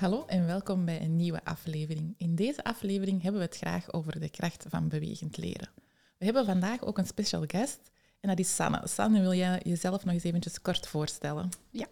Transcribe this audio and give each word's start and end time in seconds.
Hallo 0.00 0.24
en 0.26 0.46
welkom 0.46 0.84
bij 0.84 1.02
een 1.02 1.16
nieuwe 1.16 1.44
aflevering. 1.44 2.14
In 2.18 2.34
deze 2.34 2.64
aflevering 2.64 3.22
hebben 3.22 3.40
we 3.40 3.46
het 3.46 3.56
graag 3.56 3.92
over 3.92 4.20
de 4.20 4.28
kracht 4.28 4.64
van 4.68 4.88
bewegend 4.88 5.36
leren. 5.36 5.68
We 6.18 6.24
hebben 6.24 6.44
vandaag 6.44 6.84
ook 6.84 6.98
een 6.98 7.06
special 7.06 7.44
guest 7.46 7.80
en 8.20 8.28
dat 8.28 8.38
is 8.38 8.54
Sanne. 8.54 8.80
Sanne, 8.84 9.20
wil 9.20 9.34
jij 9.34 9.60
jezelf 9.64 10.04
nog 10.04 10.14
eens 10.14 10.22
eventjes 10.22 10.62
kort 10.62 10.86
voorstellen? 10.86 11.48
Ja, 11.70 11.86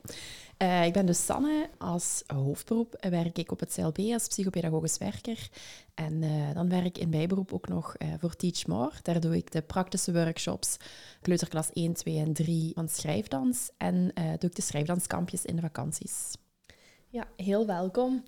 uh, 0.59 0.87
ik 0.87 0.93
ben 0.93 1.07
dus 1.07 1.25
Sanne. 1.25 1.71
Als 1.79 2.23
hoofdberoep 2.27 3.07
werk 3.11 3.39
ik 3.39 3.53
op 3.53 3.61
het 3.61 3.73
CLB 3.75 3.99
als 3.99 4.29
psychopedagogisch 4.29 4.99
werker. 4.99 5.49
En 5.95 6.23
uh, 6.23 6.55
dan 6.55 6.69
werk 6.69 6.87
ik 6.87 6.99
in 6.99 7.11
bijberoep 7.11 7.53
ook 7.53 7.69
nog 7.69 7.95
uh, 7.99 8.09
voor 8.19 8.37
Teach 8.37 8.67
More. 8.67 8.93
Daar 9.03 9.21
doe 9.21 9.37
ik 9.37 9.53
de 9.53 9.63
praktische 9.63 10.13
workshops, 10.13 10.77
kleuterklas 11.21 11.71
1, 11.73 11.93
2 11.93 12.19
en 12.19 12.33
3 12.33 12.73
van 12.75 12.89
schrijfdans. 12.89 13.71
En 13.77 14.13
doe 14.15 14.51
ik 14.51 14.57
de 14.57 14.63
schrijfdanskampjes 14.63 15.45
in 15.45 15.57
de 15.57 15.63
vakanties. 15.63 16.35
Ja, 17.11 17.29
heel 17.37 17.67
welkom. 17.67 18.23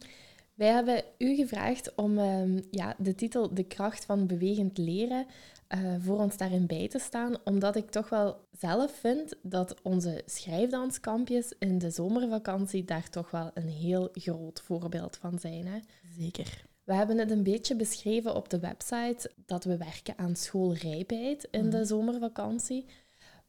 Wij 0.55 0.69
hebben 0.69 1.03
u 1.19 1.35
gevraagd 1.35 1.95
om 1.95 2.19
um, 2.19 2.61
ja, 2.71 2.95
de 2.99 3.15
titel 3.15 3.55
De 3.55 3.65
kracht 3.65 4.05
van 4.05 4.27
bewegend 4.27 4.79
leren 4.79 5.27
uh, 5.75 5.95
voor 5.99 6.19
ons 6.19 6.37
daarin 6.37 6.67
bij 6.67 6.89
te 6.89 6.99
staan, 6.99 7.37
omdat 7.45 7.77
ik 7.77 7.91
toch 7.91 8.09
wel 8.09 8.37
zelf 8.59 8.93
vind 8.93 9.35
dat 9.43 9.83
onze 9.83 10.23
schrijfdanskampjes 10.27 11.53
in 11.59 11.79
de 11.79 11.91
zomervakantie 11.91 12.85
daar 12.85 13.11
toch 13.11 13.31
wel 13.31 13.51
een 13.55 13.69
heel 13.69 14.09
groot 14.13 14.61
voorbeeld 14.61 15.17
van 15.17 15.39
zijn. 15.39 15.67
Hè? 15.67 15.79
Zeker. 16.19 16.65
We 16.85 16.95
hebben 16.95 17.19
het 17.19 17.31
een 17.31 17.43
beetje 17.43 17.77
beschreven 17.77 18.35
op 18.35 18.49
de 18.49 18.59
website 18.59 19.31
dat 19.47 19.65
we 19.65 19.77
werken 19.77 20.19
aan 20.19 20.37
schoolrijpheid 20.37 21.49
in 21.51 21.71
de 21.71 21.77
mhm. 21.77 21.87
zomervakantie. 21.87 22.87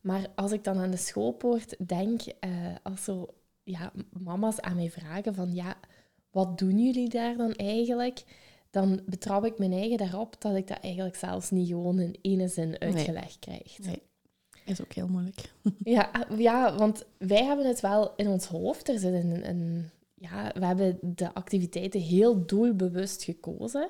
Maar 0.01 0.27
als 0.35 0.51
ik 0.51 0.63
dan 0.63 0.77
aan 0.77 0.91
de 0.91 0.97
schoolpoort 0.97 1.75
denk, 1.87 2.21
uh, 2.21 2.51
als 2.83 3.03
zo 3.03 3.27
ja, 3.63 3.91
mama's 4.23 4.59
aan 4.59 4.75
mij 4.75 4.89
vragen 4.89 5.35
van 5.35 5.53
ja, 5.53 5.75
wat 6.31 6.57
doen 6.57 6.79
jullie 6.79 7.09
daar 7.09 7.37
dan 7.37 7.53
eigenlijk? 7.53 8.23
Dan 8.69 9.01
betrap 9.05 9.45
ik 9.45 9.57
mijn 9.57 9.73
eigen 9.73 9.97
daarop 9.97 10.35
dat 10.41 10.55
ik 10.55 10.67
dat 10.67 10.79
eigenlijk 10.79 11.15
zelfs 11.15 11.49
niet 11.49 11.67
gewoon 11.67 11.99
in 11.99 12.15
ene 12.21 12.47
zin 12.47 12.79
uitgelegd 12.79 13.39
krijg. 13.39 13.79
Nee, 13.79 14.01
is 14.65 14.81
ook 14.81 14.93
heel 14.93 15.07
moeilijk. 15.07 15.53
Ja, 15.83 16.27
ja, 16.37 16.75
want 16.75 17.05
wij 17.17 17.43
hebben 17.43 17.67
het 17.67 17.79
wel 17.79 18.15
in 18.15 18.27
ons 18.27 18.45
hoofd. 18.45 18.89
Er 18.89 18.99
zit 18.99 19.13
een, 19.13 19.49
een, 19.49 19.89
ja, 20.13 20.51
we 20.53 20.65
hebben 20.65 20.97
de 21.01 21.33
activiteiten 21.33 21.99
heel 22.01 22.45
doelbewust 22.45 23.23
gekozen. 23.23 23.89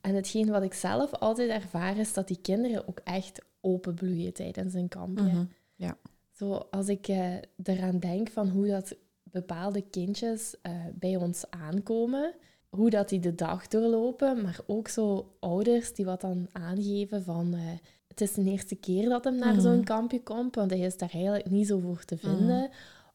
En 0.00 0.14
hetgeen 0.14 0.50
wat 0.50 0.62
ik 0.62 0.74
zelf 0.74 1.12
altijd 1.12 1.50
ervaar 1.50 1.96
is 1.96 2.12
dat 2.12 2.28
die 2.28 2.40
kinderen 2.40 2.88
ook 2.88 3.00
echt 3.04 3.44
openbloeien 3.60 4.32
tijdens 4.32 4.74
een 4.74 4.88
kampje. 4.88 5.24
Mm 5.24 5.48
Ja. 5.74 5.98
Zo, 6.32 6.52
als 6.70 6.88
ik 6.88 7.08
uh, 7.08 7.34
eraan 7.62 7.98
denk 7.98 8.30
van 8.30 8.48
hoe 8.48 8.66
dat 8.66 8.96
bepaalde 9.40 9.84
kindjes 9.90 10.54
uh, 10.62 10.72
bij 10.94 11.16
ons 11.16 11.44
aankomen, 11.50 12.34
hoe 12.68 12.90
dat 12.90 13.08
die 13.08 13.20
de 13.20 13.34
dag 13.34 13.68
doorlopen, 13.68 14.42
maar 14.42 14.58
ook 14.66 14.88
zo 14.88 15.32
ouders 15.40 15.94
die 15.94 16.04
wat 16.04 16.20
dan 16.20 16.48
aangeven 16.52 17.22
van 17.22 17.54
uh, 17.54 17.60
het 18.06 18.20
is 18.20 18.32
de 18.32 18.50
eerste 18.50 18.74
keer 18.74 19.08
dat 19.08 19.24
hem 19.24 19.38
naar 19.38 19.54
mm. 19.54 19.60
zo'n 19.60 19.84
kampje 19.84 20.22
komt, 20.22 20.54
want 20.54 20.70
hij 20.70 20.80
is 20.80 20.96
daar 20.96 21.12
eigenlijk 21.12 21.50
niet 21.50 21.66
zo 21.66 21.78
voor 21.78 22.04
te 22.04 22.16
vinden. 22.16 22.60
Mm. 22.60 22.70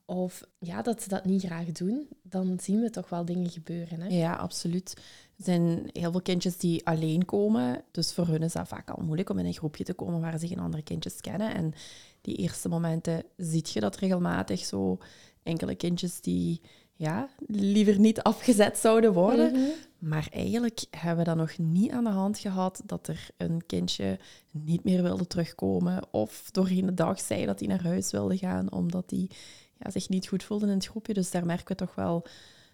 Of 0.06 0.44
ja, 0.60 0.82
dat 0.82 1.02
ze 1.02 1.10
dat 1.10 1.26
niet 1.26 1.44
graag 1.44 1.66
doen, 1.66 2.08
dan 2.22 2.60
zien 2.62 2.82
we 2.82 2.90
toch 2.90 3.10
wel 3.10 3.26
dingen 3.26 3.50
gebeuren. 3.50 4.02
Hè? 4.02 4.08
Ja, 4.08 4.36
absoluut. 4.36 4.94
Er 5.38 5.44
zijn 5.44 5.90
heel 5.94 6.12
veel 6.12 6.22
kindjes 6.22 6.58
die 6.58 6.86
alleen 6.86 7.26
komen. 7.26 7.84
Dus 7.92 8.14
voor 8.14 8.28
hun 8.28 8.42
is 8.42 8.54
dat 8.54 8.68
vaak 8.68 8.90
al 8.90 9.04
moeilijk 9.04 9.30
om 9.30 9.40
in 9.40 9.46
een 9.46 9.54
groepje 9.54 9.84
te 9.84 9.94
komen 9.94 10.22
waar 10.22 10.40
ze 10.40 10.48
geen 10.48 10.60
andere 10.60 10.84
kindjes 10.84 11.22
kennen. 11.22 11.54
En 11.54 11.74
die 12.22 12.36
eerste 12.36 12.70
momenten 12.70 13.24
ziet 13.38 13.70
je 13.70 13.80
dat 13.80 13.96
regelmatig 13.96 14.66
zo 14.66 14.98
enkele 15.44 15.76
kindjes 15.76 16.22
die 16.22 16.62
ja, 16.94 17.30
liever 17.48 18.00
niet 18.00 18.22
afgezet 18.22 18.78
zouden 18.78 19.14
worden. 19.14 19.52
Mhm. 19.52 19.70
Maar 19.98 20.28
eigenlijk 20.32 20.84
hebben 20.90 21.18
we 21.18 21.30
dat 21.30 21.38
nog 21.38 21.58
niet 21.58 21.92
aan 21.92 22.04
de 22.04 22.10
hand 22.10 22.40
gehad 22.40 22.82
dat 22.86 23.08
er 23.08 23.30
een 23.38 23.66
kindje 23.66 24.20
niet 24.52 24.84
meer 24.84 25.04
wilde 25.04 25.28
terugkomen 25.28 26.08
of 26.12 26.52
doorheen 26.52 26.86
de 26.86 26.94
dag 26.94 27.20
zei 27.20 27.46
dat 27.46 27.60
hij 27.60 27.68
naar 27.68 27.84
huis 27.84 28.12
wilde 28.12 28.38
gaan 28.38 28.72
omdat 28.72 29.10
hij 29.10 29.30
ja, 29.78 29.90
zich 29.92 30.10
niet 30.10 30.28
goed 30.28 30.44
voelde 30.44 30.66
in 30.66 30.72
het 30.74 30.88
groepje. 30.88 31.14
Dus 31.14 31.32
daar 31.32 31.46
merken 31.46 31.68
we 31.68 31.76
toch 31.76 31.96
wel 31.96 32.26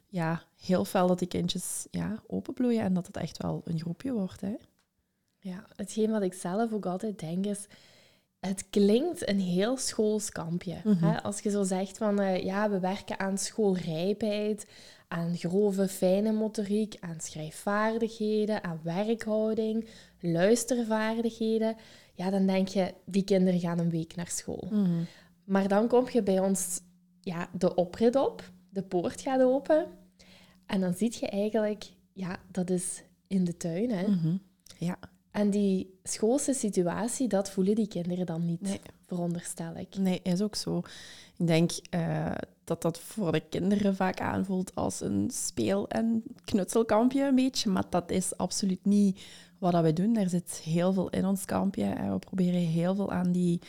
ja, 0.08 0.44
heel 0.56 0.86
fel 0.86 1.08
dat 1.08 1.20
die 1.20 1.28
kindjes 1.28 1.88
ja, 1.92 2.24
openbloeien 2.28 2.82
en 2.82 2.94
dat 2.94 3.08
het 3.08 3.18
echt 3.18 3.38
wel 3.38 3.62
een 3.66 3.80
groepje 3.80 4.14
wordt. 4.14 4.42
Hè? 4.42 4.56
Ja, 5.40 5.66
hetgeen 5.76 6.12
wat 6.12 6.22
ik 6.22 6.34
zelf 6.34 6.74
ook 6.74 6.86
altijd 6.86 7.20
denk 7.20 7.46
is, 7.46 7.68
het 8.40 8.70
klinkt 8.70 9.30
een 9.30 9.40
heel 9.40 9.78
schoolskampje. 9.78 10.74
hè? 10.74 10.90
Mhm. 10.90 11.06
Als 11.06 11.40
je 11.40 11.50
zo 11.50 11.64
zegt 11.64 11.98
van 11.98 12.22
uh, 12.22 12.44
ja, 12.44 12.70
we 12.70 12.80
werken 12.80 13.20
aan 13.20 13.38
schoolrijpheid, 13.38 14.68
aan 15.08 15.38
grove, 15.38 15.88
fijne 15.88 16.32
motoriek, 16.32 16.98
aan 17.00 17.20
schrijfvaardigheden, 17.20 18.64
aan 18.64 18.80
werkhouding, 18.84 19.88
luistervaardigheden. 20.20 21.76
Ja, 22.14 22.30
dan 22.30 22.46
denk 22.46 22.68
je, 22.68 22.94
die 23.06 23.24
kinderen 23.24 23.60
gaan 23.60 23.80
een 23.80 23.90
week 23.90 24.16
naar 24.16 24.30
school. 24.30 24.68
Mhm. 24.72 25.04
Maar 25.44 25.68
dan 25.68 25.88
kom 25.88 26.10
je 26.10 26.24
bij 26.24 26.40
ons 26.40 26.80
ja, 27.22 27.50
de 27.54 27.76
oprit 27.76 28.16
op, 28.16 28.52
de 28.70 28.84
poort 28.84 29.22
gaat 29.22 29.42
open. 29.42 29.86
En 30.66 30.82
dan 30.82 30.94
zie 30.94 31.16
je 31.20 31.28
eigenlijk, 31.28 31.86
ja, 32.14 32.38
dat 32.52 32.70
is 32.70 33.04
in 33.28 33.44
de 33.44 33.58
tuin. 33.58 33.92
Hè? 33.92 34.08
Mhm. 34.08 34.36
Ja. 34.78 34.98
En 35.38 35.50
die 35.50 36.00
schoolse 36.04 36.54
situatie, 36.54 37.28
dat 37.28 37.50
voelen 37.50 37.76
die 37.76 37.88
kinderen 37.88 38.26
dan 38.26 38.46
niet, 38.46 38.62
nee. 38.62 38.82
veronderstel 39.08 39.76
ik. 39.76 39.98
Nee, 39.98 40.20
is 40.24 40.42
ook 40.42 40.56
zo. 40.56 40.82
Ik 41.38 41.48
denk 41.48 41.72
uh, 41.96 42.32
dat 42.64 42.82
dat 42.82 43.00
voor 43.00 43.32
de 43.32 43.44
kinderen 43.50 43.96
vaak 43.96 44.20
aanvoelt 44.20 44.76
als 44.76 45.02
een 45.02 45.30
speel- 45.34 45.88
en 45.88 46.24
knutselkampje 46.46 47.24
een 47.24 47.36
beetje. 47.36 47.70
Maar 47.70 47.84
dat 47.90 48.12
is 48.12 48.38
absoluut 48.38 48.86
niet 48.86 49.22
wat 49.58 49.82
we 49.82 49.94
doen. 49.94 50.16
Er 50.16 50.30
zit 50.30 50.62
heel 50.64 50.94
veel 50.94 51.10
in 51.10 51.26
ons 51.26 51.46
kampje. 51.46 51.84
En 51.84 52.14
we 52.14 52.20
proberen 52.20 52.60
heel 52.60 52.96
veel 52.96 53.12
aan 53.12 53.32
die, 53.32 53.60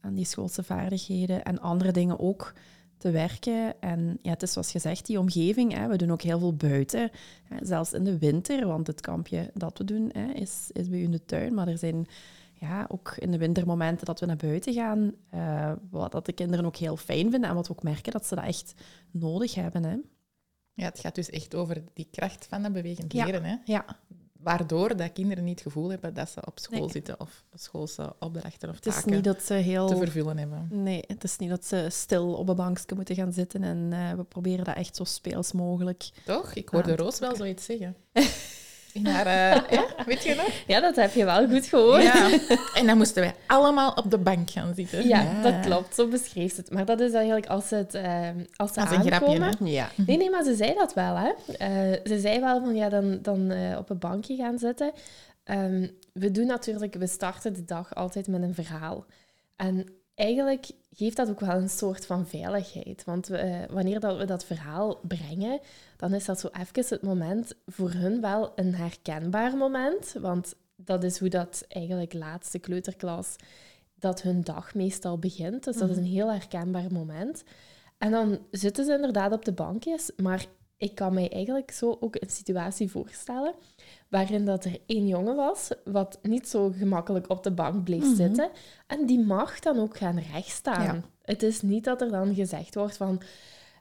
aan 0.00 0.14
die 0.14 0.24
schoolse 0.24 0.62
vaardigheden 0.62 1.42
en 1.42 1.60
andere 1.60 1.92
dingen 1.92 2.18
ook 2.18 2.52
te 3.00 3.10
werken. 3.10 3.80
En 3.80 4.18
ja, 4.22 4.30
het 4.30 4.42
is 4.42 4.52
zoals 4.52 4.70
gezegd, 4.70 5.06
die 5.06 5.18
omgeving. 5.18 5.74
Hè, 5.74 5.88
we 5.88 5.96
doen 5.96 6.12
ook 6.12 6.22
heel 6.22 6.38
veel 6.38 6.54
buiten, 6.54 7.10
hè, 7.44 7.56
zelfs 7.62 7.92
in 7.92 8.04
de 8.04 8.18
winter, 8.18 8.66
want 8.66 8.86
het 8.86 9.00
kampje 9.00 9.50
dat 9.54 9.78
we 9.78 9.84
doen 9.84 10.10
hè, 10.12 10.32
is, 10.32 10.70
is 10.72 10.88
bij 10.88 10.98
u 10.98 11.02
in 11.02 11.10
de 11.10 11.24
tuin. 11.24 11.54
Maar 11.54 11.68
er 11.68 11.78
zijn 11.78 12.06
ja, 12.54 12.86
ook 12.88 13.14
in 13.18 13.30
de 13.30 13.38
wintermomenten 13.38 14.06
dat 14.06 14.20
we 14.20 14.26
naar 14.26 14.36
buiten 14.36 14.72
gaan, 14.72 15.12
uh, 15.34 15.72
wat 15.90 16.12
dat 16.12 16.26
de 16.26 16.32
kinderen 16.32 16.64
ook 16.64 16.76
heel 16.76 16.96
fijn 16.96 17.30
vinden 17.30 17.48
en 17.50 17.54
wat 17.54 17.66
we 17.66 17.72
ook 17.72 17.82
merken 17.82 18.12
dat 18.12 18.26
ze 18.26 18.34
dat 18.34 18.44
echt 18.44 18.74
nodig 19.10 19.54
hebben. 19.54 19.84
Hè. 19.84 19.96
Ja, 20.74 20.84
het 20.84 21.00
gaat 21.00 21.14
dus 21.14 21.30
echt 21.30 21.54
over 21.54 21.82
die 21.92 22.08
kracht 22.10 22.46
van 22.46 22.62
dat 22.62 22.72
bewegend 22.72 23.12
leren. 23.12 23.44
Hè? 23.44 23.56
Ja 23.64 23.84
waardoor 24.42 24.96
dat 24.96 25.12
kinderen 25.12 25.44
niet 25.44 25.58
het 25.58 25.72
gevoel 25.72 25.90
hebben 25.90 26.14
dat 26.14 26.30
ze 26.30 26.46
op 26.46 26.58
school 26.58 26.88
zitten 26.88 27.20
of 27.20 27.44
schoolse 27.54 28.14
opdrachten 28.18 28.68
of 28.68 28.78
taken 28.78 28.98
het 28.98 29.06
is 29.06 29.14
niet 29.14 29.24
dat 29.24 29.42
ze 29.42 29.54
heel... 29.54 29.86
te 29.86 29.96
vervullen 29.96 30.38
hebben. 30.38 30.68
Nee, 30.70 31.04
het 31.06 31.24
is 31.24 31.36
niet 31.36 31.50
dat 31.50 31.64
ze 31.64 31.86
stil 31.90 32.34
op 32.34 32.48
een 32.48 32.56
bankje 32.56 32.94
moeten 32.94 33.14
gaan 33.14 33.32
zitten 33.32 33.62
en 33.62 33.90
uh, 33.92 34.12
we 34.12 34.24
proberen 34.24 34.64
dat 34.64 34.76
echt 34.76 34.96
zo 34.96 35.04
speels 35.04 35.52
mogelijk 35.52 36.10
Toch? 36.24 36.54
Ik 36.54 36.68
hoorde 36.68 36.96
Roos 36.96 37.18
wel 37.18 37.36
zoiets 37.36 37.64
zeggen. 37.64 37.96
Maar, 39.02 39.26
uh, 39.26 39.70
ja, 39.70 39.86
weet 40.06 40.22
je 40.22 40.34
nog? 40.34 40.50
Ja, 40.66 40.80
dat 40.80 40.96
heb 40.96 41.14
je 41.14 41.24
wel 41.24 41.48
goed 41.48 41.66
gehoord. 41.66 42.02
Ja. 42.02 42.28
En 42.74 42.86
dan 42.86 42.96
moesten 42.96 43.22
wij 43.22 43.34
allemaal 43.46 43.92
op 43.92 44.10
de 44.10 44.18
bank 44.18 44.50
gaan 44.50 44.74
zitten. 44.74 45.08
Ja, 45.08 45.42
dat 45.42 45.60
klopt. 45.60 45.94
Zo 45.94 46.08
beschreef 46.08 46.54
ze 46.54 46.60
het. 46.60 46.70
Maar 46.70 46.84
dat 46.84 47.00
is 47.00 47.12
eigenlijk 47.12 47.46
als, 47.46 47.70
het, 47.70 47.94
uh, 47.94 48.28
als 48.56 48.72
ze 48.72 48.80
als 48.80 48.90
een 48.90 49.04
grapje, 49.04 49.56
Ja. 49.64 49.88
Nee, 49.94 50.16
nee, 50.16 50.30
maar 50.30 50.44
ze 50.44 50.54
zei 50.54 50.74
dat 50.74 50.94
wel. 50.94 51.16
Hè. 51.16 51.28
Uh, 51.28 51.96
ze 52.04 52.18
zei 52.18 52.40
wel 52.40 52.60
van, 52.60 52.74
ja, 52.74 52.88
dan, 52.88 53.18
dan 53.22 53.52
op 53.78 53.90
een 53.90 53.98
bankje 53.98 54.36
gaan 54.36 54.58
zitten. 54.58 54.92
Um, 55.44 55.90
we 56.12 56.30
doen 56.30 56.46
natuurlijk, 56.46 56.94
we 56.94 57.06
starten 57.06 57.52
de 57.52 57.64
dag 57.64 57.94
altijd 57.94 58.28
met 58.28 58.42
een 58.42 58.54
verhaal. 58.54 59.04
En 59.56 59.86
eigenlijk 60.14 60.70
geeft 60.90 61.16
dat 61.16 61.30
ook 61.30 61.40
wel 61.40 61.56
een 61.56 61.68
soort 61.68 62.06
van 62.06 62.26
veiligheid. 62.26 63.04
Want 63.04 63.26
we, 63.26 63.66
wanneer 63.70 64.00
dat 64.00 64.18
we 64.18 64.24
dat 64.24 64.44
verhaal 64.44 65.00
brengen, 65.02 65.60
dan 65.96 66.14
is 66.14 66.24
dat 66.24 66.40
zo 66.40 66.48
even 66.52 66.84
het 66.88 67.02
moment 67.02 67.54
voor 67.66 67.90
hun 67.90 68.20
wel 68.20 68.52
een 68.54 68.74
herkenbaar 68.74 69.56
moment. 69.56 70.14
Want 70.20 70.54
dat 70.76 71.04
is 71.04 71.18
hoe 71.18 71.28
dat 71.28 71.64
eigenlijk 71.68 72.12
laatste 72.12 72.58
kleuterklas, 72.58 73.36
dat 73.94 74.22
hun 74.22 74.40
dag 74.40 74.74
meestal 74.74 75.18
begint. 75.18 75.64
Dus 75.64 75.76
dat 75.76 75.88
is 75.88 75.96
mhm. 75.96 76.04
een 76.04 76.12
heel 76.12 76.32
herkenbaar 76.32 76.92
moment. 76.92 77.44
En 77.98 78.10
dan 78.10 78.38
zitten 78.50 78.84
ze 78.84 78.94
inderdaad 78.94 79.32
op 79.32 79.44
de 79.44 79.52
bankjes, 79.52 80.10
maar 80.16 80.46
ik 80.76 80.94
kan 80.94 81.14
mij 81.14 81.30
eigenlijk 81.30 81.70
zo 81.70 81.96
ook 82.00 82.14
een 82.14 82.30
situatie 82.30 82.90
voorstellen 82.90 83.54
waarin 84.10 84.44
dat 84.44 84.64
er 84.64 84.78
één 84.86 85.06
jongen 85.06 85.36
was, 85.36 85.68
wat 85.84 86.18
niet 86.22 86.48
zo 86.48 86.70
gemakkelijk 86.76 87.30
op 87.30 87.42
de 87.42 87.50
bank 87.52 87.84
bleef 87.84 88.04
Mhm. 88.04 88.14
zitten. 88.14 88.50
En 88.86 89.06
die 89.06 89.18
mag 89.24 89.58
dan 89.60 89.78
ook 89.78 89.96
gaan 89.96 90.18
rechtstaan. 90.32 90.82
Ja. 90.82 91.00
Het 91.24 91.42
is 91.42 91.62
niet 91.62 91.84
dat 91.84 92.00
er 92.00 92.10
dan 92.10 92.34
gezegd 92.34 92.74
wordt 92.74 92.96
van... 92.96 93.22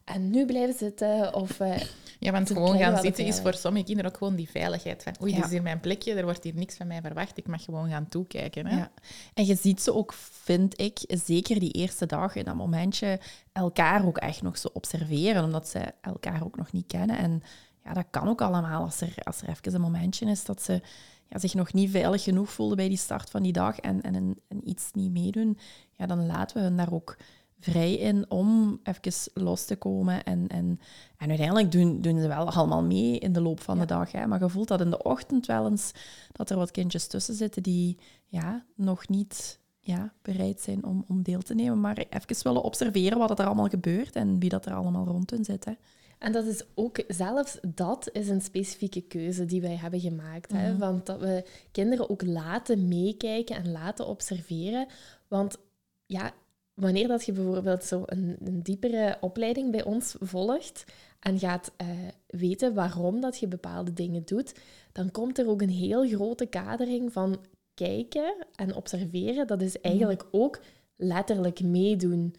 En 0.04 0.30
nu 0.30 0.46
blijven 0.46 0.78
zitten, 0.78 1.34
of... 1.36 1.60
eh, 1.60 1.82
Ja, 2.20 2.32
want 2.32 2.48
gewoon 2.52 2.78
gaan 2.78 3.02
zitten 3.02 3.26
is 3.26 3.40
voor 3.40 3.54
sommige 3.54 3.86
kinderen 3.86 4.12
ook 4.12 4.18
gewoon 4.18 4.36
die 4.36 4.50
veiligheid 4.50 5.04
van 5.04 5.14
oei, 5.22 5.32
dit 5.32 5.40
Ja. 5.40 5.46
is 5.46 5.52
hier 5.52 5.62
mijn 5.62 5.80
plekje, 5.80 6.14
er 6.14 6.24
wordt 6.24 6.44
hier 6.44 6.54
niks 6.56 6.76
van 6.76 6.88
mij 6.88 7.02
verwacht, 7.02 7.38
ik 7.38 7.48
mag 7.48 7.64
gewoon 7.64 7.90
gaan 7.90 8.08
toekijken. 8.10 8.66
Hè? 8.66 8.78
Ja. 8.78 8.92
En 9.34 9.46
je 9.46 9.56
ziet 9.56 9.82
ze 9.82 9.94
ook, 9.94 10.14
vind 10.32 10.82
ik, 10.82 11.00
zeker 11.08 11.60
die 11.60 11.72
eerste 11.72 12.06
dag 12.06 12.36
in 12.36 12.44
dat 12.46 12.56
momentje, 12.56 13.20
elkaar 13.52 14.06
ook 14.06 14.18
echt 14.18 14.42
nog 14.42 14.58
zo 14.58 14.70
observeren, 14.74 15.44
omdat 15.44 15.68
ze 15.68 15.80
elkaar 16.02 16.44
ook 16.44 16.58
nog 16.58 16.72
niet 16.72 16.88
kennen. 16.88 17.18
En 17.18 17.44
ja, 17.84 17.94
dat 17.94 18.06
kan 18.10 18.28
ook 18.28 18.42
allemaal 18.42 18.84
als 18.84 19.02
er, 19.02 19.14
als 19.24 19.42
er 19.42 19.50
even 19.50 19.74
een 19.74 19.82
momentje 19.82 20.26
is 20.26 20.46
dat 20.46 20.62
ze 20.62 20.82
ja, 21.28 21.40
zich 21.40 21.54
nog 21.54 21.74
niet 21.74 21.92
veilig 21.92 22.24
genoeg 22.24 22.52
voelden 22.52 22.78
bij 22.78 22.88
die 22.88 22.98
start 22.98 23.30
van 23.30 23.44
die 23.44 23.54
dag 23.54 23.80
en, 23.80 24.02
en, 24.02 24.38
iets 24.64 24.92
niet 24.94 25.12
meedoen. 25.12 25.58
Ja, 25.96 26.06
dan 26.06 26.26
laten 26.26 26.58
we 26.58 26.64
hun 26.64 26.78
daar 26.78 26.94
ook 26.94 27.18
vrij 27.60 27.94
in 27.94 28.26
om 28.32 28.80
even 28.84 29.32
los 29.34 29.66
te 29.66 29.76
komen. 29.76 30.24
En, 30.24 30.48
en, 30.48 30.80
en 31.18 31.30
uiteindelijk 31.30 31.72
doen, 31.72 32.02
doen 32.02 32.20
ze 32.20 32.28
wel 32.28 32.50
allemaal 32.52 32.84
mee 32.84 33.20
in 33.20 33.34
de 33.34 33.42
loop 33.42 33.60
van 33.60 33.80
de 33.80 33.86
dag. 33.86 34.12
Hè. 34.12 34.28
Maar 34.28 34.40
je 34.40 34.50
voelt 34.50 34.68
dat 34.68 34.82
in 34.82 34.90
de 34.90 35.04
ochtend 35.04 35.46
wel 35.46 35.70
eens 35.70 35.92
dat 36.32 36.50
er 36.50 36.58
wat 36.58 36.72
kindjes 36.72 37.08
tussen 37.08 37.36
zitten 37.36 37.64
die 37.64 37.98
ja, 38.28 38.66
nog 38.76 39.08
niet 39.08 39.60
ja, 39.80 40.14
bereid 40.22 40.62
zijn 40.62 40.84
om, 40.84 41.04
om 41.08 41.24
deel 41.24 41.42
te 41.42 41.56
nemen, 41.56 41.80
maar 41.80 41.98
even 41.98 42.44
willen 42.44 42.64
observeren 42.64 43.18
wat 43.18 43.40
er 43.40 43.46
allemaal 43.46 43.68
gebeurt 43.68 44.16
en 44.16 44.40
wie 44.40 44.50
dat 44.50 44.66
er 44.66 44.74
allemaal 44.74 45.06
rond 45.06 45.30
hun 45.30 45.46
zit. 45.46 45.66
Hè. 45.66 45.74
En 46.20 46.32
dat 46.32 46.46
is 46.46 46.64
ook, 46.76 47.04
zelfs 47.08 47.58
dat 47.68 48.10
is 48.12 48.30
een 48.30 48.42
specifieke 48.42 49.02
keuze 49.02 49.46
die 49.46 49.62
wij 49.62 49.76
hebben 49.76 50.00
gemaakt. 50.00 50.52
Hè? 50.52 50.70
Mhm. 50.70 50.80
Want 50.80 51.06
dat 51.06 51.20
we 51.20 51.44
kinderen 51.72 52.10
ook 52.10 52.26
laten 52.26 52.88
meekijken 52.88 53.56
en 53.56 53.72
laten 53.72 54.08
observeren. 54.08 54.88
Want 55.28 55.58
ja, 56.06 56.34
wanneer 56.74 57.08
dat 57.08 57.26
je 57.26 57.32
bijvoorbeeld 57.32 57.84
zo 57.84 58.04
een, 58.06 58.38
een 58.44 58.64
diepere 58.64 59.18
opleiding 59.22 59.72
bij 59.72 59.84
ons 59.84 60.16
volgt 60.20 60.86
en 61.20 61.40
gaat 61.40 61.72
eh, 61.78 61.88
weten 62.28 62.74
waarom 62.74 63.22
dat 63.22 63.40
je 63.40 63.48
bepaalde 63.48 63.94
dingen 63.94 64.26
doet, 64.26 64.56
dan 64.92 65.12
komt 65.12 65.38
er 65.40 65.48
ook 65.48 65.62
een 65.62 65.70
heel 65.70 66.08
grote 66.08 66.46
kadering 66.46 67.14
van 67.14 67.40
kijken 67.74 68.36
en 68.56 68.76
observeren. 68.76 69.48
Dat 69.48 69.62
is 69.62 69.82
eigenlijk 69.82 70.26
ook 70.32 70.60
letterlijk 71.02 71.62
meedoen. 71.62 72.36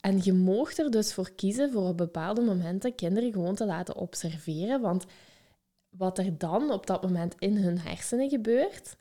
En 0.00 0.20
je 0.22 0.32
moogt 0.32 0.78
er 0.78 0.90
dus 0.90 1.12
voor 1.12 1.30
kiezen 1.30 1.72
voor 1.72 1.88
op 1.88 1.96
bepaalde 1.96 2.40
momenten 2.40 2.94
kinderen 2.94 3.32
gewoon 3.32 3.54
te 3.54 3.66
laten 3.66 3.96
observeren. 3.96 4.80
Want 4.80 5.04
wat 5.88 6.18
er 6.18 6.38
dan 6.38 6.70
op 6.70 6.86
dat 6.86 7.02
moment 7.02 7.34
in 7.38 7.56
hun 7.56 7.78
hersenen 7.78 8.28
gebeurt, 8.28 8.96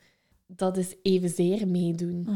dat 0.48 0.78
is 0.78 0.96
evenzeer 1.02 1.68
meedoen. 1.68 2.28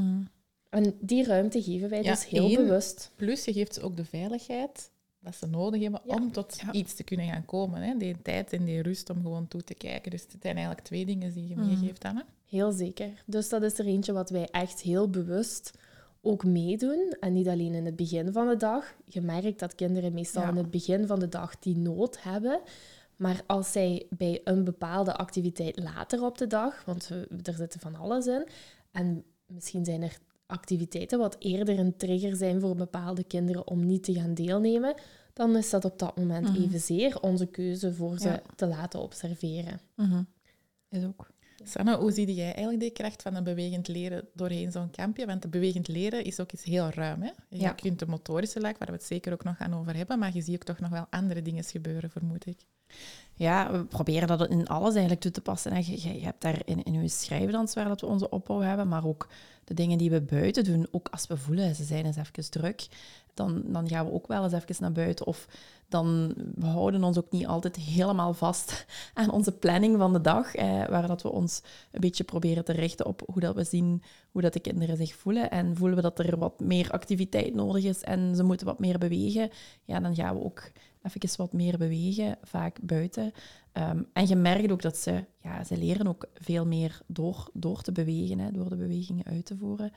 En 0.70 0.94
die 1.02 1.24
ruimte 1.26 1.64
geven 1.64 1.90
wij 1.90 2.04
Ja, 2.04 2.12
dus 2.12 2.28
heel 2.28 2.46
één. 2.48 2.56
bewust. 2.56 3.12
Plus, 3.16 3.46
je 3.46 3.54
geeft 3.54 3.74
ze 3.74 3.82
ook 3.82 3.98
de 3.98 4.06
veiligheid 4.06 4.92
dat 5.20 5.36
ze 5.36 5.46
nodig 5.46 5.82
hebben 5.82 6.02
Ja. 6.06 6.16
om 6.16 6.32
tot 6.32 6.60
Ja. 6.66 6.72
iets 6.72 6.94
te 6.94 7.04
kunnen 7.04 7.28
gaan 7.28 7.46
komen. 7.46 7.82
Hè? 7.82 7.98
Die 7.98 8.22
tijd 8.22 8.54
en 8.54 8.66
die 8.66 8.82
rust 8.82 9.10
om 9.10 9.22
gewoon 9.22 9.48
toe 9.48 9.64
te 9.64 9.74
kijken. 9.74 10.12
Dus 10.12 10.22
het 10.22 10.32
zijn 10.42 10.56
eigenlijk 10.56 10.86
twee 10.86 11.06
dingen 11.06 11.34
die 11.34 11.48
je 11.48 11.56
Mhm. 11.56 11.68
meegeeft 11.68 12.02
dan. 12.02 12.16
Hè? 12.16 12.22
Heel 12.46 12.72
zeker. 12.72 13.24
Dus 13.26 13.50
dat 13.50 13.62
is 13.64 13.80
er 13.80 13.86
eentje 13.86 14.14
wat 14.14 14.30
wij 14.30 14.48
echt 14.52 14.82
heel 14.82 15.10
bewust 15.10 15.72
ook 16.28 16.46
meedoen. 16.46 17.16
En 17.20 17.34
niet 17.34 17.48
alleen 17.48 17.74
in 17.74 17.86
het 17.86 17.96
begin 17.96 18.32
van 18.32 18.48
de 18.48 18.56
dag. 18.58 18.94
Je 19.06 19.22
merkt 19.22 19.60
dat 19.60 19.76
kinderen 19.76 20.14
meestal 20.14 20.42
Ja. 20.42 20.50
in 20.50 20.56
het 20.56 20.72
begin 20.72 21.08
van 21.08 21.20
de 21.20 21.30
dag 21.30 21.60
die 21.60 21.78
nood 21.78 22.24
hebben. 22.24 22.60
Maar 23.16 23.42
als 23.48 23.72
zij 23.72 24.06
bij 24.10 24.42
een 24.44 24.64
bepaalde 24.64 25.14
activiteit 25.16 25.80
later 25.84 26.24
op 26.24 26.38
de 26.38 26.48
dag, 26.48 26.86
want 26.86 27.08
we- 27.08 27.28
er 27.44 27.54
zitten 27.54 27.80
van 27.80 27.96
alles 27.96 28.26
in, 28.28 28.48
en 28.92 29.24
misschien 29.46 29.86
zijn 29.86 30.02
er 30.02 30.18
activiteiten 30.46 31.20
wat 31.20 31.36
eerder 31.40 31.80
een 31.80 31.96
trigger 31.98 32.36
zijn 32.36 32.60
voor 32.62 32.76
bepaalde 32.76 33.24
kinderen 33.24 33.68
om 33.68 33.86
niet 33.86 34.04
te 34.04 34.14
gaan 34.14 34.34
deelnemen, 34.34 34.94
dan 35.34 35.56
is 35.58 35.70
dat 35.70 35.86
op 35.86 36.00
dat 36.00 36.18
moment 36.18 36.48
Mhm. 36.50 36.62
evenzeer 36.64 37.22
onze 37.22 37.46
keuze 37.46 37.94
voor 37.94 38.18
ze 38.20 38.28
Ja. 38.28 38.42
te 38.56 38.68
laten 38.68 39.00
observeren. 39.02 39.80
Is 40.90 41.04
ook. 41.06 41.30
Sanne, 41.64 41.98
hoe 41.98 42.12
zie 42.12 42.34
jij 42.34 42.46
eigenlijk 42.54 42.80
de 42.80 42.90
kracht 42.92 43.22
van 43.22 43.36
een 43.36 43.44
bewegend 43.44 43.88
leren 43.88 44.28
doorheen 44.34 44.72
zo'n 44.72 44.90
kampje? 44.92 45.26
Want 45.26 45.42
de 45.42 45.48
bewegend 45.48 45.88
leren 45.88 46.24
is 46.24 46.40
ook 46.40 46.52
iets 46.52 46.64
heel 46.64 46.90
ruim. 46.90 47.22
Hè? 47.22 47.32
Je 47.50 47.60
Ja. 47.60 47.72
kunt 47.72 48.00
de 48.00 48.08
motorische 48.08 48.60
laag, 48.60 48.78
waar 48.78 48.88
we 48.88 48.94
het 48.94 49.04
zeker 49.04 49.34
ook 49.34 49.44
nog 49.44 49.58
gaan 49.58 49.74
over 49.74 49.96
hebben, 49.96 50.20
maar 50.20 50.34
je 50.34 50.42
ziet 50.42 50.56
ook 50.56 50.64
toch 50.64 50.80
nog 50.80 50.90
wel 50.90 51.08
andere 51.10 51.42
dingen 51.42 51.64
gebeuren, 51.64 52.10
vermoed 52.10 52.46
ik. 52.46 52.58
Ja, 53.38 53.72
we 53.72 53.84
proberen 53.84 54.28
dat 54.28 54.50
in 54.50 54.68
alles 54.68 54.92
eigenlijk 54.92 55.22
toe 55.22 55.32
te 55.32 55.42
passen. 55.42 55.72
En 55.72 55.86
je, 55.86 56.20
je, 56.20 56.26
hebt 56.26 56.42
daar 56.42 56.62
in, 56.66 56.84
in 56.84 56.94
uw 56.94 57.08
waar 57.74 57.88
dat 57.88 58.02
we 58.02 58.08
onze 58.08 58.30
opbouw 58.30 58.60
hebben, 58.60 58.88
maar 58.88 59.06
ook 59.06 59.28
de 59.64 59.74
dingen 59.74 59.98
die 59.98 60.10
we 60.10 60.22
buiten 60.22 60.64
doen. 60.64 60.88
Ook 60.92 61.08
als 61.12 61.28
we 61.28 61.38
voelen, 61.38 61.76
ze 61.76 61.84
zijn 61.84 62.06
eens 62.06 62.16
even 62.16 62.52
druk, 62.52 62.88
dan, 63.34 63.64
dan 63.66 63.88
gaan 63.90 64.06
we 64.06 64.12
ook 64.12 64.28
wel 64.28 64.44
eens 64.44 64.54
even 64.54 64.76
naar 64.80 64.92
buiten. 64.92 65.26
Of 65.26 65.48
dan 65.88 66.34
we 66.56 66.66
houden 66.66 67.04
ons 67.04 67.18
ook 67.18 67.32
niet 67.32 67.48
altijd 67.48 67.76
helemaal 67.76 68.34
vast 68.34 68.86
aan 69.14 69.32
onze 69.32 69.52
planning 69.52 69.98
van 69.98 70.14
de 70.14 70.22
dag, 70.22 70.56
eh, 70.56 70.88
waar 70.88 71.08
dat 71.08 71.22
we 71.22 71.32
ons 71.32 71.62
een 71.92 72.02
beetje 72.02 72.24
proberen 72.24 72.66
te 72.66 72.72
richten 72.72 73.06
op 73.06 73.24
hoe 73.26 73.42
dat 73.42 73.56
we 73.56 73.64
zien 73.64 74.04
hoe 74.32 74.42
dat 74.42 74.54
de 74.54 74.60
kinderen 74.60 74.98
zich 74.98 75.16
voelen. 75.16 75.52
En 75.52 75.76
voelen 75.76 75.96
we 75.96 76.02
dat 76.02 76.20
er 76.20 76.38
wat 76.38 76.60
meer 76.60 76.92
activiteit 76.92 77.54
nodig 77.54 77.84
is 77.84 78.02
en 78.02 78.36
ze 78.36 78.44
moeten 78.44 78.66
wat 78.66 78.80
meer 78.80 78.98
bewegen, 78.98 79.50
ja, 79.84 80.00
dan 80.00 80.16
gaan 80.16 80.36
we 80.36 80.44
ook 80.44 80.72
even 81.16 81.38
wat 81.38 81.54
meer 81.54 81.78
bewegen, 81.78 82.38
vaak 82.44 82.78
buiten. 82.82 83.32
Ehm, 83.72 84.04
en 84.14 84.28
je 84.28 84.36
merkt 84.36 84.72
ook 84.72 84.82
dat 84.82 84.98
ze, 84.98 85.24
ja, 85.44 85.64
ze 85.64 85.78
leren 85.78 86.08
ook 86.08 86.26
veel 86.34 86.66
meer 86.66 87.02
door, 87.08 87.50
door 87.54 87.82
te 87.82 87.92
bewegen, 87.92 88.40
hè, 88.40 88.52
door 88.52 88.70
de 88.70 88.76
bewegingen 88.76 89.26
uit 89.26 89.46
te 89.46 89.58
voeren. 89.58 89.92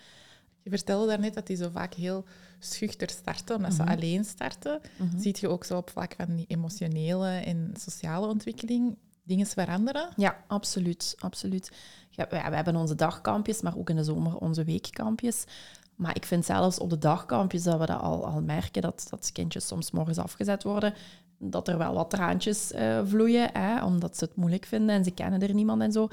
Je 0.63 0.71
vertelde 0.71 1.07
daarnet 1.07 1.35
dat 1.35 1.47
die 1.47 1.57
zo 1.57 1.69
vaak 1.71 1.95
heel 1.95 2.25
schuchter 2.59 3.11
starten, 3.11 3.57
omdat 3.57 3.73
Mhm. 3.73 3.87
ze 3.87 3.95
alleen 3.97 4.25
starten. 4.25 4.81
Ziet 5.17 5.39
je 5.39 5.49
ook 5.49 5.65
zo 5.65 5.77
op 5.77 5.91
vlak 5.91 6.15
van 6.17 6.37
die 6.37 6.47
emotionele 6.49 7.29
en 7.29 7.73
sociale 7.79 8.27
ontwikkeling 8.27 8.97
dingen 9.23 9.47
veranderen? 9.47 10.09
Ja, 10.17 10.45
absoluut. 10.47 11.15
absoluut. 11.19 11.71
Ja, 12.11 12.27
we 12.29 12.37
hebben 12.37 12.77
onze 12.77 12.95
dagkampjes, 12.95 13.61
maar 13.61 13.77
ook 13.79 13.91
in 13.91 13.97
de 13.97 14.05
zomer 14.05 14.37
onze 14.37 14.65
weekkampjes. 14.65 15.45
Maar 16.01 16.17
ik 16.17 16.25
vind 16.25 16.45
zelfs 16.45 16.79
op 16.79 16.91
de 16.91 16.99
dagkampjes 16.99 17.63
dat 17.63 17.79
we 17.79 17.87
dat 17.87 18.01
al, 18.01 18.27
al 18.27 18.43
merken, 18.43 18.83
dat, 18.83 19.07
dat 19.11 19.31
kindjes 19.33 19.67
soms 19.67 19.91
morgens 19.91 20.19
afgezet 20.19 20.63
worden, 20.63 20.95
dat 21.39 21.69
er 21.69 21.79
wel 21.79 21.95
wat 21.95 22.11
traantjes 22.11 22.73
eh, 22.73 23.01
vloeien, 23.05 23.51
hè, 23.53 23.85
omdat 23.85 24.17
ze 24.17 24.25
het 24.25 24.37
moeilijk 24.37 24.65
vinden 24.65 24.95
en 24.95 25.05
ze 25.05 25.11
kennen 25.11 25.43
er 25.43 25.55
niemand 25.55 25.83
en 25.83 25.93
zo. 25.93 26.09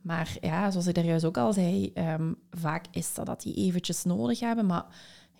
Maar 0.00 0.36
ja, 0.40 0.70
zoals 0.70 0.86
ik 0.86 0.94
daar 0.94 1.04
juist 1.04 1.24
ook 1.24 1.36
al 1.36 1.52
zei, 1.52 1.90
ehm, 1.94 2.32
vaak 2.50 2.84
is 2.90 3.14
dat 3.14 3.26
dat 3.26 3.42
die 3.42 3.54
eventjes 3.54 4.04
nodig 4.04 4.40
hebben, 4.40 4.66
maar 4.66 4.86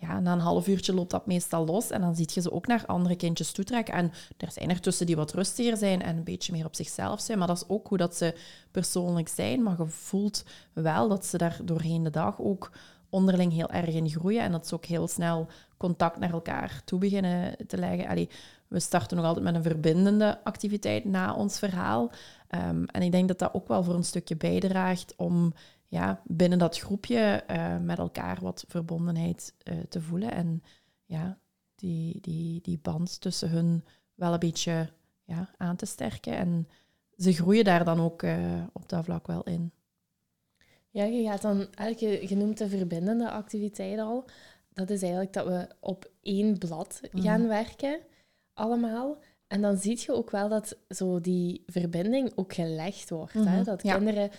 ja, 0.01 0.19
na 0.19 0.33
een 0.33 0.39
half 0.39 0.67
uurtje 0.67 0.93
loopt 0.93 1.11
dat 1.11 1.25
meestal 1.25 1.65
los 1.65 1.89
en 1.89 2.01
dan 2.01 2.15
zie 2.15 2.29
je 2.33 2.41
ze 2.41 2.51
ook 2.51 2.67
naar 2.67 2.85
andere 2.85 3.15
kindjes 3.15 3.51
toetrekken. 3.51 3.93
En 3.93 4.11
er 4.37 4.51
zijn 4.51 4.69
er 4.69 4.79
tussen 4.79 5.05
die 5.05 5.15
wat 5.15 5.33
rustiger 5.33 5.77
zijn 5.77 6.01
en 6.01 6.17
een 6.17 6.23
beetje 6.23 6.51
meer 6.51 6.65
op 6.65 6.75
zichzelf 6.75 7.21
zijn, 7.21 7.37
maar 7.37 7.47
dat 7.47 7.57
is 7.57 7.67
ook 7.67 7.87
hoe 7.87 7.97
dat 7.97 8.15
ze 8.15 8.35
persoonlijk 8.71 9.27
zijn. 9.27 9.63
Maar 9.63 9.75
je 9.77 9.87
voelt 9.87 10.43
wel 10.73 11.09
dat 11.09 11.25
ze 11.25 11.37
daar 11.37 11.59
doorheen 11.63 12.03
de 12.03 12.09
dag 12.09 12.41
ook 12.41 12.71
onderling 13.11 13.51
heel 13.53 13.69
erg 13.69 13.95
in 13.95 14.09
groeien 14.09 14.41
en 14.41 14.51
dat 14.51 14.67
ze 14.67 14.75
ook 14.75 14.85
heel 14.85 15.07
snel 15.07 15.47
contact 15.77 16.19
naar 16.19 16.31
elkaar 16.31 16.81
toe 16.85 16.99
beginnen 16.99 17.67
te 17.67 17.77
leggen. 17.77 18.07
Allee, 18.07 18.29
we 18.67 18.79
starten 18.79 19.17
nog 19.17 19.25
altijd 19.25 19.45
met 19.45 19.55
een 19.55 19.63
verbindende 19.63 20.43
activiteit 20.43 21.05
na 21.05 21.33
ons 21.33 21.59
verhaal. 21.59 22.11
Ehm, 22.47 22.83
en 22.83 23.01
ik 23.01 23.11
denk 23.11 23.27
dat 23.27 23.39
dat 23.39 23.53
ook 23.53 23.67
wel 23.67 23.83
voor 23.83 23.95
een 23.95 24.03
stukje 24.03 24.35
bijdraagt 24.35 25.13
om 25.17 25.53
ja, 25.87 26.21
binnen 26.25 26.57
dat 26.57 26.79
groepje 26.79 27.43
eh, 27.47 27.77
met 27.77 27.97
elkaar 27.97 28.37
wat 28.41 28.65
verbondenheid 28.67 29.53
eh, 29.63 29.79
te 29.89 30.01
voelen. 30.01 30.31
En 30.31 30.63
ja, 31.05 31.37
die, 31.75 32.21
die, 32.21 32.61
die 32.61 32.79
band 32.81 33.21
tussen 33.21 33.49
hun 33.49 33.85
wel 34.15 34.33
een 34.33 34.39
beetje 34.39 34.89
ja, 35.23 35.49
aan 35.57 35.75
te 35.75 35.85
sterken. 35.85 36.37
En 36.37 36.67
ze 37.17 37.33
groeien 37.33 37.63
daar 37.63 37.85
dan 37.85 37.99
ook 37.99 38.23
eh, 38.23 38.63
op 38.73 38.89
dat 38.89 39.03
vlak 39.03 39.27
wel 39.27 39.43
in. 39.43 39.71
Ja, 40.91 41.03
je 41.03 41.23
gaat 41.23 41.41
dan, 41.41 41.67
eigenlijk, 41.75 42.29
je 42.29 42.35
noemt 42.35 42.57
de 42.57 42.69
verbindende 42.69 43.29
activiteit 43.29 43.99
al. 43.99 44.25
Dat 44.73 44.89
is 44.89 45.01
eigenlijk 45.01 45.33
dat 45.33 45.45
we 45.45 45.67
op 45.79 46.11
één 46.21 46.57
blad 46.57 46.99
gaan 47.13 47.47
werken, 47.47 47.99
allemaal. 48.53 49.17
En 49.47 49.61
dan 49.61 49.77
zie 49.77 49.99
je 50.05 50.13
ook 50.13 50.29
wel 50.31 50.49
dat 50.49 50.77
zo 50.89 51.21
die 51.21 51.63
verbinding 51.67 52.31
ook 52.35 52.53
gelegd 52.53 53.09
wordt. 53.09 53.33
hè? 53.33 53.39
Mhm, 53.39 53.63
Dat 53.63 53.83
ja. 53.83 53.95
kinderen 53.95 54.29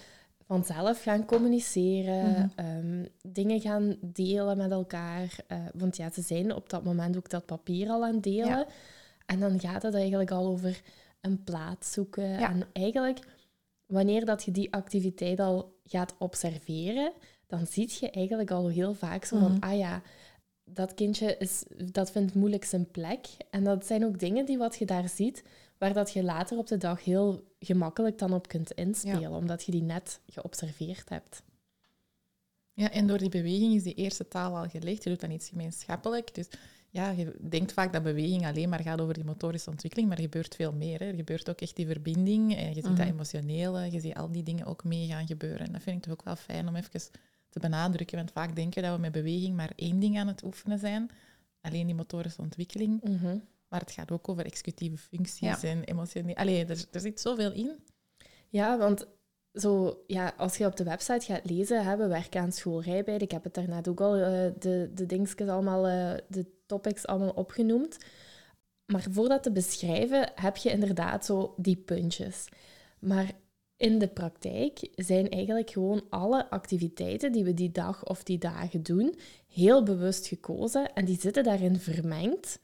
vanzelf 0.47 1.02
gaan 1.02 1.25
communiceren, 1.26 2.30
Mhm. 2.30 2.49
ehm, 2.56 3.04
dingen 3.23 3.61
gaan 3.61 3.97
delen 4.00 4.56
met 4.56 4.71
elkaar. 4.71 5.37
eh, 5.47 5.59
want 5.75 5.97
ja, 5.97 6.11
ze 6.11 6.23
zijn 6.23 6.54
op 6.54 6.71
dat 6.71 6.85
moment 6.85 7.16
ook 7.16 7.30
dat 7.30 7.47
papier 7.47 7.88
al 7.88 8.04
aan 8.04 8.14
het 8.14 8.23
delen. 8.23 8.47
Ja. 8.47 8.66
En 9.26 9.40
dan 9.40 9.61
gaat 9.61 9.82
het 9.82 9.94
eigenlijk 9.94 10.30
al 10.30 10.47
over 10.47 10.80
een 11.21 11.44
plaats 11.44 11.92
zoeken. 11.92 12.28
Ja. 12.28 12.50
En 12.50 12.62
eigenlijk, 12.73 13.18
wanneer 13.92 14.25
dat 14.25 14.44
je 14.44 14.50
die 14.50 14.72
activiteit 14.72 15.40
al 15.40 15.80
gaat 15.84 16.14
observeren, 16.18 17.12
dan 17.46 17.66
zie 17.66 17.92
je 18.00 18.11
eigenlijk 18.11 18.50
al 18.50 18.68
heel 18.68 18.94
vaak 18.94 19.25
zo 19.25 19.38
van, 19.38 19.52
Mhm. 19.52 19.62
ah 19.62 19.78
ja, 19.78 20.02
dat 20.64 20.94
kindje 20.94 21.37
is, 21.38 21.64
dat 21.92 22.11
vindt 22.11 22.34
moeilijk 22.34 22.64
zijn 22.64 22.90
plek. 22.90 23.26
En 23.50 23.64
dat 23.64 23.87
zijn 23.87 24.04
ook 24.04 24.18
dingen 24.18 24.46
die 24.46 24.58
wat 24.58 24.78
je 24.78 24.87
daar 24.87 25.08
ziet, 25.08 25.42
waar 25.78 25.92
dat 25.92 26.12
je 26.12 26.22
later 26.22 26.58
op 26.58 26.66
de 26.66 26.76
dag 26.76 27.04
heel 27.04 27.40
gemakkelijk 27.58 28.18
dan 28.18 28.32
op 28.32 28.49
kunt 28.49 28.70
inspelen, 28.72 29.30
omdat 29.30 29.62
je 29.64 29.72
die 29.72 29.82
net 29.82 30.20
geobserveerd 30.26 31.08
hebt. 31.08 31.42
Ja, 32.75 32.90
en 32.90 33.06
door 33.06 33.18
die 33.18 33.28
beweging 33.28 33.75
is 33.75 33.82
die 33.82 33.94
eerste 33.94 34.28
taal 34.28 34.56
al 34.56 34.68
gelegd. 34.68 35.04
Je 35.04 35.11
doet 35.11 35.20
dan 35.20 35.30
iets 35.30 35.49
gemeenschappelijk. 35.49 36.34
Dus 36.34 36.49
ja, 36.92 37.11
je 37.11 37.37
denkt 37.40 37.72
vaak 37.72 37.92
dat 37.92 38.02
beweging 38.02 38.46
alleen 38.46 38.68
maar 38.68 38.82
gaat 38.82 39.00
over 39.00 39.14
die 39.14 39.25
motorische 39.25 39.70
ontwikkeling, 39.70 40.08
maar 40.08 40.18
er 40.18 40.25
gebeurt 40.25 40.54
veel 40.54 40.72
meer. 40.72 40.99
Hè. 40.99 41.04
Er 41.04 41.14
gebeurt 41.14 41.50
ook 41.50 41.61
echt 41.61 41.76
die 41.76 41.87
verbinding 41.87 42.56
en 42.56 42.68
je 42.68 42.75
ziet 42.75 42.82
dat 42.82 42.92
mhm. 42.92 43.08
emotionele, 43.08 43.90
je 43.90 44.00
ziet 44.00 44.14
al 44.14 44.32
die 44.32 44.42
dingen 44.42 44.66
ook 44.66 44.84
mee 44.84 45.06
gaan 45.06 45.26
gebeuren. 45.26 45.66
En 45.66 45.72
dat 45.72 45.82
vind 45.82 45.96
ik 45.96 46.02
toch 46.02 46.12
ook 46.12 46.25
wel 46.25 46.37
fijn 46.37 46.68
om 46.68 46.76
even 46.76 47.00
te 47.49 47.61
benadrukken, 47.61 48.16
want 48.16 48.30
vaak 48.30 48.56
denken 48.56 48.82
dat 48.82 48.94
we 48.94 49.00
met 49.00 49.12
beweging 49.12 49.56
maar 49.56 49.72
één 49.76 49.99
ding 49.99 50.18
aan 50.18 50.26
het 50.26 50.44
oefenen 50.44 50.78
zijn, 50.78 51.11
alleen 51.61 51.87
die 51.87 51.94
motorische 51.94 52.40
ontwikkeling. 52.40 53.02
Mhm. 53.02 53.38
Maar 53.68 53.80
het 53.80 53.92
gaat 53.92 54.11
ook 54.11 54.28
over 54.28 54.44
executieve 54.44 54.96
functies 54.96 55.62
en 55.62 55.84
emotioneel. 55.84 56.34
Allee, 56.34 56.66
er, 56.66 56.84
er 56.90 57.00
zit 57.00 57.20
zoveel 57.20 57.52
in. 57.52 57.70
Ja, 58.49 58.78
want 58.78 59.06
zo, 59.52 60.02
ja, 60.06 60.32
als 60.37 60.56
je 60.56 60.66
op 60.66 60.76
de 60.76 60.84
website 60.84 61.25
gaat 61.25 61.50
lezen, 61.50 61.84
hè, 61.84 61.96
we 61.96 62.06
werken 62.06 62.40
aan 62.40 62.52
schoolrijbeid. 62.52 63.22
Ik 63.22 63.30
heb 63.30 63.44
het 63.44 63.54
daarnet 63.54 63.88
ook 63.88 64.00
al, 64.00 64.18
uh, 64.18 64.26
de, 64.58 64.90
de 64.94 65.06
dingetjes 65.06 65.49
allemaal, 65.49 65.88
uh, 65.88 66.12
de 66.28 66.46
topics 66.73 67.07
allemaal 67.07 67.31
opgenoemd. 67.31 67.99
Maar 68.87 69.07
voor 69.11 69.29
dat 69.29 69.43
te 69.43 69.52
beschrijven, 69.52 70.33
heb 70.35 70.57
je 70.57 70.71
inderdaad 70.71 71.25
zo 71.25 71.55
die 71.57 71.76
puntjes. 71.76 72.49
Maar 72.99 73.31
in 73.76 73.99
de 73.99 74.09
praktijk 74.09 74.88
zijn 74.95 75.29
eigenlijk 75.31 75.71
gewoon 75.71 76.02
alle 76.11 76.50
activiteiten 76.50 77.33
die 77.33 77.45
we 77.45 77.55
die 77.55 77.71
dag 77.71 78.05
of 78.05 78.23
die 78.23 78.38
dagen 78.38 78.83
doen, 78.83 79.14
heel 79.49 79.83
bewust 79.83 80.26
gekozen 80.26 80.93
en 80.95 81.05
die 81.05 81.21
zitten 81.21 81.45
daarin 81.45 81.79
vermengd. 81.79 82.59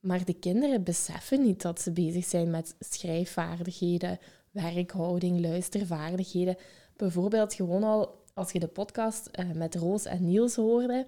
Maar 0.00 0.24
de 0.24 0.34
kinderen 0.34 0.82
beseffen 0.82 1.42
niet 1.42 1.62
dat 1.62 1.80
ze 1.80 1.92
bezig 1.92 2.24
zijn 2.24 2.50
met 2.50 2.74
schrijfvaardigheden, 2.78 4.18
werkhouding, 4.50 5.40
luistervaardigheden. 5.40 6.56
Bijvoorbeeld 6.96 7.54
gewoon 7.54 7.84
al 7.84 8.24
als 8.34 8.52
je 8.52 8.58
de 8.58 8.68
podcast 8.68 9.26
eh, 9.26 9.50
met 9.50 9.74
Roos 9.74 10.04
en 10.04 10.24
Niels 10.24 10.56
hoorde, 10.56 11.06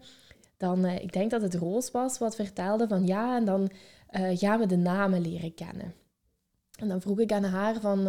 dan, 0.60 0.84
uh, 0.84 0.98
ik 0.98 1.12
denk 1.12 1.30
dat 1.30 1.42
het 1.42 1.54
Roos 1.54 1.90
was 1.90 2.18
wat 2.18 2.34
vertelde 2.34 2.88
van 2.88 3.06
ja, 3.06 3.36
en 3.36 3.44
dan 3.44 3.70
uh, 4.10 4.38
gaan 4.38 4.58
we 4.58 4.66
de 4.66 4.76
namen 4.76 5.20
leren 5.20 5.54
kennen. 5.54 5.94
En 6.78 6.88
dan 6.88 7.00
vroeg 7.00 7.18
ik 7.18 7.32
aan 7.32 7.44
haar 7.44 7.80
van, 7.80 8.08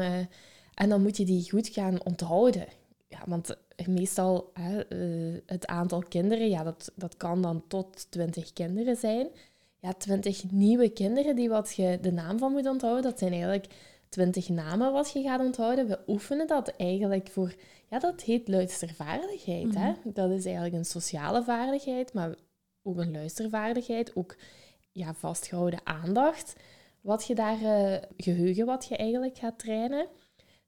en 0.74 0.90
dan 0.90 1.02
moet 1.02 1.18
je 1.18 1.26
die 1.26 1.50
goed 1.50 1.68
gaan 1.68 2.04
onthouden. 2.04 2.68
Ja, 3.08 3.20
want 3.26 3.56
meestal 3.88 4.52
het 5.46 5.68
aantal 5.68 6.04
kinderen, 6.10 6.50
ja, 6.50 6.64
dat, 6.64 6.92
dat 6.96 7.18
kan 7.18 7.42
dan 7.42 7.64
tot 7.68 8.12
20 8.12 8.54
kinderen 8.54 8.96
zijn. 8.96 9.28
Ja, 9.80 9.94
20 9.94 10.52
nieuwe 10.52 10.90
kinderen 10.90 11.36
die 11.36 11.50
wat 11.50 11.76
je 11.76 11.98
de 12.02 12.12
naam 12.12 12.38
van 12.38 12.52
moet 12.52 12.68
onthouden, 12.68 13.04
dat 13.04 13.20
zijn 13.20 13.32
eigenlijk 13.32 13.68
twintig 14.12 14.50
namen 14.50 14.92
wat 14.92 15.12
je 15.12 15.22
gaat 15.22 15.40
onthouden. 15.40 15.88
We 15.88 16.00
oefenen 16.08 16.48
dat 16.48 16.74
eigenlijk 16.78 17.30
voor, 17.30 17.56
ja, 17.90 18.00
dat 18.00 18.22
heet 18.22 18.48
luistervaardigheid. 18.48 19.76
hè? 19.76 19.90
Mhm. 19.90 19.98
Dat 20.14 20.30
is 20.32 20.46
eigenlijk 20.46 20.76
een 20.76 20.86
sociale 20.86 21.44
vaardigheid, 21.44 22.14
maar 22.14 22.36
ook 22.84 22.98
een 22.98 23.12
luistervaardigheid, 23.12 24.16
ook 24.16 24.36
ja, 24.92 25.14
vastgehouden 25.14 25.80
aandacht. 25.84 26.56
Wat 27.02 27.28
je 27.28 27.36
daar, 27.36 27.62
uh, 27.62 27.98
geheugen 28.18 28.66
wat 28.66 28.86
je 28.86 28.96
eigenlijk 28.98 29.38
gaat 29.38 29.60
trainen, 29.60 30.08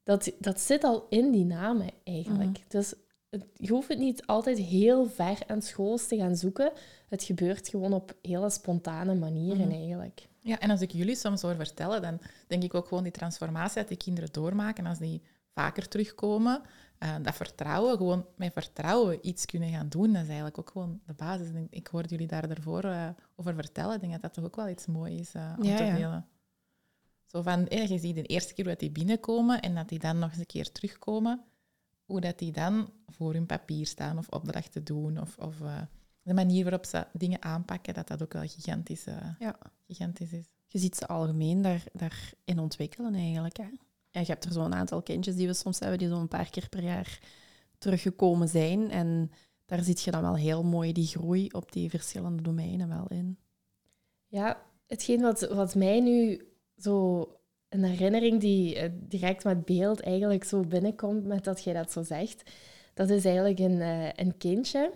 dat, 0.03 0.31
dat 0.39 0.59
zit 0.59 0.83
al 0.83 1.05
in 1.09 1.31
die 1.31 1.45
namen 1.45 1.89
eigenlijk. 2.03 2.57
Mhm. 2.57 2.67
Dus 2.67 2.93
het, 3.29 3.45
je 3.53 3.71
hoeft 3.71 3.87
het 3.87 3.99
niet 3.99 4.25
altijd 4.25 4.57
heel 4.57 5.05
ver 5.05 5.37
aan 5.47 5.61
school 5.61 5.97
te 5.97 6.17
gaan 6.17 6.35
zoeken. 6.35 6.71
Het 7.09 7.23
gebeurt 7.23 7.67
gewoon 7.69 7.93
op 7.93 8.15
hele 8.21 8.49
spontane 8.49 9.15
manieren 9.15 9.67
mhm. 9.67 9.77
eigenlijk. 9.77 10.27
Ja, 10.43 10.59
en 10.59 10.69
als 10.69 10.81
ik 10.81 10.91
jullie 10.91 11.15
soms 11.15 11.41
hoor 11.41 11.55
vertellen, 11.55 12.01
dan 12.01 12.19
denk 12.47 12.63
ik 12.63 12.73
ook 12.73 12.87
gewoon 12.87 13.03
die 13.03 13.11
transformatie 13.11 13.79
dat 13.79 13.87
die 13.87 13.97
kinderen 13.97 14.31
doormaken, 14.31 14.85
als 14.85 14.99
die 14.99 15.21
vaker 15.53 15.87
terugkomen, 15.87 16.61
uh, 16.99 17.15
dat 17.21 17.35
vertrouwen, 17.35 17.97
gewoon 17.97 18.25
met 18.35 18.53
vertrouwen 18.53 19.27
iets 19.27 19.45
kunnen 19.45 19.69
gaan 19.69 19.89
doen, 19.89 20.07
dat 20.07 20.21
is 20.21 20.27
eigenlijk 20.27 20.57
ook 20.57 20.69
gewoon 20.69 21.01
de 21.05 21.13
basis. 21.13 21.47
En 21.47 21.67
ik 21.69 21.87
hoorde 21.87 22.09
jullie 22.09 22.27
daar 22.27 22.47
daarvoor 22.47 22.85
uh, 22.85 23.09
over 23.35 23.55
vertellen. 23.55 23.93
Ik 23.93 23.99
denk 23.99 24.11
dat 24.11 24.21
dat 24.21 24.33
toch 24.33 24.43
ook 24.43 24.55
wel 24.55 24.69
iets 24.69 24.85
moois 24.85 25.19
is 25.19 25.35
uh, 25.35 25.53
om 25.57 25.63
te 25.63 25.75
delen. 25.75 26.27
Zo 27.25 27.41
van, 27.41 27.65
je 27.69 27.97
ziet 27.97 28.15
de 28.15 28.23
eerste 28.23 28.53
keer 28.53 28.65
dat 28.65 28.79
die 28.79 28.91
binnenkomen 28.91 29.61
en 29.61 29.75
dat 29.75 29.89
die 29.89 29.99
dan 29.99 30.19
nog 30.19 30.29
eens 30.29 30.39
een 30.39 30.45
keer 30.45 30.71
terugkomen, 30.71 31.43
hoe 32.05 32.21
dat 32.21 32.39
die 32.39 32.51
dan 32.51 32.89
voor 33.07 33.33
hun 33.33 33.45
papier 33.45 33.85
staan 33.85 34.17
of 34.17 34.29
opdrachten 34.29 34.83
doen 34.83 35.19
of... 35.19 35.37
of 35.37 35.55
de 36.23 36.33
manier 36.33 36.63
waarop 36.63 36.85
ze 36.85 37.05
dingen 37.13 37.41
aanpakken, 37.41 37.93
dat 37.93 38.07
dat 38.07 38.21
ook 38.21 38.33
wel 38.33 38.47
gigantisch, 38.47 39.07
uh, 39.07 39.15
ja. 39.39 39.57
gigantisch 39.87 40.33
is. 40.33 40.45
Je 40.67 40.79
ziet 40.79 40.95
ze 40.95 41.07
algemeen 41.07 41.61
daar, 41.61 41.83
daarin 41.93 42.59
ontwikkelen 42.59 43.13
eigenlijk. 43.13 43.57
Hè? 43.57 43.67
En 44.11 44.21
je 44.21 44.25
hebt 44.25 44.45
er 44.45 44.51
zo'n 44.51 44.73
aantal 44.73 45.01
kindjes 45.01 45.35
die 45.35 45.47
we 45.47 45.53
soms 45.53 45.79
hebben, 45.79 45.97
die 45.97 46.07
zo'n 46.07 46.27
paar 46.27 46.49
keer 46.49 46.69
per 46.69 46.83
jaar 46.83 47.19
teruggekomen 47.77 48.47
zijn. 48.47 48.91
En 48.91 49.31
daar 49.65 49.83
zie 49.83 49.97
je 50.03 50.11
dan 50.11 50.21
wel 50.21 50.35
heel 50.35 50.63
mooi 50.63 50.93
die 50.93 51.07
groei 51.07 51.47
op 51.51 51.71
die 51.71 51.89
verschillende 51.89 52.41
domeinen 52.41 52.87
wel 52.87 53.07
in. 53.07 53.37
Ja, 54.27 54.61
hetgeen 54.87 55.21
wat, 55.21 55.41
wat 55.41 55.75
mij 55.75 55.99
nu 55.99 56.47
zo 56.77 57.27
een 57.69 57.83
herinnering 57.83 58.39
die 58.39 58.75
eh, 58.75 58.89
direct 58.93 59.43
met 59.43 59.65
beeld 59.65 60.01
eigenlijk 60.01 60.43
zo 60.43 60.59
binnenkomt 60.61 61.25
met 61.25 61.43
dat 61.43 61.63
jij 61.63 61.73
dat 61.73 61.91
zo 61.91 62.03
zegt, 62.03 62.51
dat 62.93 63.09
is 63.09 63.25
eigenlijk 63.25 63.59
een, 63.59 63.79
uh, 63.79 64.09
een 64.13 64.37
kindje 64.37 64.91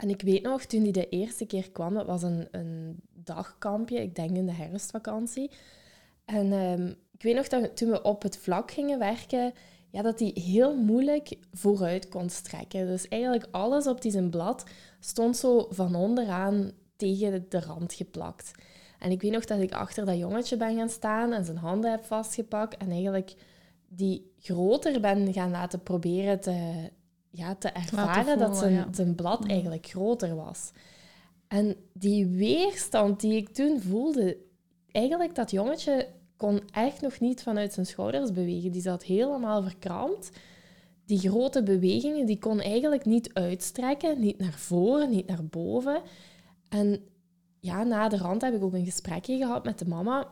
en 0.00 0.08
ik 0.08 0.22
weet 0.22 0.42
nog, 0.42 0.64
toen 0.64 0.82
die 0.82 0.92
de 0.92 1.08
eerste 1.08 1.46
keer 1.46 1.70
kwam, 1.70 1.94
dat 1.94 2.06
was 2.06 2.22
een, 2.22 2.48
een 2.50 3.00
dagkampje, 3.12 4.02
ik 4.02 4.14
denk 4.14 4.36
in 4.36 4.46
de 4.46 4.52
herfstvakantie. 4.52 5.50
En 6.24 6.52
ehm, 6.52 6.86
ik 7.12 7.22
weet 7.22 7.34
nog 7.34 7.48
dat 7.48 7.76
toen 7.76 7.90
we 7.90 8.02
op 8.02 8.22
het 8.22 8.38
vlak 8.38 8.70
gingen 8.70 8.98
werken, 8.98 9.52
ja, 9.90 10.02
dat 10.02 10.18
hij 10.18 10.30
heel 10.34 10.76
moeilijk 10.76 11.36
vooruit 11.52 12.08
kon 12.08 12.30
strekken. 12.30 12.86
Dus 12.86 13.08
eigenlijk 13.08 13.46
alles 13.50 13.86
op 13.86 14.00
die 14.00 14.10
zijn 14.10 14.30
blad 14.30 14.64
stond 15.00 15.36
zo 15.36 15.66
van 15.70 15.94
onderaan 15.94 16.70
tegen 16.96 17.46
de 17.48 17.60
rand 17.60 17.92
geplakt. 17.92 18.50
En 18.98 19.10
ik 19.10 19.22
weet 19.22 19.32
nog 19.32 19.44
dat 19.44 19.60
ik 19.60 19.72
achter 19.72 20.04
dat 20.04 20.18
jongetje 20.18 20.56
ben 20.56 20.76
gaan 20.76 20.88
staan 20.88 21.32
en 21.32 21.44
zijn 21.44 21.56
handen 21.56 21.90
heb 21.90 22.04
vastgepakt 22.04 22.76
en 22.76 22.90
eigenlijk 22.90 23.34
die 23.88 24.32
groter 24.38 25.00
ben 25.00 25.32
gaan 25.32 25.50
laten 25.50 25.82
proberen 25.82 26.40
te, 26.40 26.90
ja, 27.30 27.54
te 27.54 27.68
ervaren 27.68 28.38
dat 28.38 28.56
zijn, 28.56 28.94
zijn 28.94 29.14
blad 29.14 29.46
eigenlijk 29.46 29.86
groter 29.86 30.34
was. 30.34 30.72
En 31.48 31.76
die 31.92 32.26
weerstand 32.26 33.20
die 33.20 33.36
ik 33.36 33.48
toen 33.48 33.80
voelde, 33.80 34.36
eigenlijk 34.92 35.34
dat 35.34 35.50
jongetje 35.50 36.08
kon 36.36 36.60
echt 36.72 37.00
nog 37.00 37.20
niet 37.20 37.42
vanuit 37.42 37.72
zijn 37.72 37.86
schouders 37.86 38.32
bewegen. 38.32 38.70
Die 38.70 38.82
zat 38.82 39.02
helemaal 39.02 39.62
verkrampt. 39.62 40.30
Die 41.04 41.18
grote 41.18 41.62
bewegingen, 41.62 42.26
die 42.26 42.38
kon 42.38 42.60
eigenlijk 42.60 43.04
niet 43.04 43.34
uitstrekken, 43.34 44.20
niet 44.20 44.38
naar 44.38 44.52
voren, 44.52 45.10
niet 45.10 45.26
naar 45.26 45.44
boven. 45.44 46.02
En 46.68 47.02
ja, 47.60 47.82
na 47.82 48.08
de 48.08 48.16
rand 48.16 48.42
heb 48.42 48.54
ik 48.54 48.62
ook 48.62 48.72
een 48.72 48.84
gesprekje 48.84 49.36
gehad 49.36 49.64
met 49.64 49.78
de 49.78 49.88
mama. 49.88 50.28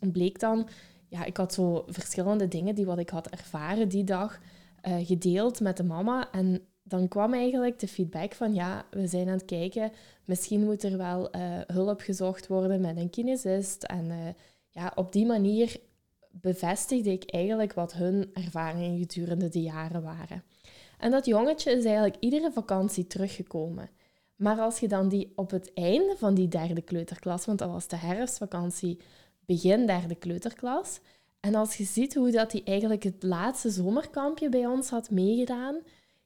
En 0.00 0.12
bleek 0.12 0.40
dan, 0.40 0.68
ja, 1.08 1.24
ik 1.24 1.36
had 1.36 1.54
zo 1.54 1.84
verschillende 1.86 2.48
dingen 2.48 2.74
die 2.74 2.86
wat 2.86 2.98
ik 2.98 3.10
had 3.10 3.28
ervaren 3.28 3.88
die 3.88 4.04
dag. 4.04 4.40
Eh, 4.84 5.06
gedeeld 5.06 5.60
met 5.60 5.76
de 5.76 5.82
mama. 5.82 6.30
En 6.32 6.66
dan 6.82 7.08
kwam 7.08 7.32
eigenlijk 7.32 7.78
de 7.78 7.88
feedback 7.88 8.34
van 8.34 8.54
ja, 8.54 8.86
we 8.90 9.06
zijn 9.06 9.26
aan 9.28 9.34
het 9.34 9.44
kijken, 9.44 9.92
misschien 10.24 10.64
moet 10.64 10.82
er 10.82 10.96
wel 10.96 11.36
uh, 11.36 11.60
hulp 11.66 12.00
gezocht 12.00 12.46
worden 12.46 12.80
met 12.80 12.96
een 12.96 13.10
kinesist. 13.10 13.82
En 13.82 14.04
uh, 14.04 14.16
ja, 14.70 14.92
op 14.94 15.12
die 15.12 15.26
manier 15.26 15.80
bevestigde 16.30 17.10
ik 17.10 17.30
eigenlijk 17.30 17.72
wat 17.72 17.92
hun 17.92 18.30
ervaringen 18.32 18.98
gedurende 18.98 19.48
de 19.48 19.62
jaren 19.62 20.02
waren. 20.02 20.42
En 20.98 21.10
dat 21.10 21.26
jongetje 21.26 21.70
is 21.70 21.84
eigenlijk 21.84 22.16
iedere 22.20 22.52
vakantie 22.52 23.06
teruggekomen. 23.06 23.90
Maar 24.36 24.60
als 24.60 24.80
je 24.80 24.88
dan 24.88 25.08
die 25.08 25.32
op 25.36 25.50
het 25.50 25.72
einde 25.74 26.14
van 26.18 26.34
die 26.34 26.48
derde 26.48 26.82
kleuterklas, 26.82 27.44
want 27.44 27.58
dat 27.58 27.70
was 27.70 27.88
de 27.88 27.96
herfstvakantie, 27.96 29.00
begin 29.46 29.86
derde 29.86 30.14
kleuterklas, 30.14 31.00
en 31.44 31.54
als 31.54 31.76
je 31.76 31.84
ziet 31.84 32.14
hoe 32.14 32.30
dat 32.30 32.52
hij 32.52 32.62
eigenlijk 32.64 33.02
het 33.02 33.22
laatste 33.22 33.70
zomerkampje 33.70 34.48
bij 34.48 34.66
ons 34.66 34.90
had 34.90 35.10
meegedaan, 35.10 35.76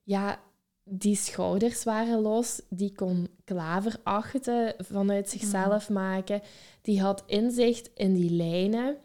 ja, 0.02 0.40
die 0.84 1.16
schouders 1.16 1.84
waren 1.84 2.20
los, 2.20 2.60
die 2.68 2.92
kon 2.94 3.28
klaverachten 3.44 4.74
vanuit 4.78 5.28
zichzelf 5.28 5.88
mhm. 5.88 5.98
maken, 5.98 6.40
die 6.82 7.00
had 7.00 7.22
inzicht 7.26 7.90
in 7.94 8.14
die 8.14 8.30
lijnen. 8.30 8.96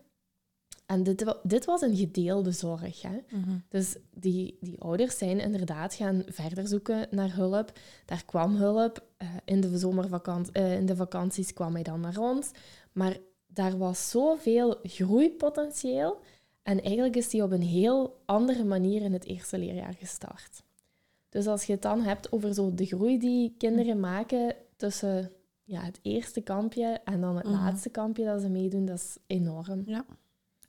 En 0.85 1.03
dit, 1.03 1.35
dit 1.43 1.65
was 1.65 1.81
een 1.81 1.95
gedeelde 1.95 2.51
zorg. 2.51 3.01
Hè? 3.01 3.19
Mhm. 3.29 3.57
Dus 3.69 3.95
die, 4.11 4.57
die 4.61 4.81
ouders 4.81 5.17
zijn 5.17 5.39
inderdaad 5.39 5.93
gaan 5.93 6.23
verder 6.27 6.67
zoeken 6.67 7.07
naar 7.11 7.35
hulp. 7.35 7.71
Daar 8.05 8.25
kwam 8.25 8.55
hulp. 8.55 9.03
Uh, 9.17 9.29
in, 9.45 9.61
de 9.61 9.77
zomervakantie, 9.77 10.57
uh, 10.57 10.77
in 10.77 10.85
de 10.85 10.95
vakanties 10.95 11.53
kwam 11.53 11.73
hij 11.73 11.83
dan 11.83 11.99
naar 11.99 12.17
ons. 12.17 12.51
Maar 12.91 13.17
daar 13.53 13.77
was 13.77 14.09
zoveel 14.09 14.79
groeipotentieel. 14.83 16.19
En 16.63 16.81
eigenlijk 16.81 17.15
is 17.15 17.29
die 17.29 17.43
op 17.43 17.51
een 17.51 17.61
heel 17.61 18.21
andere 18.25 18.63
manier 18.63 19.01
in 19.01 19.13
het 19.13 19.25
eerste 19.25 19.57
leerjaar 19.57 19.93
gestart. 19.93 20.63
Dus 21.29 21.47
als 21.47 21.63
je 21.63 21.73
het 21.73 21.81
dan 21.81 22.01
hebt 22.01 22.31
over 22.31 22.53
zo 22.53 22.73
de 22.73 22.85
groei 22.85 23.17
die 23.19 23.55
kinderen 23.57 23.99
maken 23.99 24.55
tussen 24.75 25.31
ja, 25.63 25.81
het 25.81 25.99
eerste 26.01 26.41
kampje 26.41 27.01
en 27.03 27.21
dan 27.21 27.35
het 27.35 27.45
mhm. 27.45 27.53
laatste 27.53 27.89
kampje 27.89 28.25
dat 28.25 28.41
ze 28.41 28.49
meedoen, 28.49 28.85
dat 28.85 28.97
is 28.97 29.17
enorm. 29.27 29.83
Ja. 29.85 30.05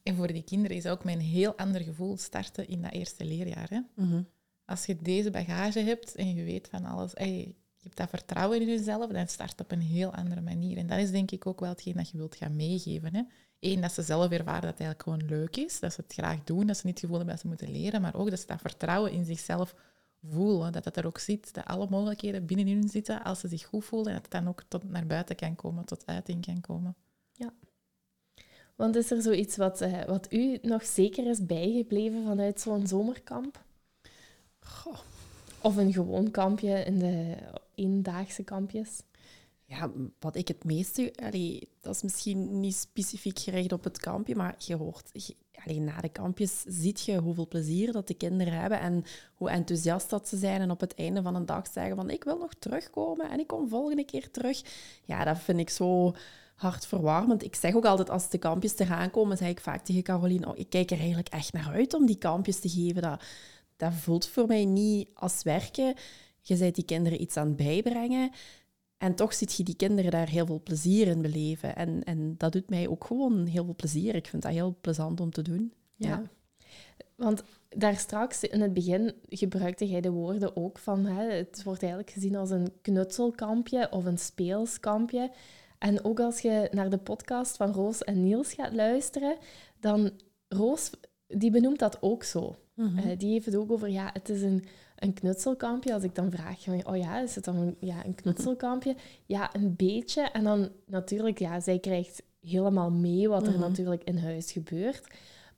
En 0.02 0.14
voor 0.14 0.26
die 0.26 0.42
kinderen 0.42 0.76
is 0.76 0.86
ook 0.86 1.04
met 1.04 1.14
een 1.14 1.20
heel 1.20 1.54
ander 1.54 1.80
gevoel 1.80 2.16
starten 2.16 2.68
in 2.68 2.82
dat 2.82 2.92
eerste 2.92 3.24
leerjaar. 3.24 3.70
Hè? 3.70 3.80
Mhm. 3.94 4.22
Als 4.64 4.86
je 4.86 4.96
deze 4.96 5.30
bagage 5.30 5.80
hebt 5.80 6.14
en 6.14 6.34
je 6.34 6.44
weet 6.44 6.68
van 6.68 6.84
alles, 6.84 7.10
hey, 7.14 7.54
je 7.84 7.90
hebt 7.90 8.10
dat 8.10 8.20
vertrouwen 8.20 8.60
in 8.60 8.66
jezelf, 8.66 9.10
dan 9.10 9.28
start 9.28 9.60
op 9.60 9.70
een 9.70 9.80
heel 9.80 10.14
andere 10.14 10.40
manier. 10.40 10.76
En 10.76 10.86
dat 10.86 10.98
is 10.98 11.10
denk 11.10 11.30
ik 11.30 11.46
ook 11.46 11.60
wel 11.60 11.68
hetgeen 11.68 11.96
dat 11.96 12.10
je 12.10 12.16
wilt 12.16 12.36
gaan 12.36 12.56
meegeven. 12.56 13.14
Hè? 13.14 13.22
Eén, 13.60 13.80
dat 13.80 13.92
ze 13.92 14.02
zelf 14.02 14.30
ervaren 14.30 14.60
dat 14.60 14.70
het 14.70 14.80
eigenlijk 14.80 15.02
gewoon 15.02 15.38
leuk 15.38 15.56
is, 15.56 15.80
dat 15.80 15.92
ze 15.92 16.00
het 16.00 16.12
graag 16.12 16.44
doen, 16.44 16.66
dat 16.66 16.76
ze 16.76 16.86
niet 16.86 16.94
het 16.94 17.04
gevoel 17.04 17.16
hebben 17.16 17.34
dat 17.34 17.42
ze 17.42 17.48
moeten 17.48 17.70
leren, 17.70 18.00
maar 18.00 18.14
ook 18.14 18.30
dat 18.30 18.40
ze 18.40 18.46
dat 18.46 18.60
vertrouwen 18.60 19.12
in 19.12 19.24
zichzelf 19.24 19.74
voelen, 20.22 20.72
dat 20.72 20.84
dat 20.84 20.96
er 20.96 21.06
ook 21.06 21.18
zit, 21.18 21.54
dat 21.54 21.64
alle 21.64 21.86
mogelijkheden 21.90 22.46
binnenin 22.46 22.78
hun 22.78 22.88
zitten 22.88 23.22
als 23.22 23.40
ze 23.40 23.48
zich 23.48 23.64
goed 23.64 23.84
voelen 23.84 24.08
en 24.08 24.14
dat 24.14 24.22
het 24.22 24.32
dan 24.32 24.48
ook 24.48 24.62
tot 24.68 24.90
naar 24.90 25.06
buiten 25.06 25.36
kan 25.36 25.54
komen, 25.56 25.84
tot 25.84 26.06
uiting 26.06 26.44
kan 26.46 26.60
komen. 26.60 26.96
Want 28.76 28.96
is 28.96 29.10
er 29.10 29.22
zoiets 29.22 29.56
wat, 29.56 29.80
eh, 29.80 30.04
wat 30.04 30.32
u 30.32 30.58
nog 30.62 30.84
zeker 30.84 31.26
is 31.26 31.46
bijgebleven 31.46 32.24
vanuit 32.24 32.60
zo'n 32.60 32.86
zomerkamp? 32.86 33.64
Goh. 34.58 34.98
Of 35.60 35.76
een 35.76 35.92
gewoon 35.92 36.30
kampje 36.30 36.84
in 36.84 36.98
de 36.98 37.36
eendaagse 37.74 38.42
kampjes? 38.42 39.02
Ja, 39.66 39.90
wat 40.20 40.36
ik 40.36 40.48
het 40.48 40.64
meeste... 40.64 41.12
Dat 41.80 41.94
is 41.94 42.02
misschien 42.02 42.60
niet 42.60 42.74
specifiek 42.74 43.38
gericht 43.38 43.72
op 43.72 43.84
het 43.84 43.98
kampje, 43.98 44.34
maar 44.34 44.54
je 44.58 44.74
hoort... 44.74 45.10
na 45.64 46.00
de 46.00 46.08
kampjes 46.08 46.62
ziet 46.66 47.04
je 47.04 47.18
hoeveel 47.18 47.48
plezier 47.48 47.92
dat 47.92 48.08
de 48.08 48.14
kinderen 48.14 48.60
hebben 48.60 48.80
en 48.80 49.04
hoe 49.34 49.50
enthousiast 49.50 50.10
dat 50.10 50.28
ze 50.28 50.36
zijn 50.36 50.60
en 50.60 50.70
op 50.70 50.80
het 50.80 50.94
einde 50.94 51.22
van 51.22 51.34
een 51.34 51.46
dag 51.46 51.66
zeggen 51.72 51.96
van 51.96 52.10
ik 52.10 52.24
wil 52.24 52.38
nog 52.38 52.54
terugkomen 52.54 53.30
en 53.30 53.38
ik 53.38 53.46
kom 53.46 53.68
volgende 53.68 54.04
keer 54.04 54.30
terug. 54.30 54.62
Ja, 55.04 55.24
dat 55.24 55.38
vind 55.38 55.58
ik 55.58 55.70
zo 55.70 56.14
hartverwarmend. 56.54 57.44
Ik 57.44 57.54
zeg 57.54 57.74
ook 57.74 57.84
altijd, 57.84 58.10
als 58.10 58.28
de 58.28 58.38
kampjes 58.38 58.78
eraan 58.78 59.10
komen, 59.10 59.36
zeg 59.36 59.48
ik 59.48 59.60
vaak 59.60 59.84
tegen 59.84 60.02
Caroline, 60.02 60.48
oh, 60.48 60.58
ik 60.58 60.70
kijk 60.70 60.90
er 60.90 60.98
eigenlijk 60.98 61.28
echt 61.28 61.52
naar 61.52 61.72
uit 61.72 61.94
om 61.94 62.06
die 62.06 62.18
kampjes 62.18 62.60
te 62.60 62.68
geven. 62.68 63.02
Dat, 63.02 63.22
dat 63.76 63.92
voelt 63.94 64.28
voor 64.28 64.46
mij 64.46 64.64
niet 64.64 65.08
als 65.14 65.42
werken. 65.42 65.94
Je 66.46 66.56
bent 66.56 66.74
die 66.74 66.84
kinderen 66.84 67.20
iets 67.20 67.36
aan 67.36 67.46
het 67.46 67.56
bijbrengen. 67.56 68.30
En 68.96 69.14
toch 69.14 69.34
ziet 69.34 69.54
je 69.54 69.62
die 69.62 69.76
kinderen 69.76 70.10
daar 70.10 70.28
heel 70.28 70.46
veel 70.46 70.62
plezier 70.62 71.06
in 71.06 71.22
beleven. 71.22 71.76
En, 71.76 72.04
en 72.04 72.34
dat 72.38 72.52
doet 72.52 72.70
mij 72.70 72.88
ook 72.88 73.04
gewoon 73.04 73.46
heel 73.46 73.64
veel 73.64 73.74
plezier. 73.74 74.14
Ik 74.14 74.26
vind 74.26 74.42
dat 74.42 74.52
heel 74.52 74.76
plezant 74.80 75.20
om 75.20 75.30
te 75.30 75.42
doen. 75.42 75.72
Ja. 75.94 76.22
Want 77.16 77.42
daar 77.68 77.96
straks 77.96 78.42
in 78.42 78.60
het 78.60 78.72
begin 78.72 79.14
gebruikte 79.28 79.88
jij 79.88 80.00
de 80.00 80.10
woorden 80.10 80.56
ook 80.56 80.78
van 80.78 81.04
hè, 81.04 81.32
het 81.32 81.62
wordt 81.62 81.82
eigenlijk 81.82 82.12
gezien 82.12 82.36
als 82.36 82.50
een 82.50 82.72
knutselkampje 82.82 83.92
of 83.92 84.04
een 84.04 84.18
speelskampje. 84.18 85.30
En 85.78 86.04
ook 86.04 86.20
als 86.20 86.40
je 86.40 86.68
naar 86.70 86.90
de 86.90 86.98
podcast 86.98 87.56
van 87.56 87.72
Roos 87.72 88.04
en 88.04 88.22
Niels 88.22 88.54
gaat 88.54 88.74
luisteren, 88.74 89.36
dan 89.80 90.10
Roos 90.48 90.90
die 91.26 91.50
benoemt 91.50 91.78
dat 91.78 91.98
ook 92.00 92.24
zo. 92.24 92.56
Mhm. 92.74 92.98
Eh, 92.98 93.18
die 93.18 93.30
heeft 93.30 93.46
het 93.46 93.56
ook 93.56 93.72
over, 93.72 93.88
ja, 93.88 94.10
het 94.12 94.28
is 94.28 94.42
een, 94.42 94.64
een 94.96 95.12
knutselkampje. 95.12 95.94
Als 95.94 96.02
ik 96.02 96.14
dan 96.14 96.30
vraag, 96.30 96.62
van, 96.62 96.86
oh 96.86 96.96
ja, 96.96 97.20
is 97.20 97.34
het 97.34 97.44
dan 97.44 97.56
een, 97.56 97.76
ja, 97.78 98.04
een 98.04 98.14
knutselkampje? 98.14 98.96
Ja, 99.26 99.54
een 99.54 99.74
beetje. 99.76 100.22
En 100.22 100.44
dan 100.44 100.68
natuurlijk, 100.86 101.38
ja, 101.38 101.60
zij 101.60 101.78
krijgt 101.78 102.22
helemaal 102.40 102.90
mee 102.90 103.28
wat 103.28 103.46
er 103.46 103.52
Mhm. 103.52 103.60
natuurlijk 103.60 104.04
in 104.04 104.18
huis 104.18 104.52
gebeurt. 104.52 105.06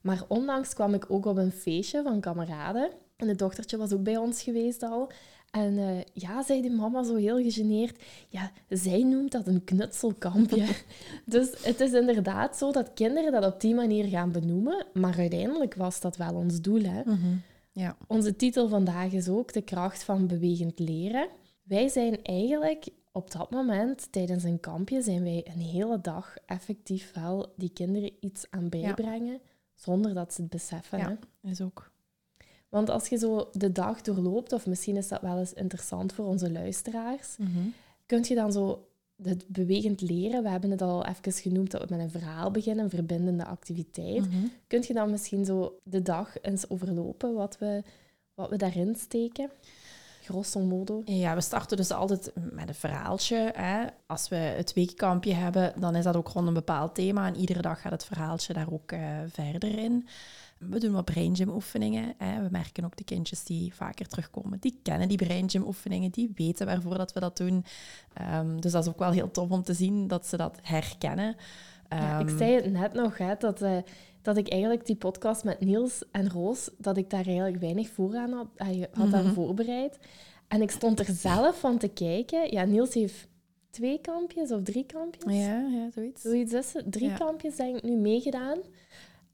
Maar 0.01 0.23
onlangs 0.27 0.73
kwam 0.73 0.93
ik 0.93 1.05
ook 1.11 1.25
op 1.25 1.37
een 1.37 1.51
feestje 1.51 2.01
van 2.03 2.19
kameraden. 2.19 2.89
En 3.15 3.27
het 3.27 3.39
dochtertje 3.39 3.77
was 3.77 3.93
ook 3.93 4.03
bij 4.03 4.17
ons 4.17 4.41
geweest 4.41 4.83
al. 4.83 5.11
En 5.51 5.77
eh, 5.77 6.01
ja, 6.13 6.43
zei 6.43 6.61
die 6.61 6.71
mama 6.71 7.03
zo 7.03 7.15
heel 7.15 7.37
gegeneerd, 7.37 8.03
ja, 8.29 8.51
zij 8.69 9.03
noemt 9.03 9.31
dat 9.31 9.47
een 9.47 9.63
knutselkampje. 9.63 10.65
dus 11.25 11.63
het 11.63 11.79
is 11.79 11.91
inderdaad 11.91 12.57
zo 12.57 12.71
dat 12.71 12.93
kinderen 12.93 13.31
dat 13.31 13.53
op 13.53 13.61
die 13.61 13.75
manier 13.75 14.05
gaan 14.05 14.31
benoemen. 14.31 14.85
Maar 14.93 15.17
uiteindelijk 15.17 15.75
was 15.75 15.99
dat 15.99 16.17
wel 16.17 16.33
ons 16.33 16.61
doel, 16.61 16.81
hè. 16.83 17.01
Mhm. 17.05 17.35
Ja. 17.77 17.97
Onze 18.07 18.35
titel 18.35 18.69
vandaag 18.69 19.11
is 19.11 19.29
ook 19.29 19.53
de 19.53 19.61
kracht 19.61 20.03
van 20.03 20.27
bewegend 20.27 20.79
leren. 20.79 21.29
Wij 21.63 21.87
zijn 21.87 22.23
eigenlijk 22.23 22.87
op 23.11 23.31
dat 23.31 23.49
moment, 23.51 24.11
tijdens 24.11 24.43
een 24.43 24.59
kampje, 24.59 25.01
zijn 25.01 25.23
wij 25.23 25.47
een 25.53 25.61
hele 25.61 26.01
dag 26.01 26.35
effectief 26.45 27.13
wel 27.13 27.53
die 27.55 27.69
kinderen 27.69 28.11
iets 28.19 28.45
aan 28.49 28.69
bijbrengen, 28.69 29.39
zonder 29.73 30.13
dat 30.13 30.33
ze 30.33 30.41
het 30.41 30.49
beseffen. 30.49 30.97
Ja. 30.97 31.17
Hè? 31.41 31.49
Is 31.49 31.61
ook. 31.61 31.91
Want 32.69 32.89
als 32.89 33.07
je 33.07 33.17
zo 33.17 33.49
de 33.51 33.71
dag 33.71 34.01
doorloopt, 34.01 34.53
of 34.53 34.67
misschien 34.67 34.95
is 34.95 35.07
dat 35.07 35.21
wel 35.21 35.37
eens 35.37 35.53
interessant 35.53 36.13
voor 36.13 36.25
onze 36.25 36.51
luisteraars, 36.51 37.37
kun 38.05 38.23
je 38.27 38.35
dan 38.35 38.51
zo 38.51 38.86
het 39.23 39.47
bewegend 39.47 40.01
leren, 40.01 40.43
we 40.43 40.49
hebben 40.49 40.71
het 40.71 40.81
al 40.81 41.05
even 41.05 41.31
genoemd 41.31 41.71
dat 41.71 41.81
we 41.81 41.95
met 41.95 42.03
een 42.03 42.11
verhaal 42.11 42.51
beginnen, 42.51 42.83
een 42.83 42.89
verbindende 42.89 43.45
activiteit. 43.45 44.29
Mhm. 44.29 44.45
Kun 44.67 44.83
je 44.87 44.93
dan 44.93 45.11
misschien 45.11 45.45
zo 45.45 45.79
de 45.83 46.01
dag 46.01 46.41
eens 46.41 46.69
overlopen 46.69 47.33
wat 47.33 47.57
we, 47.57 47.83
wat 48.33 48.49
we 48.49 48.55
daarin 48.55 48.95
steken? 48.95 49.49
Grosso 50.23 50.59
modo. 50.59 51.01
Ja, 51.05 51.35
we 51.35 51.41
starten 51.41 51.77
dus 51.77 51.91
altijd 51.91 52.31
met 52.35 52.67
een 52.67 52.75
verhaaltje. 52.75 53.51
Hè. 53.55 53.85
Als 54.05 54.29
we 54.29 54.35
het 54.35 54.73
weekkampje 54.73 55.33
hebben, 55.33 55.73
dan 55.79 55.95
is 55.95 56.03
dat 56.03 56.15
ook 56.15 56.27
rond 56.27 56.47
een 56.47 56.53
bepaald 56.53 56.95
thema. 56.95 57.27
En 57.27 57.35
iedere 57.35 57.61
dag 57.61 57.81
gaat 57.81 57.91
het 57.91 58.05
verhaaltje 58.05 58.53
daar 58.53 58.71
ook 58.71 58.91
eh, 58.91 58.99
verder 59.27 59.77
in. 59.77 60.07
We 60.59 60.79
doen 60.79 60.91
wat 60.91 61.05
braingym 61.05 61.49
oefeningen. 61.49 62.13
Hè. 62.17 62.41
We 62.43 62.47
merken 62.51 62.85
ook 62.85 62.97
de 62.97 63.03
kindjes 63.03 63.43
die 63.43 63.73
vaker 63.75 64.07
terugkomen. 64.07 64.59
Die 64.59 64.79
kennen 64.83 65.07
die 65.07 65.17
braingym 65.17 65.65
oefeningen, 65.67 66.11
die 66.11 66.31
weten 66.35 66.65
waarvoor 66.65 66.97
dat 66.97 67.13
we 67.13 67.19
dat 67.19 67.37
doen. 67.37 67.65
Ehm, 68.13 68.59
dus 68.59 68.71
dat 68.71 68.83
is 68.83 68.89
ook 68.89 68.99
wel 68.99 69.11
heel 69.11 69.31
tof 69.31 69.49
om 69.51 69.63
te 69.63 69.73
zien 69.73 70.07
dat 70.07 70.25
ze 70.27 70.37
dat 70.37 70.57
herkennen. 70.61 71.35
Ja, 71.89 72.19
ik 72.19 72.27
Ehm, 72.27 72.37
zei 72.37 72.53
het 72.53 72.71
net 72.71 72.93
nog, 72.93 73.17
hè, 73.17 73.33
dat, 73.39 73.61
eh, 73.61 73.77
dat 74.21 74.37
ik 74.37 74.49
eigenlijk 74.49 74.85
die 74.85 74.95
podcast 74.95 75.43
met 75.43 75.59
Niels 75.59 76.03
en 76.11 76.29
Roos, 76.29 76.69
dat 76.77 76.97
ik 76.97 77.09
daar 77.09 77.25
eigenlijk 77.25 77.57
weinig 77.59 77.89
voor 77.89 78.15
aan 78.15 78.31
had, 78.31 78.47
je 78.75 78.89
had 78.93 79.13
aan 79.13 79.23
Mhm. 79.25 79.33
voorbereid. 79.33 79.99
En 80.47 80.61
ik 80.61 80.71
stond 80.71 80.99
er 80.99 81.05
zelf 81.13 81.59
van 81.59 81.77
te 81.77 81.87
kijken. 81.87 82.51
Ja, 82.51 82.63
Niels 82.63 82.93
heeft 82.93 83.27
twee 83.69 84.01
kampjes 84.01 84.51
of 84.51 84.61
drie 84.61 84.85
kampjes. 84.85 85.33
Ja, 85.33 85.67
ja, 85.71 85.89
zoiets. 85.91 86.21
Zoiets 86.21 86.53
is. 86.53 86.73
Drie 86.85 87.09
Ja. 87.09 87.15
kampjes 87.17 87.55
denk 87.55 87.75
ik 87.75 87.83
nu 87.83 87.95
meegedaan. 87.95 88.57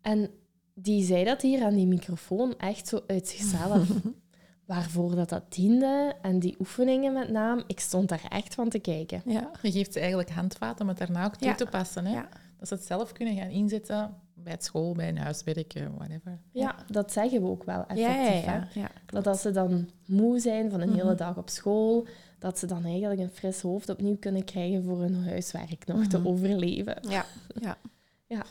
En 0.02 0.30
die 0.74 1.04
zei 1.06 1.24
dat 1.24 1.42
hier 1.42 1.64
aan 1.64 1.76
die 1.76 1.88
microfoon 1.88 2.58
echt 2.58 2.88
zo 2.88 3.00
uit 3.08 3.28
zichzelf. 3.28 3.88
Waarvoor 4.66 5.16
dat 5.16 5.30
dat 5.30 5.54
diende 5.54 6.16
en 6.22 6.40
die 6.40 6.56
oefeningen 6.60 7.14
met 7.14 7.30
name. 7.30 7.64
Ik 7.68 7.80
stond 7.80 8.10
daar 8.10 8.26
echt 8.30 8.54
van 8.56 8.70
te 8.70 8.80
kijken. 8.80 9.22
Ja. 9.26 9.50
Je 9.62 9.72
geeft 9.72 9.94
ze 9.94 10.00
eigenlijk 10.00 10.30
handvaten 10.30 10.82
om 10.82 10.88
het 10.88 10.98
daarna 10.98 11.26
ook 11.26 11.36
toe 11.36 11.48
Ja. 11.48 11.56
te 11.56 11.66
passen. 11.66 12.06
Hè? 12.06 12.14
Ja. 12.14 12.30
Dat 12.60 12.68
ze 12.68 12.74
het 12.74 12.84
zelf 12.86 13.12
kunnen 13.12 13.36
gaan 13.36 13.50
inzetten 13.50 14.14
bij 14.34 14.52
het 14.54 14.64
school, 14.64 14.94
bij 14.94 15.08
een 15.10 15.18
huiswerk, 15.18 15.74
eh, 15.74 15.84
whatever. 15.98 16.40
Ja, 16.52 16.76
dat 16.92 17.12
zeggen 17.12 17.42
we 17.42 17.48
ook 17.48 17.64
wel 17.64 17.80
effectief. 17.88 18.06
Ja, 18.06 18.14
ja, 18.24 18.30
hè. 18.32 18.52
ja, 18.56 18.68
ja. 18.74 18.90
Dat 19.06 19.28
als 19.28 19.42
ze 19.42 19.52
dan 19.52 19.90
moe 20.08 20.40
zijn 20.40 20.70
van 20.72 20.82
een 20.82 20.94
hele 20.94 21.04
Mhm. 21.04 21.16
dag 21.18 21.38
op 21.38 21.50
school, 21.50 22.08
dat 22.40 22.60
ze 22.60 22.66
dan 22.66 22.86
eigenlijk 22.86 23.22
een 23.22 23.30
fris 23.30 23.62
hoofd 23.62 23.90
opnieuw 23.90 24.18
kunnen 24.18 24.44
krijgen 24.44 24.84
voor 24.84 25.00
hun 25.02 25.24
huiswerk 25.24 25.86
nog 25.86 26.08
te 26.08 26.18
Mhm. 26.18 26.28
overleven. 26.28 26.98
Ja, 27.10 27.26
ja. 27.62 27.78
Ja. 28.28 28.44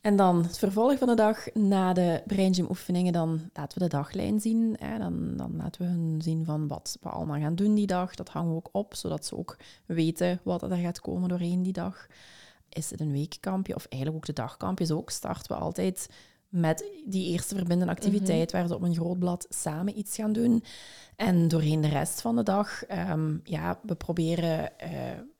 En 0.00 0.16
dan 0.16 0.42
het 0.42 0.58
vervolg 0.58 0.98
van 0.98 1.08
de 1.08 1.14
dag 1.14 1.54
na 1.54 1.92
de 1.92 2.22
braingym 2.26 2.66
oefeningen, 2.68 3.12
dan 3.12 3.50
laten 3.52 3.78
we 3.78 3.84
de 3.84 3.96
daglijn 3.96 4.40
zien. 4.40 4.76
Hè. 4.78 4.98
Dan, 4.98 5.36
dan 5.36 5.56
laten 5.56 5.80
we 5.80 5.86
hun 5.86 6.22
zien 6.22 6.44
van 6.44 6.68
wat 6.68 6.98
we 7.00 7.08
allemaal 7.08 7.40
gaan 7.40 7.54
doen 7.54 7.74
die 7.74 7.86
dag. 7.86 8.14
Dat 8.14 8.28
hangen 8.28 8.50
we 8.50 8.56
ook 8.56 8.68
op, 8.72 8.94
zodat 8.94 9.26
ze 9.26 9.36
ook 9.36 9.56
weten 9.86 10.40
wat 10.42 10.62
er 10.62 10.76
gaat 10.76 11.00
komen 11.00 11.28
doorheen 11.28 11.62
die 11.62 11.72
dag. 11.72 12.06
Is 12.68 12.90
het 12.90 13.00
een 13.00 13.12
weekkampje, 13.12 13.74
of 13.74 13.86
eigenlijk 13.86 14.22
ook 14.22 14.34
de 14.34 14.42
dagkampjes 14.42 14.90
ook, 14.90 15.10
starten 15.10 15.56
we 15.56 15.62
altijd 15.62 16.08
met 16.50 16.90
die 17.06 17.32
eerste 17.32 17.54
verbindende 17.54 17.92
activiteit, 17.92 18.52
waar 18.52 18.66
ze 18.66 18.74
op 18.74 18.82
een 18.82 18.94
groot 18.94 19.18
blad 19.18 19.46
samen 19.48 19.98
iets 19.98 20.16
gaan 20.16 20.32
doen. 20.32 20.64
En 21.16 21.48
doorheen 21.48 21.80
de 21.80 21.88
rest 21.88 22.20
van 22.20 22.36
de 22.36 22.42
dag, 22.42 22.84
ehm, 22.84 23.36
ja, 23.44 23.78
we 23.82 23.94
proberen 23.94 24.78
eh, 24.78 24.90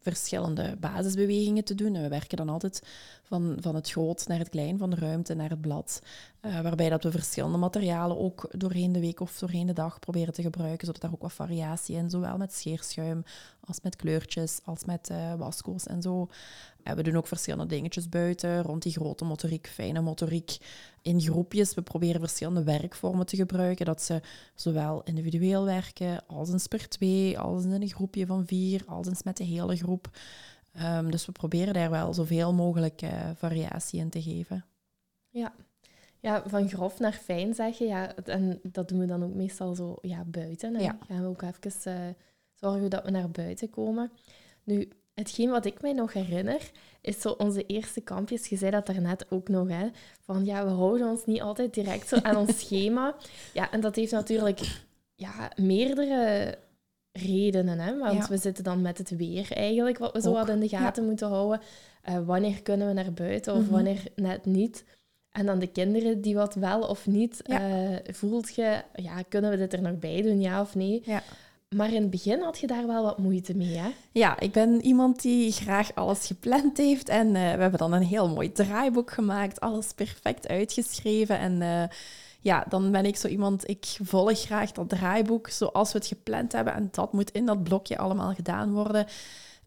verschillende 0.01 0.77
basisbewegingen 0.81 1.65
te 1.65 1.75
doen. 1.75 1.95
En 1.95 2.03
we 2.03 2.09
werken 2.09 2.37
dan 2.37 2.49
altijd 2.49 2.83
van, 3.23 3.57
van 3.61 3.75
het 3.75 3.91
groot 3.91 4.29
naar 4.29 4.39
het 4.39 4.49
klein, 4.49 4.79
van 4.79 4.91
de 4.91 4.97
ruimte 4.97 5.35
naar 5.35 5.51
het 5.51 5.61
blad. 5.61 6.03
Eh, 6.41 6.61
waarbij 6.61 6.89
dat 6.89 7.05
we 7.05 7.11
verschillende 7.11 7.59
materialen 7.59 8.19
ook 8.19 8.49
doorheen 8.51 8.93
de 8.93 9.01
week 9.01 9.21
of 9.21 9.39
doorheen 9.39 9.67
de 9.67 9.73
dag 9.73 9.99
proberen 9.99 10.35
te 10.35 10.43
gebruiken, 10.43 10.87
zodat 10.87 11.03
daar 11.03 11.13
ook 11.13 11.23
wat 11.23 11.33
variatie 11.33 11.97
in, 11.97 12.11
zowel 12.11 12.37
met 12.37 12.53
scheerschuim 12.53 13.25
als 13.61 13.81
met 13.81 13.97
kleurtjes, 13.97 14.61
als 14.65 14.85
met 14.85 15.11
eh 15.11 15.35
wasko's 15.35 15.87
en 15.87 16.03
zo. 16.03 16.29
En 16.83 16.97
we 16.97 17.03
doen 17.03 17.17
ook 17.17 17.27
verschillende 17.27 17.67
dingetjes 17.67 18.09
buiten, 18.09 18.63
rond 18.63 18.83
die 18.83 18.93
grote 18.93 19.25
motoriek, 19.25 19.67
fijne 19.67 20.01
motoriek, 20.01 20.57
in 21.03 21.21
groepjes. 21.21 21.75
We 21.75 21.83
proberen 21.83 22.21
verschillende 22.21 22.65
werkvormen 22.65 23.27
te 23.27 23.37
gebruiken, 23.37 23.87
dat 23.87 24.03
ze 24.03 24.21
zowel 24.55 25.03
individueel 25.03 25.65
werken, 25.65 26.27
als 26.27 26.53
eens 26.53 26.67
per 26.67 26.89
twee, 26.89 27.39
als 27.39 27.65
in 27.65 27.73
een 27.73 27.89
groepje 27.89 28.27
van 28.27 28.47
vier, 28.47 28.83
als 28.87 29.07
eens 29.07 29.23
met 29.23 29.37
de 29.37 29.45
hele 29.45 29.77
groep. 29.77 30.11
Ehm, 30.73 31.11
dus 31.11 31.27
we 31.27 31.33
proberen 31.33 31.75
daar 31.75 31.91
wel 31.91 32.15
zoveel 32.15 32.55
mogelijk 32.55 33.03
eh, 33.03 33.31
variatie 33.37 34.01
in 34.01 34.11
te 34.11 34.23
geven. 34.23 34.65
Ja, 36.21 36.43
van 36.47 36.69
grof 36.69 36.99
naar 36.99 37.13
fijn 37.13 37.55
zeg 37.55 37.79
je. 37.79 37.85
Ja, 37.85 38.15
en 38.17 38.61
dat 38.63 38.89
doen 38.89 38.99
we 38.99 39.07
dan 39.07 39.25
ook 39.25 39.35
meestal 39.35 39.75
zo 39.75 39.97
ja, 40.01 40.25
buiten. 40.25 40.75
En 40.77 40.83
Ja. 40.83 40.99
gaan 41.07 41.23
we 41.23 41.29
ook 41.29 41.43
even 41.43 41.93
eh, 41.93 42.15
zorgen 42.55 42.91
dat 42.91 43.05
we 43.05 43.11
naar 43.11 43.31
buiten 43.31 43.71
komen. 43.71 44.11
Nu, 44.65 44.89
hetgeen 45.21 45.51
wat 45.51 45.65
ik 45.65 45.83
mij 45.83 45.93
nog 45.93 46.13
herinner, 46.13 46.71
is 47.01 47.21
zo 47.21 47.29
onze 47.31 47.67
eerste 47.67 48.01
kampjes. 48.01 48.47
Je 48.47 48.57
zei 48.57 48.71
dat 48.71 48.87
daarnet 48.87 49.27
ook 49.31 49.49
nog, 49.49 49.69
hè. 49.69 49.87
Van 50.21 50.45
ja, 50.45 50.65
we 50.65 50.71
houden 50.71 51.09
ons 51.09 51.27
niet 51.27 51.41
altijd 51.41 51.75
direct 51.75 52.09
zo 52.09 52.17
aan 52.23 52.37
ons 52.37 52.59
schema. 52.65 53.15
Ja, 53.53 53.71
en 53.73 53.81
dat 53.81 53.97
heeft 53.97 54.13
natuurlijk 54.13 54.61
ja, 55.15 55.51
meerdere 55.57 56.59
redenen, 57.13 57.79
hè. 57.79 57.99
Want 57.99 58.17
Ja. 58.23 58.29
we 58.29 58.37
zitten 58.37 58.65
dan 58.65 58.83
met 58.83 58.99
het 58.99 59.11
weer 59.11 59.53
eigenlijk, 59.53 59.99
wat 59.99 60.13
we 60.13 60.21
zo 60.21 60.31
Ook, 60.31 60.37
hadden 60.37 60.55
in 60.55 60.61
de 60.61 60.69
gaten 60.69 61.05
moeten 61.07 61.29
houden. 61.29 61.61
Eh, 62.03 62.19
wanneer 62.27 62.63
kunnen 62.63 62.87
we 62.87 62.93
naar 62.93 63.13
buiten 63.13 63.55
of 63.55 63.63
Mhm. 63.63 63.71
wanneer 63.71 64.03
net 64.15 64.45
niet. 64.45 64.85
En 65.31 65.47
dan 65.47 65.59
de 65.59 65.67
kinderen 65.67 66.21
die 66.21 66.35
wat 66.35 66.55
wel 66.55 66.81
of 66.81 67.07
niet. 67.07 67.41
Ja. 67.43 67.61
eh, 68.01 68.15
voelt 68.15 68.55
je, 68.55 68.83
ja, 68.95 69.23
kunnen 69.29 69.51
we 69.51 69.57
dit 69.57 69.73
er 69.73 69.83
nog 69.83 69.99
bij 69.99 70.23
doen, 70.23 70.41
ja 70.41 70.61
of 70.61 70.75
nee? 70.75 71.03
Ja. 71.05 71.23
Maar 71.77 71.93
in 71.93 72.01
het 72.03 72.11
begin 72.11 72.41
had 72.41 72.59
je 72.59 72.67
daar 72.67 72.87
wel 72.87 73.03
wat 73.03 73.19
moeite 73.19 73.57
mee, 73.57 73.77
hè? 73.77 73.89
Ja, 74.13 74.41
ik 74.41 74.53
ben 74.53 74.81
iemand 74.85 75.23
die 75.23 75.53
graag 75.53 75.95
alles 75.95 76.27
gepland 76.27 76.77
heeft. 76.77 77.09
En 77.09 77.27
eh, 77.27 77.33
we 77.33 77.61
hebben 77.61 77.79
dan 77.79 77.93
een 77.93 78.03
heel 78.03 78.29
mooi 78.29 78.53
draaiboek 78.53 79.11
gemaakt. 79.11 79.61
Alles 79.61 79.93
perfect 79.93 80.49
uitgeschreven. 80.49 81.39
En 81.39 81.63
eh, 81.63 81.97
ja, 82.41 82.65
dan 82.69 82.91
ben 82.91 83.05
ik 83.05 83.17
zo 83.17 83.29
iemand, 83.29 83.69
ik 83.69 83.97
volg 84.03 84.41
graag 84.41 84.73
dat 84.73 84.89
draaiboek 84.89 85.49
zoals 85.49 85.93
we 85.93 85.99
het 85.99 86.07
gepland 86.07 86.53
hebben. 86.53 86.75
En 86.75 86.89
dat 86.91 87.13
moet 87.13 87.31
in 87.31 87.47
dat 87.47 87.63
blokje 87.63 87.99
allemaal 87.99 88.35
gedaan 88.35 88.73
worden. 88.73 89.07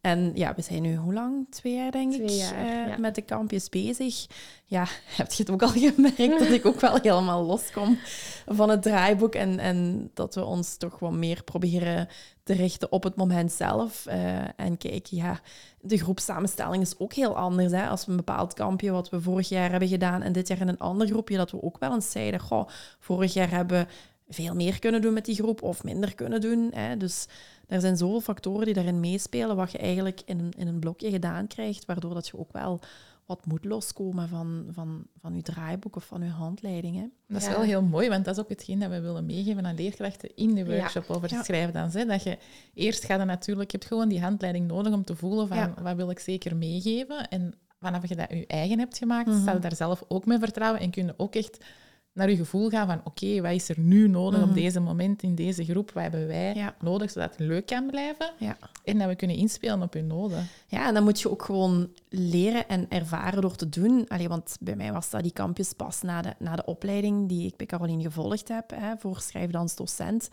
En 0.03 0.31
ja, 0.33 0.53
we 0.55 0.61
zijn 0.61 0.81
nu 0.81 0.95
hoe 0.95 1.13
lang? 1.13 1.45
Twee 1.49 1.75
jaar, 1.75 1.91
denk 1.91 2.13
ik, 2.13 2.29
jaar, 2.29 2.53
eh, 2.53 2.87
ja. 2.87 2.97
met 2.97 3.15
de 3.15 3.21
kampjes 3.21 3.69
bezig. 3.69 4.25
Ja, 4.65 4.85
heb 5.17 5.31
je 5.31 5.43
het 5.43 5.51
ook 5.51 5.61
al 5.61 5.69
gemerkt 5.69 6.39
dat 6.39 6.49
ik 6.49 6.65
ook 6.65 6.79
wel 6.79 6.99
helemaal 7.01 7.43
loskom 7.43 7.97
van 8.45 8.69
het 8.69 8.81
draaiboek. 8.81 9.35
En, 9.35 9.59
en 9.59 10.09
dat 10.13 10.35
we 10.35 10.43
ons 10.43 10.77
toch 10.77 10.99
wat 10.99 11.11
meer 11.11 11.43
proberen 11.43 12.07
te 12.43 12.53
richten 12.53 12.91
op 12.91 13.03
het 13.03 13.15
moment 13.15 13.51
zelf. 13.51 14.05
Eh, 14.05 14.59
en 14.59 14.77
kijk, 14.77 15.05
ja, 15.05 15.39
de 15.81 15.97
groepsamenstelling 15.97 16.81
is 16.83 16.99
ook 16.99 17.13
heel 17.13 17.37
anders. 17.37 17.71
Hè? 17.71 17.87
Als 17.87 18.05
we 18.05 18.11
een 18.11 18.17
bepaald 18.17 18.53
kampje, 18.53 18.91
wat 18.91 19.09
we 19.09 19.21
vorig 19.21 19.49
jaar 19.49 19.71
hebben 19.71 19.89
gedaan, 19.89 20.21
en 20.21 20.31
dit 20.31 20.47
jaar 20.47 20.61
in 20.61 20.67
een 20.67 20.79
ander 20.79 21.07
groepje, 21.07 21.37
dat 21.37 21.51
we 21.51 21.61
ook 21.61 21.77
wel 21.79 21.93
eens 21.93 22.11
zeiden, 22.11 22.39
goh, 22.39 22.67
vorig 22.99 23.33
jaar 23.33 23.49
hebben 23.49 23.79
we 23.79 23.87
veel 24.29 24.55
meer 24.55 24.79
kunnen 24.79 25.01
doen 25.01 25.13
met 25.13 25.25
die 25.25 25.35
groep 25.35 25.61
of 25.61 25.83
minder 25.83 26.15
kunnen 26.15 26.41
doen. 26.41 26.69
Hè? 26.73 26.97
Dus 26.97 27.25
er 27.67 27.81
zijn 27.81 27.97
zoveel 27.97 28.21
factoren 28.21 28.65
die 28.65 28.73
daarin 28.73 28.99
meespelen, 28.99 29.55
wat 29.55 29.71
je 29.71 29.77
eigenlijk 29.77 30.21
in 30.25 30.39
een, 30.39 30.51
in 30.57 30.67
een 30.67 30.79
blokje 30.79 31.09
gedaan 31.09 31.47
krijgt, 31.47 31.85
waardoor 31.85 32.13
dat 32.13 32.27
je 32.27 32.37
ook 32.37 32.51
wel 32.51 32.79
wat 33.25 33.45
moet 33.45 33.65
loskomen 33.65 34.29
van, 34.29 34.65
van, 34.71 35.05
van 35.21 35.35
je 35.35 35.41
draaiboek 35.41 35.95
of 35.95 36.05
van 36.05 36.21
je 36.23 36.29
handleiding. 36.29 36.95
Hè? 36.95 37.05
Dat 37.27 37.41
is 37.41 37.47
Ja. 37.47 37.53
wel 37.53 37.61
heel 37.61 37.81
mooi, 37.81 38.09
want 38.09 38.25
dat 38.25 38.35
is 38.37 38.43
ook 38.43 38.49
hetgeen 38.49 38.79
dat 38.79 38.89
we 38.89 38.99
willen 39.01 39.25
meegeven 39.25 39.65
aan 39.65 39.75
leerkrachten 39.75 40.35
in 40.35 40.55
de 40.55 40.63
Ja. 40.65 40.65
workshop 40.77 41.09
over 41.09 41.29
Ja. 41.29 41.35
het 41.35 41.45
schrijven. 41.45 41.73
Dan, 41.73 41.89
hè, 41.91 42.05
dat 42.05 42.23
je 42.23 42.37
eerst 42.73 43.03
gaat 43.05 43.25
natuurlijk, 43.25 43.71
je 43.71 43.77
hebt 43.77 43.89
gewoon 43.89 44.09
die 44.09 44.21
handleiding 44.21 44.67
nodig 44.67 44.93
om 44.93 45.03
te 45.03 45.15
voelen 45.15 45.47
van 45.47 45.57
Ja. 45.57 45.73
wat 45.81 45.95
wil 45.95 46.09
ik 46.09 46.19
zeker 46.19 46.55
meegeven. 46.55 47.27
En 47.27 47.53
vanaf 47.79 48.07
je 48.09 48.15
dat 48.15 48.29
je 48.29 48.47
eigen 48.47 48.79
hebt 48.79 48.97
gemaakt, 48.97 49.29
sta 49.41 49.51
je 49.53 49.59
daar 49.59 49.75
zelf 49.75 50.03
ook 50.07 50.25
mee 50.25 50.39
vertrouwen 50.39 50.81
en 50.81 50.91
kun 50.91 51.05
je 51.05 51.13
ook 51.17 51.35
echt 51.35 51.57
naar 52.13 52.29
je 52.29 52.35
gevoel 52.35 52.69
gaan 52.69 52.87
van 52.87 53.01
oké, 53.03 53.41
wat 53.41 53.51
is 53.51 53.69
er 53.69 53.79
nu 53.79 54.07
nodig 54.07 54.41
op 54.43 54.53
deze 54.53 54.79
moment 54.79 55.23
in 55.23 55.35
deze 55.35 55.63
groep? 55.65 55.91
Wat 55.91 56.03
hebben 56.03 56.27
wij 56.27 56.53
Ja. 56.55 56.75
nodig 56.81 57.11
zodat 57.11 57.29
het 57.29 57.39
leuk 57.39 57.65
kan 57.65 57.85
blijven? 57.87 58.31
Ja. 58.39 58.57
En 58.83 58.97
dat 58.97 59.07
we 59.07 59.15
kunnen 59.15 59.35
inspelen 59.37 59.81
op 59.81 59.93
hun 59.93 60.07
noden. 60.07 60.47
Ja, 60.67 60.87
en 60.87 60.93
dan 60.93 61.03
moet 61.03 61.21
je 61.21 61.29
ook 61.31 61.43
gewoon 61.43 61.89
leren 62.09 62.67
en 62.67 62.85
ervaren 62.89 63.41
door 63.41 63.55
te 63.55 63.69
doen. 63.69 64.05
Allee, 64.07 64.27
want 64.29 64.57
bij 64.59 64.75
mij 64.75 64.91
was 64.91 65.09
dat 65.09 65.21
die 65.23 65.31
kampjes 65.33 65.73
pas 65.73 66.01
na 66.01 66.21
de, 66.21 66.33
na 66.39 66.55
de 66.55 66.65
opleiding 66.65 67.29
die 67.29 67.47
ik 67.47 67.55
bij 67.57 67.65
Caroline 67.65 68.01
gevolgd 68.03 68.47
heb 68.47 68.69
hè, 68.75 68.93
voor 68.97 69.19
schrijfdansdocent. 69.19 70.29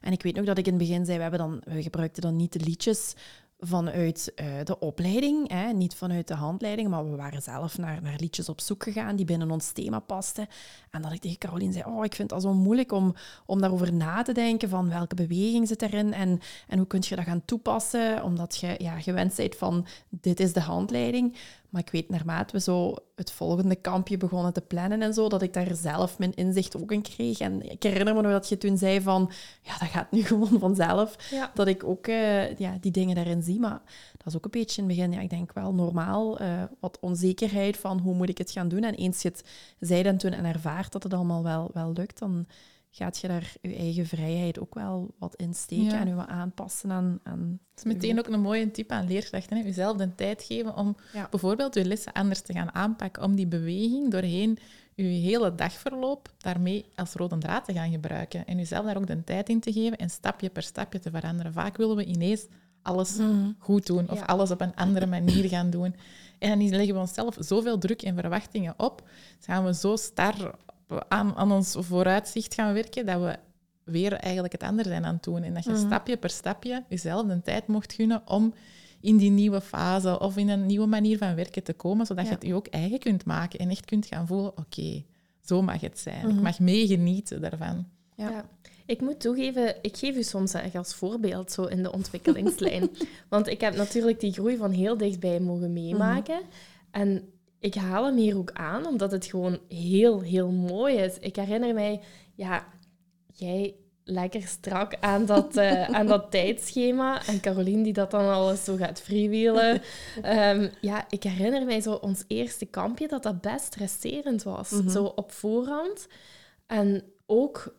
En 0.00 0.12
ik 0.12 0.22
weet 0.22 0.36
nog 0.36 0.44
dat 0.44 0.58
ik 0.58 0.66
in 0.66 0.74
het 0.74 0.82
begin 0.82 1.04
zei, 1.04 1.16
we, 1.16 1.22
hebben 1.22 1.40
dan, 1.40 1.62
we 1.64 1.82
gebruikten 1.82 2.22
dan 2.22 2.36
niet 2.36 2.52
de 2.52 2.60
liedjes 2.60 3.14
vanuit 3.58 4.32
eh, 4.34 4.46
de 4.64 4.78
opleiding, 4.78 5.48
hè, 5.48 5.72
niet 5.72 5.94
vanuit 5.94 6.28
de 6.28 6.34
handleiding, 6.34 6.88
maar 6.88 7.10
we 7.10 7.16
waren 7.16 7.42
zelf 7.42 7.78
naar, 7.78 8.02
naar 8.02 8.16
liedjes 8.16 8.48
op 8.48 8.60
zoek 8.60 8.82
gegaan 8.82 9.16
die 9.16 9.24
binnen 9.24 9.50
ons 9.50 9.72
thema 9.72 9.98
pasten. 9.98 10.46
En 10.90 11.02
dat 11.02 11.12
ik 11.12 11.20
tegen 11.20 11.38
Caroline 11.38 11.72
zei, 11.72 11.84
oh, 11.84 12.04
ik 12.04 12.14
vind 12.14 12.28
dat 12.28 12.42
zo 12.42 12.54
moeilijk 12.54 12.92
om, 12.92 13.14
om 13.46 13.60
daarover 13.60 13.92
na 13.92 14.22
te 14.22 14.32
denken 14.32 14.68
van 14.68 14.88
welke 14.88 15.14
beweging 15.14 15.68
zit 15.68 15.82
erin 15.82 16.12
en, 16.12 16.40
en 16.68 16.78
hoe 16.78 16.86
kun 16.86 17.02
je 17.08 17.16
dat 17.16 17.24
gaan 17.24 17.44
toepassen, 17.44 18.22
omdat 18.22 18.56
je 18.56 18.74
ja, 18.78 19.00
gewend 19.00 19.36
bent 19.36 19.56
van 19.56 19.86
dit 20.08 20.40
is 20.40 20.52
de 20.52 20.60
handleiding. 20.60 21.36
Maar 21.74 21.82
ik 21.82 21.90
weet, 21.90 22.08
naarmate 22.08 22.52
we 22.52 22.60
zo 22.60 22.94
het 23.14 23.32
volgende 23.32 23.74
kampje 23.74 24.16
begonnen 24.16 24.52
te 24.52 24.60
plannen 24.60 25.02
en 25.02 25.14
zo, 25.14 25.28
dat 25.28 25.42
ik 25.42 25.52
daar 25.52 25.74
zelf 25.74 26.18
mijn 26.18 26.34
inzicht 26.34 26.76
ook 26.76 26.92
in 26.92 27.02
kreeg. 27.02 27.38
En 27.38 27.70
ik 27.70 27.82
herinner 27.82 28.14
me 28.14 28.22
nog 28.22 28.32
dat 28.32 28.48
je 28.48 28.58
toen 28.58 28.78
zei 28.78 29.00
van, 29.00 29.30
ja, 29.62 29.78
dat 29.78 29.88
gaat 29.88 30.10
nu 30.10 30.22
gewoon 30.30 30.58
vanzelf. 30.58 31.30
Ja. 31.30 31.50
Dat 31.54 31.66
ik 31.66 31.84
ook 31.84 32.06
eh, 32.06 32.56
ja, 32.56 32.76
die 32.80 32.90
dingen 32.90 33.14
daarin 33.14 33.42
zie. 33.42 33.60
Maar 33.60 33.82
dat 34.16 34.26
is 34.26 34.36
ook 34.36 34.44
een 34.44 34.50
beetje 34.50 34.82
in 34.82 34.88
het 34.88 34.96
begin, 34.96 35.12
ja, 35.12 35.20
ik 35.20 35.30
denk 35.30 35.52
wel 35.52 35.74
normaal, 35.74 36.38
eh, 36.38 36.62
wat 36.80 36.98
onzekerheid 37.00 37.76
van 37.76 37.98
hoe 37.98 38.14
moet 38.14 38.28
ik 38.28 38.38
het 38.38 38.50
gaan 38.50 38.68
doen. 38.68 38.84
En 38.84 38.94
eens 38.94 39.22
je 39.22 39.28
het 39.28 39.44
zei 39.80 40.02
dan 40.02 40.16
toen 40.16 40.32
en 40.32 40.44
ervaart 40.44 40.92
dat 40.92 41.02
het 41.02 41.14
allemaal 41.14 41.42
wel, 41.42 41.70
wel 41.72 41.92
lukt, 41.92 42.18
dan 42.18 42.46
gaat 42.96 43.18
je 43.18 43.28
daar 43.28 43.52
je 43.62 43.74
eigen 43.76 44.06
vrijheid 44.06 44.60
ook 44.60 44.74
wel 44.74 45.14
wat 45.18 45.34
in 45.34 45.54
steken 45.54 45.84
Ja. 45.84 46.00
en 46.00 46.08
je 46.08 46.14
wat 46.14 46.26
aanpassen 46.28 46.90
aan... 46.92 47.20
aan 47.22 47.58
Dat 47.74 47.84
is 47.84 47.92
meteen 47.92 48.18
ook 48.18 48.26
een 48.28 48.40
mooie 48.40 48.70
tip 48.70 48.90
aan 48.90 49.06
leerkrachten. 49.06 49.56
Hè? 49.56 49.62
Jezelf 49.62 49.96
de 49.96 50.14
tijd 50.14 50.42
geven 50.42 50.76
om 50.76 50.96
Ja. 51.12 51.26
bijvoorbeeld 51.30 51.74
je 51.74 51.84
lessen 51.84 52.12
anders 52.12 52.40
te 52.40 52.52
gaan 52.52 52.74
aanpakken. 52.74 53.22
Om 53.22 53.34
die 53.34 53.46
beweging 53.46 54.10
doorheen 54.10 54.58
je 54.94 55.02
hele 55.02 55.54
dagverloop 55.54 56.32
daarmee 56.38 56.84
als 56.94 57.12
rode 57.12 57.38
draad 57.38 57.64
te 57.64 57.72
gaan 57.72 57.90
gebruiken. 57.90 58.46
En 58.46 58.56
jezelf 58.56 58.84
daar 58.84 58.96
ook 58.96 59.06
de 59.06 59.24
tijd 59.24 59.48
in 59.48 59.60
te 59.60 59.72
geven 59.72 59.98
en 59.98 60.10
stapje 60.10 60.48
per 60.50 60.62
stapje 60.62 60.98
te 60.98 61.10
veranderen. 61.10 61.52
Vaak 61.52 61.76
willen 61.76 61.96
we 61.96 62.04
ineens 62.04 62.46
alles 62.82 63.18
goed 63.58 63.86
doen 63.86 64.10
of 64.10 64.18
Ja. 64.18 64.24
alles 64.24 64.50
op 64.50 64.60
een 64.60 64.74
andere 64.74 65.06
manier 65.06 65.48
gaan 65.48 65.70
doen. 65.70 65.94
En 66.38 66.58
dan 66.58 66.68
leggen 66.68 66.94
we 66.94 67.00
onszelf 67.00 67.36
zoveel 67.38 67.78
druk 67.78 68.02
en 68.02 68.14
verwachtingen 68.14 68.74
op. 68.76 68.98
Dan 68.98 69.54
gaan 69.54 69.64
we 69.64 69.74
zo 69.74 69.96
star 69.96 70.54
aan, 71.08 71.34
aan 71.36 71.52
ons 71.52 71.76
vooruitzicht 71.78 72.54
gaan 72.54 72.72
werken 72.74 73.06
dat 73.06 73.20
we 73.20 73.36
weer 73.84 74.12
eigenlijk 74.12 74.52
het 74.52 74.62
andere 74.62 74.88
zijn 74.88 75.04
aan 75.04 75.14
het 75.14 75.22
doen. 75.22 75.42
En 75.42 75.54
dat 75.54 75.64
je 75.64 75.70
Mhm. 75.70 75.86
stapje 75.86 76.16
per 76.16 76.30
stapje 76.30 76.84
jezelf 76.88 77.26
de 77.26 77.40
tijd 77.42 77.66
mocht 77.66 77.92
gunnen 77.92 78.22
om 78.26 78.54
in 79.00 79.16
die 79.16 79.30
nieuwe 79.30 79.60
fase 79.60 80.18
of 80.20 80.36
in 80.36 80.48
een 80.48 80.66
nieuwe 80.66 80.86
manier 80.86 81.18
van 81.18 81.34
werken 81.34 81.62
te 81.62 81.72
komen, 81.72 82.06
zodat 82.06 82.24
Ja. 82.24 82.30
je 82.30 82.36
het 82.36 82.46
je 82.46 82.54
ook 82.54 82.66
eigen 82.66 82.98
kunt 82.98 83.24
maken 83.24 83.58
en 83.58 83.70
echt 83.70 83.84
kunt 83.84 84.06
gaan 84.06 84.26
voelen, 84.26 84.58
oké, 84.58 85.04
zo 85.44 85.62
mag 85.62 85.80
het 85.80 85.98
zijn. 85.98 86.26
Mhm. 86.26 86.36
Ik 86.36 86.42
mag 86.42 86.58
meegenieten 86.58 87.40
daarvan. 87.40 87.86
Ja. 88.16 88.30
Ja. 88.30 88.44
Ik 88.86 89.00
moet 89.00 89.20
toegeven, 89.20 89.74
ik 89.82 89.96
geef 89.96 90.16
u 90.16 90.22
soms 90.22 90.54
echt 90.54 90.74
als 90.74 90.94
voorbeeld 90.94 91.52
zo 91.52 91.64
in 91.64 91.82
de 91.82 91.92
ontwikkelingslijn. 91.92 92.88
Want 93.28 93.46
ik 93.48 93.60
heb 93.60 93.76
natuurlijk 93.76 94.20
die 94.20 94.32
groei 94.32 94.56
van 94.56 94.70
heel 94.70 94.96
dichtbij 94.96 95.40
mogen 95.40 95.72
meemaken. 95.72 96.40
En 96.90 97.28
ik 97.64 97.74
haal 97.74 98.04
hem 98.04 98.16
hier 98.16 98.36
ook 98.36 98.52
aan, 98.52 98.86
omdat 98.86 99.10
het 99.10 99.26
gewoon 99.26 99.58
heel, 99.68 100.20
heel 100.20 100.50
mooi 100.50 100.96
is. 100.96 101.18
Ik 101.18 101.36
herinner 101.36 101.74
mij, 101.74 102.00
ja, 102.34 102.66
jij 103.34 103.74
lekker 104.04 104.42
strak 104.42 104.96
aan 105.00 105.26
dat, 105.26 105.56
eh, 105.56 105.82
aan 105.98 106.06
dat 106.06 106.30
tijdschema. 106.30 107.26
En 107.26 107.40
Caroline 107.40 107.82
die 107.82 107.92
dat 107.92 108.10
dan 108.10 108.32
alles 108.32 108.64
zo 108.64 108.76
gaat 108.76 109.00
freewheelen. 109.00 109.82
Ehm, 110.22 110.68
ja, 110.80 111.04
ik 111.08 111.22
herinner 111.22 111.64
mij 111.64 111.80
zo 111.80 111.92
ons 111.92 112.24
eerste 112.26 112.66
kampje, 112.66 113.08
dat 113.08 113.22
dat 113.22 113.40
best 113.40 113.64
stresserend 113.64 114.42
was. 114.42 114.70
Mhm. 114.70 114.90
Zo 114.90 115.04
op 115.04 115.32
voorhand. 115.32 116.06
En 116.66 117.02
ook 117.26 117.76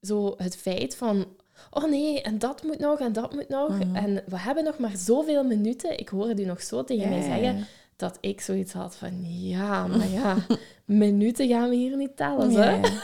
zo 0.00 0.34
het 0.36 0.56
feit 0.56 0.96
van... 0.96 1.26
Oh 1.70 1.90
nee, 1.90 2.22
en 2.22 2.38
dat 2.38 2.62
moet 2.62 2.78
nog, 2.78 3.00
en 3.00 3.12
dat 3.12 3.32
moet 3.32 3.48
nog. 3.48 3.68
Mhm. 3.68 3.96
En 3.96 4.22
we 4.26 4.38
hebben 4.38 4.64
nog 4.64 4.78
maar 4.78 4.96
zoveel 4.96 5.44
minuten. 5.44 5.98
Ik 5.98 6.08
hoorde 6.08 6.42
u 6.42 6.44
nog 6.44 6.62
zo 6.62 6.84
tegen 6.84 7.08
mij 7.08 7.22
zeggen. 7.22 7.66
Dat 7.98 8.18
ik 8.20 8.40
zoiets 8.40 8.72
had 8.72 8.96
van... 8.96 9.38
Ja, 9.40 9.86
maar 9.96 10.08
ja, 10.08 10.36
minuten 10.84 11.48
gaan 11.48 11.68
we 11.68 11.74
hier 11.74 11.96
niet 11.96 12.16
tellen, 12.16 12.50
hè? 12.50 12.80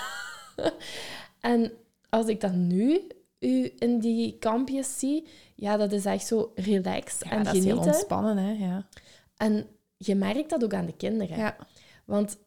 En 1.40 1.72
als 2.08 2.26
ik 2.26 2.40
dan 2.40 2.66
nu 2.66 3.00
u 3.38 3.72
in 3.78 3.98
die 3.98 4.38
kampjes 4.38 4.98
zie, 4.98 5.28
ja, 5.54 5.76
dat 5.76 5.92
is 5.92 6.04
echt 6.04 6.26
zo 6.26 6.52
relaxed 6.54 7.24
Ja, 7.24 7.30
en 7.30 7.42
dat 7.42 7.54
is 7.54 7.64
heel 7.64 7.78
ontspannen, 7.78 8.36
hè. 8.36 8.52
Ja. 8.52 8.86
En 9.36 9.66
je 9.96 10.14
merkt 10.14 10.50
dat 10.50 10.64
ook 10.64 10.74
aan 10.74 10.86
de 10.86 10.96
kinderen. 10.96 11.36
Ja. 11.36 11.56
Want 12.04 12.38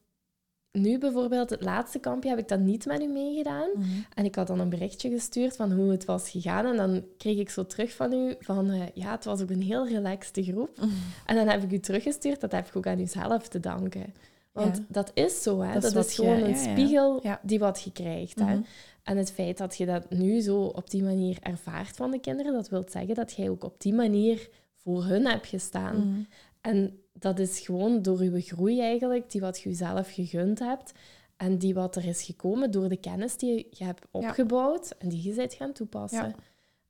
nu 0.81 0.97
bijvoorbeeld, 0.97 1.49
het 1.49 1.61
laatste 1.63 1.99
kampje 1.99 2.29
heb 2.29 2.37
ik 2.39 2.47
dat 2.47 2.59
niet 2.59 2.85
met 2.85 3.01
u 3.01 3.07
meegedaan. 3.07 3.69
En 4.13 4.25
ik 4.25 4.35
had 4.35 4.47
dan 4.47 4.59
een 4.59 4.69
berichtje 4.69 5.09
gestuurd 5.09 5.55
van 5.55 5.71
hoe 5.71 5.91
het 5.91 6.05
was 6.05 6.29
gegaan. 6.29 6.65
En 6.65 6.75
dan 6.77 7.03
kreeg 7.17 7.37
ik 7.37 7.49
zo 7.49 7.65
terug 7.65 7.93
van 7.95 8.13
u 8.13 8.35
van, 8.39 8.69
eh, 8.69 8.81
ja, 8.93 9.11
het 9.11 9.25
was 9.25 9.41
ook 9.41 9.49
een 9.49 9.61
heel 9.61 9.87
relaxte 9.87 10.43
groep. 10.43 10.79
En 11.25 11.35
dan 11.35 11.47
heb 11.47 11.63
ik 11.63 11.71
u 11.71 11.79
teruggestuurd, 11.79 12.41
dat 12.41 12.51
heb 12.51 12.67
ik 12.67 12.75
ook 12.75 12.87
aan 12.87 12.99
uzelf 12.99 13.47
te 13.47 13.59
danken. 13.59 14.13
Want 14.51 14.77
Ja. 14.77 14.83
dat 14.87 15.11
is 15.13 15.43
zo, 15.43 15.59
hè. 15.61 15.79
Dat 15.79 15.93
Dat, 15.93 16.05
is 16.05 16.15
gewoon 16.15 16.37
je- 16.37 16.43
een 16.43 16.49
ja, 16.49 16.55
spiegel 16.71 17.19
Ja. 17.23 17.39
die 17.43 17.59
wat 17.59 17.81
je 17.83 17.91
krijgt. 17.91 18.39
Hè. 18.39 18.45
Mhm. 18.55 18.61
En 19.03 19.17
het 19.17 19.31
feit 19.31 19.57
dat 19.57 19.77
je 19.77 19.85
dat 19.85 20.09
nu 20.09 20.39
zo 20.39 20.61
op 20.61 20.89
die 20.89 21.03
manier 21.03 21.37
ervaart 21.41 21.95
van 21.95 22.11
de 22.11 22.19
kinderen, 22.19 22.53
dat 22.53 22.69
wil 22.69 22.83
zeggen 22.89 23.15
dat 23.15 23.33
jij 23.33 23.49
ook 23.49 23.63
op 23.63 23.81
die 23.81 23.93
manier 23.93 24.49
voor 24.75 25.03
hun 25.05 25.25
hebt 25.27 25.47
gestaan. 25.47 26.27
Mhm. 26.67 26.75
En 26.75 26.99
dat 27.13 27.39
is 27.39 27.59
gewoon 27.59 28.01
door 28.01 28.23
je 28.23 28.41
groei 28.41 28.81
eigenlijk, 28.81 29.31
die 29.31 29.41
wat 29.41 29.59
je 29.59 29.69
jezelf 29.69 30.13
gegund 30.13 30.59
hebt 30.59 30.91
en 31.37 31.57
die 31.57 31.73
wat 31.73 31.95
er 31.95 32.05
is 32.05 32.23
gekomen 32.23 32.71
door 32.71 32.89
de 32.89 32.97
kennis 32.97 33.37
die 33.37 33.67
je 33.71 33.83
hebt 33.83 34.05
opgebouwd 34.11 34.95
en 34.97 35.09
die 35.09 35.23
je 35.23 35.33
bent 35.33 35.53
gaan 35.53 35.73
toepassen. 35.73 36.27
Ja. 36.27 36.35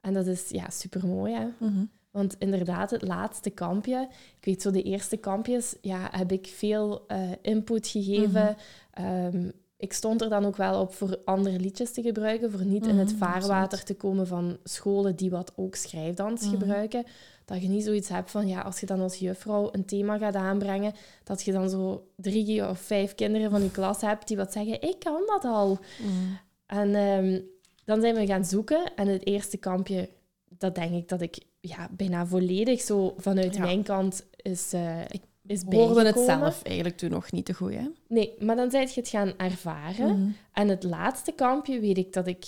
En 0.02 0.14
dat 0.14 0.26
is 0.26 0.50
ja, 0.50 0.70
supermooi, 0.70 1.34
hè? 1.34 1.48
Mhm. 1.60 1.86
Want 2.12 2.36
inderdaad, 2.40 2.92
het 2.92 3.02
laatste 3.02 3.50
kampje, 3.50 4.08
ik 4.40 4.46
weet 4.46 4.62
zo, 4.62 4.72
de 4.72 4.84
eerste 4.84 5.18
kampjes, 5.18 5.76
ja, 5.82 6.08
heb 6.12 6.32
ik 6.32 6.48
veel 6.48 7.08
eh, 7.08 7.32
input 7.42 7.88
gegeven. 7.88 8.56
Ehm, 8.92 9.50
ik 9.78 9.94
stond 9.94 10.22
er 10.22 10.30
dan 10.30 10.46
ook 10.46 10.56
wel 10.58 10.82
op 10.82 10.94
voor 10.94 11.18
andere 11.26 11.60
liedjes 11.60 11.92
te 11.94 12.02
gebruiken, 12.02 12.52
voor 12.52 12.66
niet 12.66 12.88
in 12.88 12.98
het 12.98 13.10
Mhm, 13.10 13.18
vaarwater 13.18 13.62
absoluut. 13.62 13.86
te 13.86 13.94
komen 13.96 14.28
van 14.28 14.58
scholen 14.64 15.16
die 15.16 15.30
wat 15.30 15.52
ook 15.56 15.76
schrijfdans 15.76 16.42
Mhm. 16.42 16.50
gebruiken. 16.52 17.04
Dat 17.46 17.62
je 17.62 17.68
niet 17.68 17.84
zoiets 17.84 18.10
hebt 18.10 18.32
van, 18.32 18.48
ja, 18.48 18.62
als 18.62 18.80
je 18.80 18.86
dan 18.86 19.00
als 19.00 19.16
juffrouw 19.16 19.70
een 19.72 19.86
thema 19.86 20.18
gaat 20.18 20.36
aanbrengen, 20.36 20.94
dat 21.24 21.44
je 21.44 21.52
dan 21.52 21.70
zo 21.70 22.08
drie 22.16 22.68
of 22.70 22.80
vijf 22.80 23.16
kinderen 23.16 23.52
van 23.52 23.64
je 23.64 23.72
klas 23.72 24.02
hebt 24.02 24.28
die 24.28 24.38
wat 24.38 24.52
zeggen, 24.52 24.82
ik 24.82 25.00
kan 25.00 25.22
dat 25.26 25.44
al. 25.44 25.70
Mm. 26.02 26.38
En 26.66 26.96
ehm, 26.96 27.42
dan 27.86 28.02
zijn 28.02 28.16
we 28.16 28.26
gaan 28.26 28.46
zoeken. 28.46 28.92
En 28.96 29.08
het 29.08 29.26
eerste 29.26 29.58
kampje, 29.58 30.10
dat 30.50 30.76
denk 30.76 30.94
ik 30.94 31.08
dat 31.10 31.22
ik 31.22 31.38
ja, 31.60 31.90
bijna 31.92 32.26
volledig 32.26 32.82
zo 32.82 33.14
vanuit 33.18 33.56
Ja. 33.56 33.62
mijn 33.62 33.84
kant 33.84 34.26
is, 34.36 34.74
eh 34.74 35.00
is 35.48 35.64
Hoorde 35.70 36.06
het 36.06 36.20
zelf 36.20 36.64
eigenlijk 36.64 36.98
toen 36.98 37.10
nog 37.10 37.32
niet 37.32 37.46
te 37.46 37.54
goed, 37.54 37.74
hè? 37.74 37.88
Nee, 38.08 38.34
maar 38.40 38.56
dan 38.56 38.72
zijt 38.72 38.94
je 38.94 39.00
het 39.00 39.10
gaan 39.10 39.34
ervaren. 39.38 40.20
Mhm. 40.22 40.30
En 40.54 40.68
het 40.68 40.84
laatste 40.84 41.32
kampje 41.32 41.80
weet 41.80 41.98
ik 41.98 42.14
dat, 42.14 42.28
ik, 42.28 42.46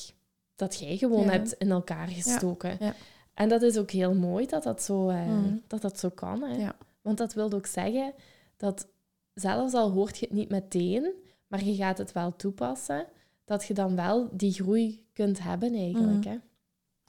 dat 0.56 0.80
jij 0.80 0.98
gewoon 0.98 1.24
Ja. 1.26 1.30
hebt 1.32 1.54
in 1.54 1.72
elkaar 1.72 2.08
gestoken. 2.08 2.78
ja. 2.80 2.96
En 3.34 3.50
dat 3.50 3.62
is 3.62 3.78
ook 3.78 3.92
heel 3.92 4.14
mooi 4.14 4.46
dat 4.46 4.64
dat 4.64 4.82
zo, 4.84 5.10
eh, 5.10 5.26
Mhm. 5.28 5.58
dat 5.68 5.82
dat 5.82 6.00
zo 6.00 6.10
kan. 6.10 6.44
Hè? 6.44 6.68
Want 7.02 7.18
dat 7.18 7.34
wil 7.34 7.52
ook 7.52 7.66
zeggen 7.66 8.14
dat 8.58 8.88
zelfs 9.34 9.74
al 9.74 9.92
hoort 9.92 10.18
je 10.18 10.26
het 10.26 10.36
niet 10.36 10.50
meteen, 10.50 11.14
maar 11.48 11.64
je 11.64 11.76
gaat 11.76 11.98
het 11.98 12.12
wel 12.12 12.36
toepassen, 12.36 13.06
dat 13.46 13.66
je 13.66 13.74
dan 13.74 13.96
wel 13.96 14.30
die 14.32 14.52
groei 14.52 15.06
kunt 15.14 15.40
hebben 15.44 15.74
eigenlijk. 15.74 16.26
Mhm. 16.26 16.30
Hè? 16.30 16.38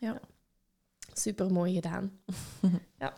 Ja. 0.06 0.20
Super 1.14 1.52
mooi 1.52 1.74
gedaan. 1.74 2.12
ja. 2.98 3.14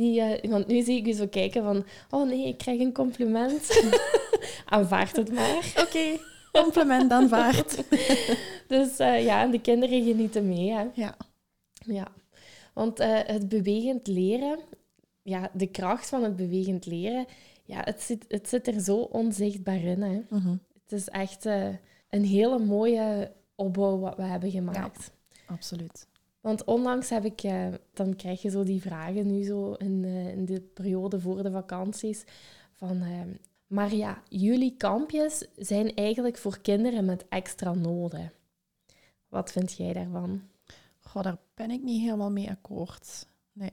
Die, 0.00 0.20
eh, 0.20 0.50
want 0.50 0.66
nu 0.66 0.82
zie 0.82 0.96
ik 0.96 1.06
je 1.06 1.12
zo 1.12 1.26
kijken 1.26 1.62
van, 1.62 1.84
oh 2.10 2.28
nee, 2.28 2.46
ik 2.46 2.58
krijg 2.58 2.80
een 2.80 2.92
compliment. 2.92 3.82
Aanvaard 4.64 5.16
het 5.16 5.32
maar. 5.32 5.72
Oké, 5.78 6.18
compliment 6.52 7.10
aanvaard. 7.12 7.82
Dus 8.68 8.98
eh, 8.98 9.24
ja, 9.24 9.46
de 9.46 9.60
kinderen 9.60 10.04
genieten 10.04 10.48
mee. 10.48 10.70
Hè? 10.70 10.86
Ja. 10.94 11.16
Ja, 11.72 12.12
want 12.74 12.98
eh, 12.98 13.18
het 13.24 13.48
bewegend 13.48 14.06
leren, 14.06 14.58
ja, 15.22 15.50
de 15.52 15.66
kracht 15.66 16.08
van 16.08 16.22
het 16.22 16.36
bewegend 16.36 16.86
leren, 16.86 17.26
ja, 17.64 17.80
het 17.84 18.02
zit, 18.02 18.24
het 18.28 18.48
zit 18.48 18.66
er 18.66 18.80
zo 18.80 18.96
onzichtbaar 18.96 19.82
in. 19.82 20.02
Hè. 20.02 20.22
Mhm. 20.28 20.56
Het 20.82 20.92
is 20.92 21.08
echt 21.08 21.44
een 22.08 22.24
hele 22.24 22.58
mooie 22.58 23.32
opbouw 23.54 23.98
wat 23.98 24.16
we 24.16 24.22
hebben 24.22 24.50
gemaakt. 24.50 25.10
Absoluut. 25.46 26.06
Want 26.40 26.64
onlangs 26.64 27.08
heb 27.08 27.24
ik, 27.24 27.42
eh, 27.42 27.66
dan 27.92 28.16
krijg 28.16 28.42
je 28.42 28.50
zo 28.50 28.62
die 28.62 28.80
vragen 28.80 29.26
nu 29.26 29.42
zo 29.42 29.72
in, 29.72 30.04
eh, 30.04 30.28
in 30.28 30.44
de 30.44 30.60
periode 30.60 31.20
voor 31.20 31.42
de 31.42 31.50
vakanties, 31.50 32.24
van... 32.72 33.02
eh, 33.02 33.20
maar 33.66 33.94
ja, 33.94 34.22
jullie 34.28 34.76
kampjes 34.76 35.46
zijn 35.56 35.94
eigenlijk 35.94 36.38
voor 36.38 36.58
kinderen 36.60 37.04
met 37.04 37.24
extra 37.28 37.74
noden. 37.74 38.32
Wat 39.28 39.52
vind 39.52 39.72
jij 39.72 39.92
daarvan? 39.92 40.42
Goh, 40.98 41.22
daar 41.22 41.38
ben 41.54 41.70
ik 41.70 41.82
niet 41.82 42.00
helemaal 42.00 42.30
mee 42.30 42.50
akkoord. 42.50 43.26
Nee. 43.52 43.72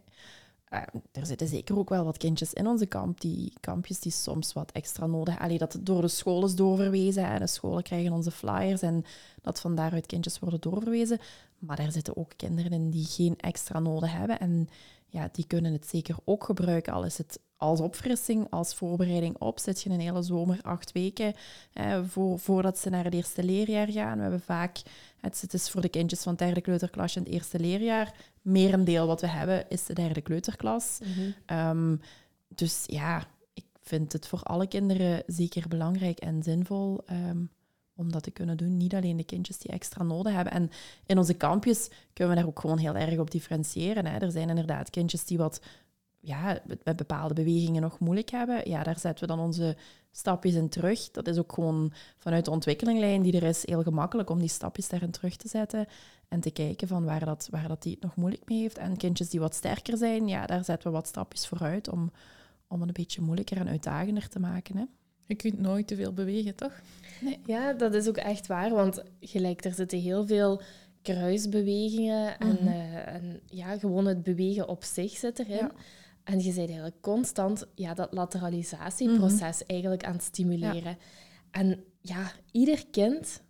Eh, 0.66 0.82
er 1.12 1.26
zitten 1.26 1.48
zeker 1.48 1.78
ook 1.78 1.90
wel 1.90 2.04
wat 2.04 2.18
kindjes 2.18 2.54
in 2.54 2.68
onze 2.68 2.86
kamp, 2.86 3.22
die 3.22 3.54
kampjes 3.60 4.00
die 4.00 4.12
soms 4.12 4.54
wat 4.54 4.72
extra 4.72 5.06
nodig 5.06 5.28
hebben. 5.28 5.46
Allee, 5.46 5.58
dat 5.58 5.74
het 5.74 5.86
door 5.86 6.02
de 6.02 6.08
school 6.08 6.46
is 6.46 6.56
doorverwezen. 6.56 7.26
Hè. 7.26 7.40
De 7.40 7.48
scholen 7.48 7.84
krijgen 7.84 8.12
onze 8.14 8.32
flyers 8.32 8.82
en 8.82 9.06
dat 9.42 9.60
van 9.60 9.76
daaruit 9.76 10.06
kindjes 10.06 10.40
worden 10.40 10.62
doorverwezen. 10.62 11.20
Maar 11.60 11.76
daar 11.76 11.92
zitten 11.92 12.18
ook 12.18 12.32
kinderen 12.36 12.72
in 12.72 12.90
die 12.90 13.06
geen 13.06 13.38
extra 13.38 13.80
nodig 13.80 14.12
hebben. 14.12 14.40
En 14.40 14.70
ja, 15.10 15.30
die 15.32 15.48
kunnen 15.48 15.74
het 15.74 15.88
zeker 15.88 16.16
ook 16.26 16.44
gebruiken. 16.44 16.94
Al 16.94 17.06
is 17.06 17.18
het 17.18 17.40
als 17.58 17.80
opfrissing, 17.80 18.48
als 18.50 18.76
voorbereiding 18.76 19.38
op. 19.38 19.60
Zit 19.60 19.82
je 19.82 19.90
een 19.90 20.00
hele 20.00 20.22
zomer, 20.22 20.60
acht 20.62 20.92
weken, 20.92 21.34
eh, 21.74 22.00
voor, 22.08 22.40
voordat 22.40 22.78
ze 22.78 22.90
naar 22.90 23.04
het 23.04 23.14
eerste 23.14 23.44
leerjaar 23.44 23.92
gaan. 23.92 24.16
We 24.16 24.22
hebben 24.22 24.42
vaak, 24.42 24.82
het, 25.20 25.42
het 25.42 25.54
is 25.54 25.70
voor 25.70 25.82
de 25.82 25.90
kindjes 25.90 26.24
van 26.24 26.32
het 26.32 26.42
derde 26.42 26.62
kleuterklasje 26.62 27.20
in 27.20 27.26
het 27.26 27.34
eerste 27.34 27.60
leerjaar. 27.60 28.14
Merendeel 28.42 29.08
wat 29.08 29.22
we 29.22 29.28
hebben 29.28 29.70
is 29.70 29.86
de 29.86 29.94
derde 29.94 30.22
kleuterklas. 30.22 31.00
Ehm, 31.46 31.96
dus 32.48 32.84
ja, 32.86 33.28
ik 33.54 33.66
vind 33.82 34.14
het 34.14 34.28
voor 34.28 34.44
alle 34.44 34.68
kinderen 34.68 35.24
zeker 35.28 35.68
belangrijk 35.68 36.20
en 36.20 36.44
zinvol 36.44 37.02
ehm, 37.06 37.44
om 37.98 38.12
dat 38.12 38.24
te 38.24 38.32
kunnen 38.32 38.58
doen. 38.58 38.78
Niet 38.78 38.96
alleen 38.96 39.18
de 39.18 39.24
kindjes 39.24 39.58
die 39.58 39.72
extra 39.72 40.04
nodig 40.04 40.34
hebben. 40.34 40.54
En 40.54 40.70
in 41.06 41.18
onze 41.18 41.34
kampjes 41.34 41.90
kunnen 42.14 42.36
we 42.36 42.40
daar 42.40 42.50
ook 42.50 42.60
gewoon 42.60 42.78
heel 42.78 42.96
erg 42.96 43.20
op 43.20 43.32
differentiëren. 43.32 44.06
Hè. 44.06 44.18
Er 44.18 44.32
zijn 44.32 44.50
inderdaad 44.50 44.90
kindjes 44.90 45.26
die 45.26 45.38
wat 45.38 45.62
ja, 46.20 46.60
met, 46.84 46.96
bepaalde 46.96 47.34
bewegingen 47.34 47.82
nog 47.82 48.00
moeilijk 48.00 48.30
hebben. 48.30 48.70
Ja, 48.70 48.84
daar 48.84 49.00
zetten 49.00 49.28
we 49.28 49.36
dan 49.36 49.46
onze 49.46 49.76
stapjes 50.12 50.54
in 50.54 50.70
terug. 50.70 51.12
Dat 51.12 51.28
is 51.28 51.38
ook 51.38 51.54
gewoon 51.54 51.94
vanuit 52.18 52.46
de 52.46 52.52
ontwikkelinglijn 52.52 53.22
die 53.22 53.36
er 53.36 53.44
is 53.44 53.66
heel 53.66 53.84
gemakkelijk 53.84 54.30
om 54.30 54.40
die 54.40 54.50
stapjes 54.50 54.90
daarin 54.90 55.12
terug 55.12 55.36
te 55.36 55.48
zetten 55.48 55.88
en 56.28 56.40
te 56.40 56.52
kijken 56.52 56.88
van 56.88 57.06
waar, 57.06 57.26
dat, 57.26 57.48
waar 57.52 57.68
dat 57.68 57.84
die 57.84 57.94
het 57.94 58.04
nog 58.04 58.16
moeilijk 58.16 58.50
mee 58.50 58.60
heeft. 58.60 58.78
En 58.78 58.98
kindjes 58.98 59.30
die 59.30 59.40
wat 59.40 59.56
sterker 59.56 59.98
zijn, 59.98 60.28
ja, 60.28 60.46
daar 60.46 60.64
zetten 60.64 60.88
we 60.88 60.96
wat 60.96 61.08
stapjes 61.08 61.48
vooruit 61.48 61.90
om, 61.90 62.12
om 62.68 62.80
het 62.80 62.88
een 62.88 62.94
beetje 62.94 63.22
moeilijker 63.22 63.58
en 63.58 63.68
uitdagender 63.68 64.30
te 64.30 64.40
maken. 64.40 64.78
Hè. 64.78 64.84
Je 65.28 65.36
kunt 65.36 65.60
nooit 65.60 65.88
te 65.88 65.96
veel 65.96 66.14
bewegen, 66.14 66.56
toch? 66.56 66.82
Ja, 67.46 67.74
dat 67.74 67.94
is 67.94 68.08
ook 68.08 68.18
echt 68.18 68.48
waar, 68.48 68.70
want 68.70 69.04
gelijk, 69.20 69.66
er 69.66 69.74
zitten 69.74 70.00
heel 70.00 70.26
veel 70.28 70.62
kruisbewegingen 71.02 72.40
en, 72.40 72.48
Mhm. 72.64 72.68
eh, 72.68 73.14
en 73.14 73.40
ja, 73.46 73.78
gewoon 73.78 74.06
het 74.06 74.24
bewegen 74.24 74.68
op 74.68 74.84
zich 74.84 75.12
zit 75.12 75.40
erin. 75.40 75.56
Ja. 75.56 75.72
En 76.24 76.40
je 76.40 76.46
bent 76.54 76.58
eigenlijk 76.58 77.02
constant 77.02 77.66
ja, 77.76 77.94
dat 77.94 78.14
lateralisatieproces 78.14 79.60
Mhm. 79.62 79.70
eigenlijk 79.72 80.04
aan 80.04 80.14
het 80.14 80.24
stimuleren. 80.24 80.98
En 81.52 81.84
ja, 82.02 82.32
ieder 82.52 82.88
kind 82.92 83.42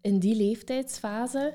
in 0.00 0.18
die 0.18 0.34
leeftijdsfase 0.36 1.54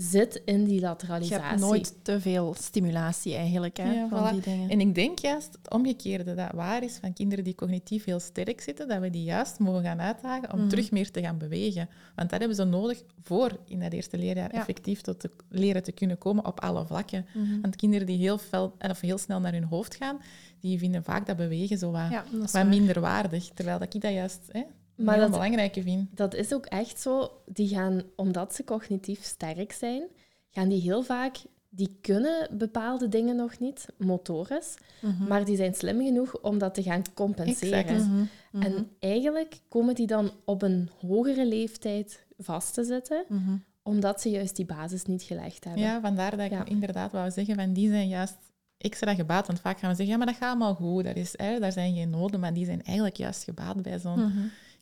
zit 0.00 0.42
in 0.44 0.64
die 0.64 0.74
Je 0.74 0.80
lateralisatie. 0.80 1.44
hebt 1.46 1.60
nooit 1.60 1.94
te 2.02 2.20
veel 2.20 2.54
stimulatie 2.58 3.34
eigenlijk 3.34 3.76
hè, 3.76 3.92
Ja, 3.92 4.08
van 4.08 4.26
voilà. 4.28 4.32
die 4.32 4.40
dingen. 4.40 4.70
En 4.70 4.80
ik 4.80 4.94
denk 4.94 5.18
juist 5.18 5.52
het 5.62 5.70
omgekeerde, 5.72 6.34
dat 6.34 6.50
waar 6.54 6.82
is 6.82 6.96
van 7.00 7.12
kinderen 7.12 7.44
die 7.44 7.54
cognitief 7.54 8.04
heel 8.04 8.20
sterk 8.20 8.60
zitten, 8.60 8.88
dat 8.88 9.00
we 9.00 9.10
die 9.10 9.22
juist 9.24 9.58
mogen 9.58 9.82
gaan 9.82 10.00
uitdagen 10.00 10.52
om 10.52 10.58
Mhm. 10.58 10.68
terug 10.68 10.90
meer 10.90 11.10
te 11.10 11.20
gaan 11.20 11.38
bewegen. 11.38 11.88
Want 12.14 12.30
dat 12.30 12.38
hebben 12.38 12.56
ze 12.56 12.64
nodig 12.64 13.02
voor 13.22 13.58
in 13.66 13.80
dat 13.80 13.92
eerste 13.92 14.18
leerjaar 14.18 14.52
Ja. 14.52 14.58
effectief 14.60 15.00
tot 15.00 15.20
te 15.20 15.30
leren 15.48 15.82
te 15.82 15.92
kunnen 15.92 16.18
komen 16.18 16.46
op 16.46 16.60
alle 16.60 16.86
vlakken. 16.86 17.26
Mhm. 17.34 17.60
Want 17.60 17.76
kinderen 17.76 18.06
die 18.06 18.16
heel, 18.18 18.38
fel, 18.38 18.74
of 18.90 19.00
heel 19.00 19.18
snel 19.18 19.40
naar 19.40 19.52
hun 19.52 19.64
hoofd 19.64 19.94
gaan, 19.94 20.18
die 20.60 20.78
vinden 20.78 21.04
vaak 21.04 21.26
dat 21.26 21.36
bewegen 21.36 21.78
zo 21.78 21.90
wat, 21.90 22.10
Ja, 22.52 22.64
minder 22.64 23.00
waardig. 23.00 23.48
Terwijl 23.54 23.78
dat 23.78 23.94
ik 23.94 24.00
dat 24.00 24.12
juist 24.12 24.40
hè, 24.52 24.62
Maar 25.04 25.14
heel 25.14 25.22
dat- 25.22 25.32
belangrijke 25.32 25.82
vind. 25.82 26.16
Dat 26.16 26.34
is 26.34 26.52
ook 26.54 26.66
echt 26.66 27.00
zo. 27.00 27.30
Die 27.46 27.68
gaan, 27.68 28.02
omdat 28.16 28.54
ze 28.54 28.64
cognitief 28.64 29.22
sterk 29.22 29.72
zijn, 29.72 30.02
gaan 30.50 30.68
die 30.68 30.80
heel 30.80 31.02
vaak... 31.02 31.36
Die 31.70 31.98
kunnen 32.00 32.48
bepaalde 32.58 33.08
dingen 33.08 33.36
nog 33.36 33.58
niet, 33.58 33.86
motorisch, 33.98 34.74
Mhm. 35.02 35.26
maar 35.28 35.44
die 35.44 35.56
zijn 35.56 35.74
slim 35.74 36.00
genoeg 36.04 36.40
om 36.40 36.58
dat 36.58 36.74
te 36.74 36.82
gaan 36.82 37.02
compenseren. 37.14 37.78
Exact. 37.86 38.06
Mhm. 38.06 38.24
Mhm. 38.52 38.62
En 38.62 38.90
eigenlijk 38.98 39.60
komen 39.68 39.94
die 39.94 40.06
dan 40.06 40.30
op 40.44 40.62
een 40.62 40.90
hogere 41.00 41.46
leeftijd 41.46 42.26
vast 42.38 42.74
te 42.74 42.84
zitten, 42.84 43.24
omdat 43.82 44.20
ze 44.20 44.30
juist 44.30 44.56
die 44.56 44.64
basis 44.66 45.04
niet 45.04 45.22
gelegd 45.22 45.64
hebben. 45.64 45.82
Ja, 45.82 46.00
vandaar 46.00 46.30
dat 46.30 46.40
ik 46.46 46.50
Ja. 46.52 46.64
inderdaad 46.64 47.12
wou 47.12 47.30
zeggen, 47.30 47.54
van 47.54 47.72
die 47.72 47.88
zijn 47.90 48.08
juist 48.08 48.36
extra 48.78 49.14
gebaat. 49.14 49.46
Want 49.46 49.60
vaak 49.60 49.78
gaan 49.78 49.90
we 49.90 49.96
zeggen, 49.96 50.12
ja, 50.14 50.24
maar 50.24 50.32
dat 50.32 50.36
gaat 50.42 50.48
allemaal 50.50 50.74
goed, 50.74 51.04
dat 51.04 51.16
is, 51.16 51.34
hè, 51.36 51.58
daar 51.58 51.72
zijn 51.72 51.94
geen 51.94 52.10
noden. 52.10 52.40
Maar 52.40 52.54
die 52.54 52.64
zijn 52.64 52.82
eigenlijk 52.82 53.16
juist 53.16 53.44
gebaat 53.44 53.82
bij 53.82 53.98
zo'n. 53.98 54.32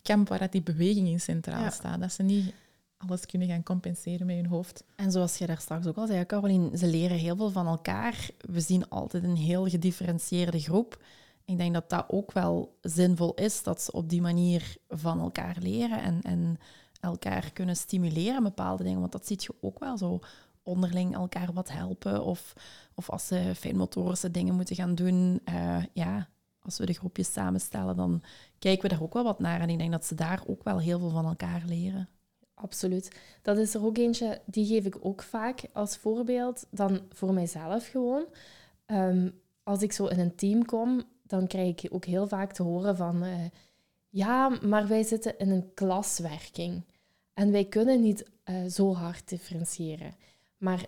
Kamp 0.07 0.29
waar 0.29 0.39
dat 0.39 0.53
die 0.53 0.63
beweging 0.63 1.09
in 1.09 1.21
centraal 1.21 1.63
Ja. 1.63 1.71
staat. 1.71 2.01
Dat 2.01 2.13
ze 2.13 2.23
niet 2.23 2.53
alles 2.97 3.27
kunnen 3.27 3.49
gaan 3.49 3.63
compenseren 3.63 4.27
met 4.27 4.37
hun 4.37 4.47
hoofd. 4.47 4.85
En 4.97 5.11
zoals 5.13 5.39
je 5.39 5.47
daar 5.47 5.61
straks 5.61 5.87
ook 5.87 5.97
al 5.97 6.07
zei, 6.07 6.27
Caroline, 6.27 6.77
ze 6.79 6.87
leren 6.87 7.17
heel 7.17 7.37
veel 7.37 7.51
van 7.51 7.67
elkaar. 7.67 8.29
We 8.39 8.61
zien 8.61 8.89
altijd 8.89 9.25
een 9.25 9.37
heel 9.37 9.69
gedifferentieerde 9.69 10.61
groep. 10.61 11.03
Ik 11.45 11.57
denk 11.59 11.75
dat 11.75 11.91
dat 11.91 12.05
ook 12.09 12.33
wel 12.33 12.77
zinvol 12.81 13.35
is, 13.35 13.63
dat 13.63 13.83
ze 13.83 13.93
op 13.93 14.09
die 14.09 14.21
manier 14.21 14.77
van 14.89 15.21
elkaar 15.21 15.57
leren 15.61 16.03
en, 16.03 16.21
en 16.23 16.59
elkaar 17.01 17.53
kunnen 17.53 17.77
stimuleren, 17.77 18.43
bepaalde 18.43 18.83
dingen. 18.85 19.01
Want 19.01 19.13
dat 19.13 19.27
zie 19.27 19.37
je 19.41 19.55
ook 19.61 19.79
wel 19.79 19.99
zo 19.99 20.19
onderling 20.63 21.15
elkaar 21.15 21.53
wat 21.53 21.71
helpen. 21.71 22.25
Of, 22.25 22.53
of 22.95 23.11
als 23.11 23.27
ze 23.27 23.53
fijnmotorische 23.57 24.31
dingen 24.31 24.55
moeten 24.55 24.77
gaan 24.77 24.95
doen. 24.95 25.41
eh, 25.45 25.83
ja, 25.93 26.29
als 26.67 26.79
we 26.79 26.87
de 26.87 26.93
groepjes 26.93 27.33
samenstellen, 27.33 27.97
dan 27.97 28.23
kijken 28.59 28.83
we 28.83 28.95
daar 28.95 29.03
ook 29.03 29.15
wel 29.15 29.25
wat 29.25 29.39
naar. 29.39 29.61
En 29.61 29.71
ik 29.71 29.79
denk 29.79 29.93
dat 29.93 30.05
ze 30.05 30.15
daar 30.15 30.43
ook 30.47 30.65
wel 30.65 30.81
heel 30.81 30.99
veel 30.99 31.11
van 31.11 31.25
elkaar 31.27 31.63
leren. 31.67 32.09
Absoluut. 32.55 33.17
Dat 33.43 33.59
is 33.59 33.75
er 33.75 33.85
ook 33.85 33.97
eentje, 33.99 34.41
die 34.45 34.67
geef 34.67 34.85
ik 34.85 34.97
ook 35.01 35.23
vaak 35.23 35.61
als 35.73 35.97
voorbeeld. 35.97 36.67
Dan 36.71 37.01
voor 37.13 37.33
mijzelf 37.33 37.87
gewoon. 37.87 38.25
Ehm, 38.87 39.31
als 39.63 39.83
ik 39.83 39.93
zo 39.93 40.07
in 40.07 40.19
een 40.19 40.35
team 40.35 40.65
kom, 40.65 41.03
dan 41.23 41.47
krijg 41.47 41.83
ik 41.83 41.95
ook 41.95 42.05
heel 42.05 42.29
vaak 42.29 42.53
te 42.53 42.63
horen 42.63 42.97
van... 42.97 43.23
eh, 43.23 43.45
ja, 44.09 44.59
maar 44.63 44.89
wij 44.89 45.03
zitten 45.03 45.39
in 45.39 45.51
een 45.51 45.75
klaswerking. 45.75 46.83
En 47.35 47.51
wij 47.53 47.65
kunnen 47.65 48.01
niet 48.01 48.31
eh, 48.45 48.65
zo 48.65 48.95
hard 48.95 49.29
differentiëren. 49.29 50.15
Maar 50.57 50.87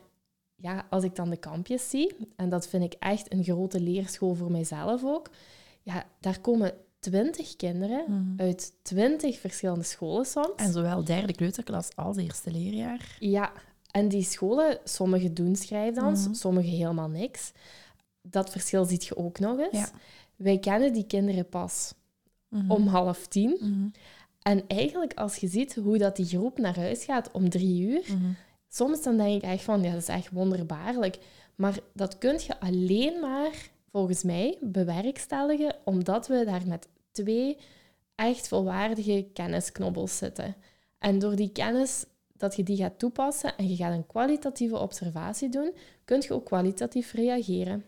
ja, 0.55 0.87
als 0.91 1.05
ik 1.05 1.17
dan 1.17 1.31
de 1.31 1.37
kampjes 1.37 1.91
zie, 1.91 2.17
en 2.37 2.49
dat 2.49 2.69
vind 2.69 2.85
ik 2.85 2.93
echt 2.99 3.33
een 3.33 3.45
grote 3.45 3.81
leerschool 3.81 4.35
voor 4.35 4.51
mijzelf 4.51 5.05
ook, 5.05 5.31
ja, 5.95 6.05
daar 6.21 6.41
komen 6.41 6.73
twintig 6.99 7.57
kinderen 7.57 8.05
Mhm. 8.09 8.41
uit 8.41 8.73
twintig 8.83 9.39
verschillende 9.39 9.85
scholen 9.85 10.25
soms. 10.27 10.53
En 10.57 10.73
zowel 10.73 11.05
derde 11.05 11.33
kleuterklas 11.35 11.89
als 11.97 12.17
eerste 12.17 12.51
leerjaar. 12.51 13.17
Ja, 13.21 13.53
en 13.91 14.09
die 14.09 14.23
scholen, 14.23 14.79
sommige 14.85 15.33
doen 15.33 15.57
schrijfdans, 15.57 16.25
Mhm. 16.25 16.35
sommige 16.35 16.69
helemaal 16.69 17.09
niks. 17.09 17.53
Dat 18.23 18.51
verschil 18.51 18.85
ziet 18.85 19.05
je 19.05 19.17
ook 19.17 19.39
nog 19.39 19.59
eens. 19.59 19.79
Ja. 19.79 19.91
Wij 20.37 20.59
kennen 20.59 20.93
die 20.93 21.07
kinderen 21.07 21.49
pas 21.49 21.95
Mhm. 22.49 22.71
om 22.71 22.87
half 22.87 23.27
tien. 23.27 23.93
En 24.43 24.65
eigenlijk, 24.67 25.15
als 25.15 25.37
je 25.37 25.49
ziet 25.49 25.75
hoe 25.75 25.99
dat 25.99 26.17
die 26.17 26.27
groep 26.27 26.59
naar 26.59 26.77
huis 26.77 27.05
gaat 27.05 27.31
om 27.33 27.49
drie 27.49 27.81
uur, 27.89 28.03
soms 28.69 29.03
dan 29.03 29.17
denk 29.17 29.43
ik 29.43 29.51
echt 29.51 29.63
van, 29.65 29.83
ja, 29.83 29.91
dat 29.93 30.01
is 30.03 30.09
echt 30.09 30.31
wonderbaarlijk. 30.31 31.19
Maar 31.55 31.79
dat 31.95 32.19
kun 32.19 32.39
je 32.47 32.61
alleen 32.61 33.21
maar, 33.21 33.53
volgens 33.91 34.23
mij, 34.23 34.59
bewerkstelligen, 34.61 35.77
omdat 35.85 36.27
we 36.27 36.45
daar 36.45 36.67
met 36.67 36.89
twee 37.11 37.57
echt 38.15 38.49
volwaardige 38.49 39.29
kennisknobbels 39.33 40.17
zitten. 40.17 40.55
En 40.99 41.19
door 41.19 41.37
die 41.37 41.53
kennis 41.53 42.05
dat 42.33 42.57
je 42.57 42.63
die 42.63 42.77
gaat 42.77 42.99
toepassen 42.99 43.57
en 43.57 43.69
je 43.69 43.77
gaat 43.77 43.93
een 43.93 44.07
kwalitatieve 44.07 44.79
observatie 44.79 45.49
doen, 45.49 45.73
kun 46.05 46.21
je 46.21 46.33
ook 46.33 46.45
kwalitatief 46.45 47.13
reageren. 47.13 47.85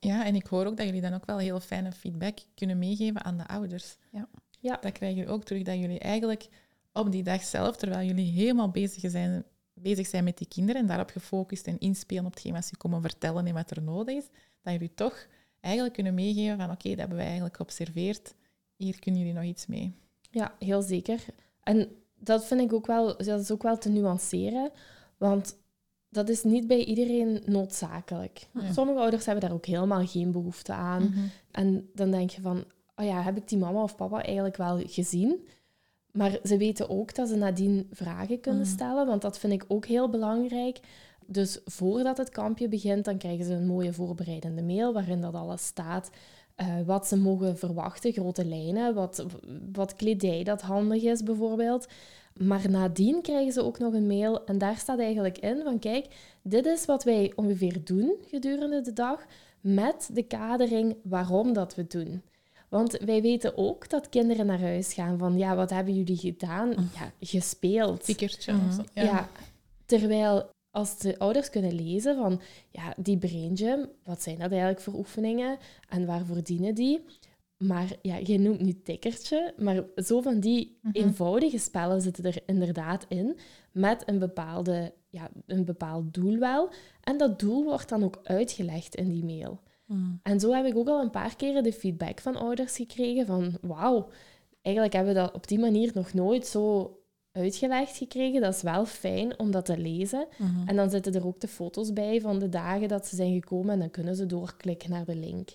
Ja, 0.00 0.24
en 0.24 0.34
ik 0.34 0.46
hoor 0.46 0.66
ook 0.66 0.76
dat 0.76 0.86
jullie 0.86 1.00
dan 1.00 1.14
ook 1.14 1.26
wel 1.26 1.38
heel 1.38 1.60
fijne 1.60 1.92
feedback 1.92 2.38
kunnen 2.54 2.78
meegeven 2.78 3.24
aan 3.24 3.36
de 3.36 3.46
ouders. 3.46 3.96
Ja. 4.10 4.28
Ja. 4.60 4.78
Dat 4.80 4.92
krijgen 4.92 5.18
jullie 5.18 5.32
ook 5.32 5.44
terug, 5.44 5.62
dat 5.62 5.78
jullie 5.78 5.98
eigenlijk 5.98 6.48
op 6.92 7.12
die 7.12 7.22
dag 7.22 7.42
zelf, 7.42 7.76
terwijl 7.76 8.06
jullie 8.06 8.32
helemaal 8.32 8.70
bezig 8.70 9.10
zijn, 9.10 9.44
bezig 9.82 10.06
zijn 10.06 10.24
met 10.24 10.38
die 10.38 10.48
kinderen 10.48 10.80
en 10.82 10.86
daarop 10.88 11.10
gefocust 11.10 11.66
en 11.66 11.78
inspelen 11.78 12.24
op 12.24 12.32
hetgeen 12.32 12.52
wat 12.52 12.64
ze 12.64 12.76
komen 12.76 13.00
vertellen 13.00 13.46
en 13.46 13.54
wat 13.54 13.70
er 13.70 13.82
nodig 13.82 14.16
is, 14.16 14.24
dat 14.62 14.72
jullie 14.72 14.94
toch 14.94 15.26
eigenlijk 15.60 15.94
kunnen 15.94 16.14
meegeven 16.14 16.56
van 16.56 16.70
oké, 16.70 16.88
dat 16.88 16.98
hebben 16.98 17.16
wij 17.16 17.26
eigenlijk 17.26 17.56
geobserveerd, 17.56 18.34
hier 18.76 18.98
kunnen 18.98 19.20
jullie 19.20 19.36
nog 19.36 19.44
iets 19.44 19.66
mee. 19.66 19.94
Ja, 20.30 20.54
heel 20.58 20.82
zeker. 20.82 21.24
En 21.62 21.88
dat 22.18 22.46
vind 22.46 22.60
ik 22.60 22.72
ook 22.72 22.86
wel, 22.86 23.06
dat 23.06 23.40
is 23.40 23.50
ook 23.50 23.62
wel 23.62 23.78
te 23.78 23.88
nuanceren, 23.88 24.70
want 25.16 25.56
dat 26.08 26.28
is 26.28 26.42
niet 26.42 26.66
bij 26.66 26.84
iedereen 26.84 27.42
noodzakelijk. 27.46 28.48
Ja. 28.54 28.72
Sommige 28.72 28.98
ouders 28.98 29.26
hebben 29.26 29.44
daar 29.44 29.56
ook 29.56 29.66
helemaal 29.66 30.06
geen 30.06 30.32
behoefte 30.32 30.72
aan. 30.72 31.02
Mhm. 31.02 31.26
En 31.50 31.90
dan 31.94 32.10
denk 32.10 32.30
je 32.30 32.40
van, 32.40 32.64
oh 32.96 33.04
ja, 33.04 33.22
heb 33.22 33.36
ik 33.36 33.48
die 33.48 33.58
mama 33.58 33.82
of 33.82 33.96
papa 33.96 34.22
eigenlijk 34.22 34.56
wel 34.56 34.82
gezien? 34.86 35.48
Maar 36.12 36.38
ze 36.44 36.56
weten 36.56 36.88
ook 36.88 37.14
dat 37.14 37.28
ze 37.28 37.36
nadien 37.36 37.88
vragen 37.92 38.40
kunnen 38.40 38.60
Mhm. 38.62 38.70
stellen, 38.70 39.06
want 39.06 39.22
dat 39.22 39.38
vind 39.38 39.52
ik 39.52 39.64
ook 39.68 39.86
heel 39.86 40.08
belangrijk. 40.10 40.78
Dus 41.26 41.60
voordat 41.64 42.16
het 42.16 42.28
kampje 42.30 42.68
begint, 42.68 43.04
dan 43.04 43.18
krijgen 43.18 43.44
ze 43.44 43.52
een 43.52 43.66
mooie 43.66 43.92
voorbereidende 43.92 44.62
mail 44.62 44.92
waarin 44.92 45.20
dat 45.20 45.34
alles 45.34 45.66
staat. 45.66 46.10
eh, 46.58 46.66
wat 46.86 47.06
ze 47.06 47.16
mogen 47.16 47.58
verwachten, 47.58 48.12
grote 48.12 48.44
lijnen, 48.44 48.94
wat, 48.94 49.26
wat 49.72 49.94
kledij 49.94 50.42
dat 50.44 50.60
handig 50.62 51.02
is 51.02 51.22
bijvoorbeeld. 51.22 51.86
Maar 52.34 52.70
nadien 52.70 53.22
krijgen 53.22 53.52
ze 53.52 53.62
ook 53.62 53.78
nog 53.78 53.92
een 53.94 54.06
mail 54.06 54.44
en 54.44 54.58
daar 54.58 54.76
staat 54.76 54.98
eigenlijk 54.98 55.38
in 55.38 55.60
van 55.64 55.78
kijk, 55.78 56.06
dit 56.42 56.66
is 56.66 56.84
wat 56.84 57.04
wij 57.04 57.32
ongeveer 57.36 57.84
doen 57.84 58.14
gedurende 58.26 58.80
de 58.80 58.92
dag 58.92 59.26
met 59.60 60.10
de 60.12 60.22
kadering 60.22 60.96
waarom 61.02 61.52
dat 61.52 61.74
we 61.74 61.86
doen. 61.86 62.22
Want 62.68 62.92
wij 62.92 63.22
weten 63.22 63.56
ook 63.56 63.88
dat 63.88 64.08
kinderen 64.08 64.46
naar 64.46 64.60
huis 64.60 64.92
gaan 64.94 65.18
van 65.18 65.38
ja, 65.38 65.56
wat 65.56 65.70
hebben 65.70 65.94
jullie 65.94 66.16
gedaan? 66.16 66.68
Ja, 66.94 67.12
gespeeld. 67.20 68.04
Tikkertje 68.04 68.52
Mhm. 68.52 68.66
of 68.68 68.74
zo. 68.74 68.82
Ja. 68.94 69.28
terwijl 69.86 70.50
als 70.70 70.98
de 70.98 71.18
ouders 71.18 71.50
kunnen 71.50 71.72
lezen 71.74 72.16
van 72.16 72.40
ja, 72.70 72.94
die 72.96 73.18
brain 73.18 73.56
gym, 73.56 73.88
wat 74.04 74.22
zijn 74.22 74.38
dat 74.38 74.50
eigenlijk 74.50 74.80
voor 74.80 74.94
oefeningen 74.94 75.58
en 75.88 76.06
waarvoor 76.06 76.42
dienen 76.42 76.74
die? 76.74 77.04
Maar 77.56 77.88
ja, 78.02 78.16
je 78.24 78.38
noemt 78.38 78.60
nu 78.60 78.82
tikkertje, 78.82 79.54
maar 79.56 79.84
zo 79.96 80.20
van 80.20 80.40
die 80.40 80.78
Mhm. 80.82 80.96
eenvoudige 80.96 81.58
spellen 81.58 82.00
zitten 82.00 82.24
er 82.24 82.38
inderdaad 82.46 83.04
in, 83.08 83.36
met 83.72 84.02
een, 84.06 84.18
bepaalde, 84.18 84.92
ja, 85.08 85.30
een 85.46 85.64
bepaald 85.64 86.14
doel 86.14 86.38
wel. 86.38 86.70
En 87.00 87.16
dat 87.18 87.38
doel 87.40 87.64
wordt 87.64 87.88
dan 87.88 88.04
ook 88.04 88.20
uitgelegd 88.22 88.94
in 88.94 89.08
die 89.12 89.24
mail. 89.24 89.60
Mhm. 89.88 90.10
En 90.22 90.40
zo 90.40 90.52
heb 90.52 90.64
ik 90.64 90.76
ook 90.76 90.88
al 90.88 91.00
een 91.00 91.10
paar 91.10 91.36
keren 91.36 91.62
de 91.62 91.72
feedback 91.72 92.20
van 92.20 92.36
ouders 92.36 92.76
gekregen 92.76 93.26
van 93.26 93.58
wauw, 93.60 94.08
eigenlijk 94.62 94.94
hebben 94.94 95.14
we 95.14 95.20
dat 95.20 95.34
op 95.34 95.48
die 95.48 95.58
manier 95.58 95.90
nog 95.94 96.12
nooit 96.12 96.46
zo 96.46 96.92
uitgelegd 97.32 97.96
gekregen. 97.96 98.40
Dat 98.40 98.54
is 98.54 98.62
wel 98.62 98.86
fijn 98.86 99.38
om 99.38 99.50
dat 99.50 99.64
te 99.64 99.78
lezen. 99.78 100.26
Mhm. 100.38 100.68
En 100.68 100.76
dan 100.76 100.90
zitten 100.90 101.14
er 101.14 101.26
ook 101.26 101.40
de 101.40 101.48
foto's 101.48 101.92
bij 101.92 102.20
van 102.20 102.38
de 102.38 102.48
dagen 102.48 102.88
dat 102.88 103.06
ze 103.06 103.16
zijn 103.16 103.32
gekomen 103.32 103.72
en 103.72 103.78
dan 103.78 103.90
kunnen 103.90 104.16
ze 104.16 104.26
doorklikken 104.26 104.90
naar 104.90 105.04
de 105.04 105.16
link. 105.16 105.48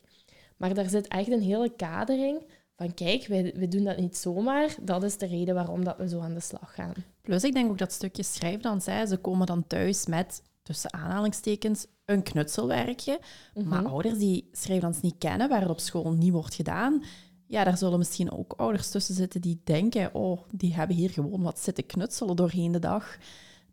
Maar 0.57 0.73
daar 0.73 0.89
zit 0.89 1.07
echt 1.07 1.31
een 1.31 1.41
hele 1.41 1.69
kadering 1.69 2.43
van 2.75 2.93
kijk, 2.93 3.27
wij, 3.27 3.53
wij 3.55 3.67
doen 3.67 3.83
dat 3.83 3.97
niet 3.97 4.17
zomaar. 4.17 4.75
Dat 4.81 5.03
is 5.03 5.17
de 5.17 5.25
reden 5.25 5.55
waarom 5.55 5.83
dat 5.83 5.97
we 5.97 6.09
zo 6.09 6.19
aan 6.19 6.33
de 6.33 6.39
slag 6.39 6.73
gaan. 6.73 6.93
Plus, 7.21 7.43
ik 7.43 7.53
denk 7.53 7.69
ook 7.69 7.77
dat 7.77 7.91
stukje 7.91 8.23
schrijfdans, 8.23 8.85
hè, 8.85 9.05
ze 9.05 9.17
komen 9.17 9.47
dan 9.47 9.67
thuis 9.67 10.05
met, 10.05 10.41
tussen 10.63 10.93
aanhalingstekens, 10.93 11.85
een 12.05 12.23
knutselwerkje. 12.23 13.19
Maar 13.65 13.81
Mhm. 13.81 13.91
ouders 13.91 14.17
die 14.17 14.49
schrijfdans 14.51 15.01
niet 15.01 15.15
kennen, 15.17 15.49
waar 15.49 15.61
het 15.61 15.69
op 15.69 15.79
school 15.79 16.11
niet 16.11 16.31
wordt 16.31 16.55
gedaan, 16.55 17.03
ja, 17.47 17.63
daar 17.63 17.77
zullen 17.77 17.97
misschien 17.97 18.31
ook 18.31 18.53
ouders 18.57 18.89
tussen 18.89 19.15
zitten 19.15 19.41
die 19.41 19.61
denken, 19.63 20.13
oh, 20.13 20.39
die 20.51 20.73
hebben 20.73 20.95
hier 20.95 21.09
gewoon 21.09 21.41
wat 21.41 21.59
zitten 21.59 21.85
knutselen 21.85 22.35
doorheen 22.35 22.71
de 22.71 22.79
dag. 22.79 23.17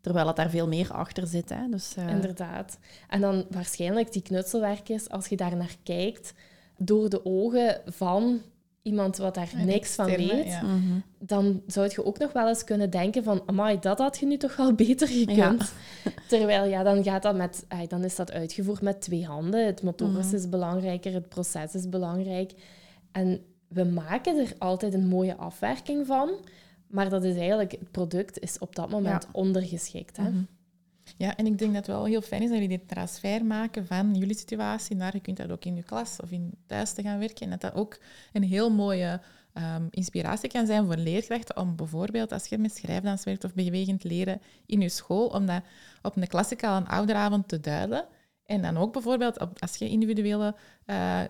Terwijl 0.00 0.26
het 0.26 0.36
daar 0.36 0.50
veel 0.50 0.68
meer 0.68 0.92
achter 0.92 1.26
zit. 1.26 1.48
Hè. 1.48 1.68
Dus, 1.70 1.94
eh, 1.96 2.08
Inderdaad. 2.08 2.78
En 3.08 3.20
dan 3.20 3.46
waarschijnlijk 3.50 4.12
die 4.12 4.22
knutselwerkjes, 4.22 5.08
als 5.08 5.26
je 5.26 5.36
daar 5.36 5.56
naar 5.56 5.76
kijkt, 5.82 6.32
door 6.78 7.08
de 7.08 7.24
ogen 7.24 7.80
van 7.86 8.40
iemand 8.82 9.16
wat 9.16 9.34
daar 9.34 9.50
Een 9.54 9.66
niks 9.66 9.94
van 9.94 10.06
weet, 10.06 10.46
ja. 10.46 10.62
mhm. 10.62 10.98
dan 11.18 11.62
zou 11.66 11.88
je 11.90 12.04
ook 12.04 12.18
nog 12.18 12.32
wel 12.32 12.48
eens 12.48 12.64
kunnen 12.64 12.90
denken 12.90 13.24
van, 13.24 13.42
amai, 13.46 13.78
dat 13.78 13.98
had 13.98 14.18
je 14.18 14.26
nu 14.26 14.36
toch 14.36 14.56
wel 14.56 14.72
beter 14.84 15.08
gekund. 15.08 15.36
Ja. 16.04 16.10
Terwijl, 16.28 16.64
ja, 16.64 16.82
dan, 16.82 17.04
gaat 17.04 17.22
dat 17.22 17.36
met, 17.36 17.66
dan 17.88 18.04
is 18.04 18.16
dat 18.16 18.32
uitgevoerd 18.32 18.80
met 18.80 19.00
twee 19.00 19.26
handen. 19.26 19.66
Het 19.66 19.82
motorisch 19.82 20.26
Mhm. 20.26 20.34
is 20.36 20.48
belangrijker, 20.48 21.12
het 21.12 21.28
proces 21.28 21.74
is 21.74 21.88
belangrijk. 21.88 22.52
En 23.12 23.40
we 23.68 23.84
maken 23.84 24.38
er 24.38 24.52
altijd 24.58 24.94
een 24.94 25.06
mooie 25.08 25.36
afwerking 25.36 26.06
van, 26.06 26.30
maar 26.86 27.08
dat 27.08 27.24
is 27.24 27.36
eigenlijk, 27.36 27.70
het 27.72 27.90
product 27.90 28.38
is 28.38 28.58
op 28.58 28.76
dat 28.76 28.90
moment 28.90 29.26
ondergeschikt. 29.32 30.16
Hè? 30.16 30.30
Mhm. 30.30 30.42
Ja, 31.16 31.36
en 31.36 31.46
ik 31.46 31.58
denk 31.58 31.74
dat 31.74 31.86
het 31.86 31.96
wel 31.96 32.04
heel 32.04 32.20
fijn 32.20 32.42
is 32.42 32.48
dat 32.48 32.58
jullie 32.58 32.78
dit 32.78 32.88
transfer 32.88 33.44
maken 33.44 33.86
van 33.86 34.14
jullie 34.14 34.36
situatie 34.36 34.96
naar 34.96 35.14
je 35.14 35.20
kunt 35.20 35.36
dat 35.36 35.50
ook 35.50 35.64
in 35.64 35.76
je 35.76 35.82
klas 35.82 36.20
of 36.20 36.30
in 36.30 36.52
thuis 36.66 36.92
te 36.92 37.02
gaan 37.02 37.18
werken. 37.18 37.44
En 37.44 37.50
dat 37.50 37.60
dat 37.60 37.74
ook 37.74 37.98
een 38.32 38.42
heel 38.42 38.70
mooie 38.70 39.20
ehm, 39.52 39.86
inspiratie 39.90 40.50
kan 40.50 40.66
zijn 40.66 40.86
voor 40.86 40.96
leerkrachten 40.96 41.56
om 41.56 41.76
bijvoorbeeld 41.76 42.32
als 42.32 42.46
je 42.46 42.58
met 42.58 42.76
schrijfdans 42.76 43.24
werkt 43.24 43.44
of 43.44 43.54
bewegend 43.54 44.04
leren 44.04 44.40
in 44.66 44.80
je 44.80 44.88
school, 44.88 45.26
om 45.26 45.46
dat 45.46 45.62
op 46.02 46.16
een 46.16 46.26
klassikale 46.26 46.86
ouderavond 46.86 47.48
te 47.48 47.60
duiden. 47.60 48.06
En 48.46 48.62
dan 48.62 48.76
ook 48.76 48.92
bijvoorbeeld 48.92 49.60
als 49.60 49.76
je 49.76 49.88
individuele 49.88 50.54
eh, 50.84 51.20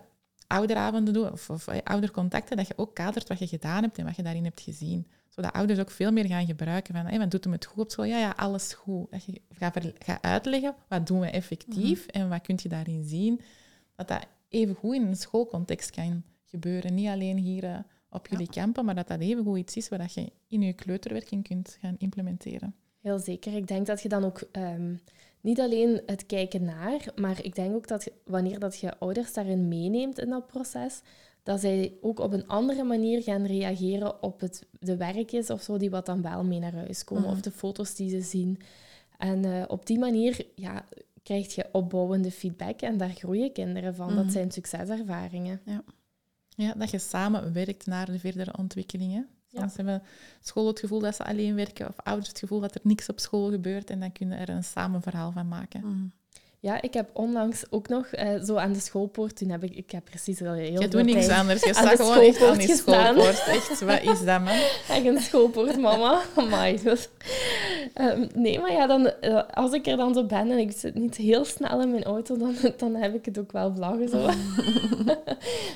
ouderavonden 0.51 1.15
doet 1.15 1.33
of, 1.33 1.51
of 1.51 1.67
eh, 1.67 1.79
oudercontacten, 1.85 2.57
dat 2.57 2.67
je 2.67 2.75
ook 2.77 2.95
kadert 2.95 3.29
wat 3.29 3.39
je 3.39 3.47
gedaan 3.47 3.83
hebt 3.83 3.99
en 3.99 4.05
wat 4.05 4.17
je 4.17 4.23
daarin 4.23 4.45
hebt 4.45 4.61
gezien 4.61 5.07
zodat 5.31 5.53
ouders 5.53 5.79
ook 5.79 5.91
veel 5.91 6.13
meer 6.13 6.27
gaan 6.27 6.47
gebruiken 6.47 6.95
van, 6.95 7.07
hey, 7.07 7.19
wat 7.19 7.31
doet 7.31 7.45
hem 7.45 7.53
het 7.53 7.65
goed 7.65 7.79
op 7.79 7.91
school? 7.91 8.05
Ja, 8.05 8.19
ja, 8.19 8.33
alles 8.37 8.73
goed. 8.73 9.11
Dat 9.11 9.25
je 9.25 9.41
gaat, 9.49 10.23
uitleggen, 10.23 10.75
wat 10.89 11.07
doen 11.07 11.21
we 11.21 11.27
effectief 11.27 12.07
en 12.07 12.29
wat 12.29 12.43
kun 12.43 12.59
je 12.63 12.69
daarin 12.69 13.05
zien. 13.05 13.41
Dat 13.97 14.09
dat 14.09 14.27
even 14.49 14.75
goed 14.75 14.95
in 14.95 15.07
een 15.07 15.17
schoolcontext 15.17 15.91
kan 15.91 16.23
gebeuren. 16.45 16.95
Niet 16.95 17.09
alleen 17.09 17.37
hier 17.37 17.65
eh, 17.65 17.79
op 18.11 18.27
jullie 18.27 18.49
kampen, 18.49 18.85
maar 18.85 18.95
dat 18.95 19.09
dat 19.09 19.21
even 19.21 19.45
goed 19.45 19.59
iets 19.59 19.77
is 19.77 19.89
waar 19.89 19.99
dat 19.99 20.15
je 20.15 20.33
in 20.49 20.63
je 20.63 20.73
kleuterwerking 20.73 21.43
kunt 21.43 21.79
gaan 21.81 21.95
implementeren. 21.99 22.75
Heel 23.01 23.19
zeker. 23.19 23.55
Ik 23.55 23.67
denk 23.67 23.87
dat 23.87 24.03
je 24.03 24.09
dan 24.09 24.25
ook 24.25 24.43
ehm, 24.53 24.95
niet 25.41 25.61
alleen 25.61 26.03
het 26.07 26.27
kijken 26.27 26.65
naar, 26.65 27.05
maar 27.17 27.45
ik 27.45 27.55
denk 27.55 27.75
ook 27.75 27.89
dat 27.89 28.09
wanneer 28.25 28.59
dat 28.59 28.79
je 28.79 28.99
ouders 28.99 29.33
daarin 29.33 29.69
meeneemt 29.69 30.19
in 30.19 30.29
dat 30.29 30.47
proces, 30.47 31.01
dat 31.43 31.61
zij 31.61 31.93
ook 32.01 32.19
op 32.19 32.33
een 32.33 32.47
andere 32.49 32.83
manier 32.85 33.23
gaan 33.23 33.45
reageren 33.47 34.23
op 34.23 34.41
het, 34.41 34.67
de 34.81 34.97
werkjes 34.97 35.51
of 35.51 35.63
zo 35.63 35.77
die 35.77 35.91
wat 35.91 36.07
dan 36.07 36.23
wel 36.23 36.45
mee 36.45 36.59
naar 36.59 36.75
huis 36.75 37.05
komen, 37.05 37.23
Mhm. 37.25 37.33
of 37.33 37.41
de 37.41 37.51
foto's 37.51 37.95
die 37.95 38.11
ze 38.11 38.21
zien. 38.21 38.59
En 39.19 39.45
eh, 39.45 39.65
op 39.67 39.87
die 39.87 39.99
manier 39.99 40.47
ja, 40.55 40.85
krijg 41.23 41.55
je 41.55 41.69
opbouwende 41.73 42.31
feedback 42.31 42.81
en 42.81 42.97
daar 42.97 43.11
groeien 43.11 43.53
kinderen 43.53 43.95
van. 43.95 44.07
Mhm. 44.07 44.17
Dat 44.17 44.33
zijn 44.33 44.51
succeservaringen. 44.51 45.61
Ja, 46.57 46.75
dat 46.75 46.91
je 46.91 46.99
samen 46.99 47.53
werkt 47.53 47.87
naar 47.87 48.07
de 48.07 48.19
verdere 48.19 48.57
ontwikkelingen. 48.59 49.29
Ja. 49.51 49.61
Soms 49.61 49.77
hebben 49.77 50.03
school 50.41 50.67
het 50.67 50.81
gevoel 50.81 51.01
dat 51.01 51.15
ze 51.15 51.25
alleen 51.25 51.55
werken 51.55 51.89
of 51.89 51.95
ouders 51.97 52.29
het 52.29 52.39
gevoel 52.39 52.61
dat 52.61 52.75
er 52.75 52.81
niks 52.85 53.09
op 53.09 53.21
school 53.21 53.51
gebeurt 53.51 53.91
en 53.91 54.01
dan 54.01 54.13
kunnen 54.13 54.39
er 54.39 54.49
een 54.49 54.65
samen 54.65 55.03
verhaal 55.03 55.33
van 55.33 55.49
maken. 55.49 55.81
Mhm. 55.81 56.07
Ja, 56.63 56.83
ik 56.83 56.95
heb 56.95 57.11
onlangs 57.13 57.65
ook 57.71 57.89
nog 57.89 58.07
uh, 58.15 58.43
zo 58.43 58.57
aan 58.57 58.73
de 58.73 58.81
schoolpoort, 58.81 59.37
toen 59.37 59.49
heb 59.49 59.65
ik, 59.65 59.75
ik 59.75 59.91
heb 59.91 60.05
precies 60.05 60.43
al 60.43 60.53
heel 60.53 60.81
Je 60.81 60.89
doet 60.89 61.05
niks 61.05 61.29
anders, 61.29 61.63
je 61.63 61.75
staat 61.75 62.01
gewoon 62.01 62.19
echt 62.19 62.43
aan 62.43 62.59
die 62.59 62.77
schoolpoort. 62.77 63.47
Echt, 63.47 63.81
wat 63.81 64.03
is 64.03 64.25
dat, 64.25 64.41
man? 64.41 64.55
Echt 64.97 65.05
een 65.05 65.19
schoolpoort, 65.19 65.79
mama. 65.79 66.23
Amai. 66.37 66.83
Dus, 66.83 67.09
um, 68.01 68.29
nee, 68.35 68.59
maar 68.59 68.73
ja, 68.73 68.87
dan, 68.87 69.13
uh, 69.21 69.43
als 69.51 69.73
ik 69.73 69.87
er 69.87 69.97
dan 69.97 70.15
zo 70.15 70.25
ben 70.25 70.51
en 70.51 70.59
ik 70.59 70.73
zit 70.73 70.95
niet 70.95 71.17
heel 71.17 71.45
snel 71.45 71.83
in 71.83 71.91
mijn 71.91 72.05
auto, 72.05 72.37
dan, 72.37 72.55
dan 72.77 72.95
heb 72.95 73.15
ik 73.15 73.25
het 73.25 73.39
ook 73.39 73.53
wel 73.53 73.75
vlaggen 73.75 74.09
zo. 74.09 74.19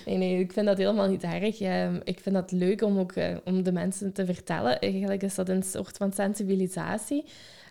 nee, 0.07 0.17
nee, 0.17 0.39
ik 0.39 0.53
vind 0.53 0.67
dat 0.67 0.79
helemaal 0.79 1.09
niet 1.09 1.23
erg. 1.23 1.61
Um, 1.61 2.01
ik 2.05 2.21
vind 2.21 2.35
dat 2.35 2.53
leuk 2.53 2.83
om 2.83 2.99
ook 2.99 3.15
uh, 3.15 3.37
om 3.45 3.63
de 3.63 3.73
mensen 3.73 4.13
te 4.13 4.25
vertellen. 4.25 4.79
Eigenlijk 4.81 5.23
is 5.23 5.35
dat 5.35 5.49
een 5.49 5.63
soort 5.63 5.97
van 5.97 6.13
sensibilisatie. 6.13 7.25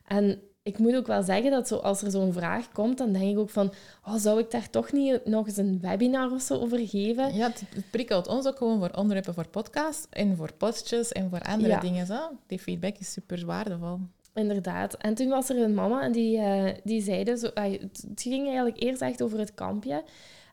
En 0.08 0.42
ik 0.64 0.78
moet 0.78 0.96
ook 0.96 1.08
wel 1.08 1.24
zeggen 1.24 1.52
dat 1.52 1.68
zo, 1.68 1.76
als 1.76 2.02
er 2.02 2.12
zo'n 2.12 2.34
vraag 2.34 2.72
komt, 2.72 2.98
dan 2.98 3.14
denk 3.14 3.32
ik 3.32 3.38
ook 3.38 3.50
van, 3.50 3.74
oh, 4.06 4.16
zou 4.16 4.40
ik 4.40 4.52
daar 4.52 4.70
toch 4.70 4.92
niet 4.92 5.26
nog 5.26 5.48
eens 5.48 5.58
een 5.58 5.80
webinar 5.82 6.32
of 6.32 6.42
zo 6.42 6.56
over 6.56 6.88
geven? 6.88 7.36
Ja, 7.36 7.48
het 7.48 7.92
prikkelt 7.92 8.28
ons 8.28 8.48
ook 8.48 8.58
gewoon 8.58 8.80
voor 8.80 8.90
onderwerpen 8.90 9.34
voor 9.34 9.48
podcasts 9.48 10.08
en 10.10 10.36
voor 10.36 10.54
postjes 10.54 11.12
en 11.12 11.30
voor 11.30 11.42
andere 11.42 11.80
dingen. 11.80 12.06
Zo. 12.06 12.20
Die 12.48 12.60
feedback 12.60 12.98
is 12.98 13.12
super 13.12 13.46
waardevol. 13.46 14.00
Inderdaad. 14.34 14.94
En 14.94 15.14
toen 15.14 15.30
was 15.30 15.50
er 15.50 15.58
een 15.58 15.74
mama 15.74 16.02
en 16.02 16.12
die, 16.12 16.38
uh, 16.38 16.70
die 16.84 17.02
zei 17.02 17.36
zo, 17.36 17.46
uh, 17.46 17.64
het 17.72 18.22
ging 18.22 18.46
eigenlijk 18.46 18.84
eerst 18.84 19.02
echt 19.02 19.22
over 19.22 19.40
het 19.40 19.54
kampje. 19.54 20.04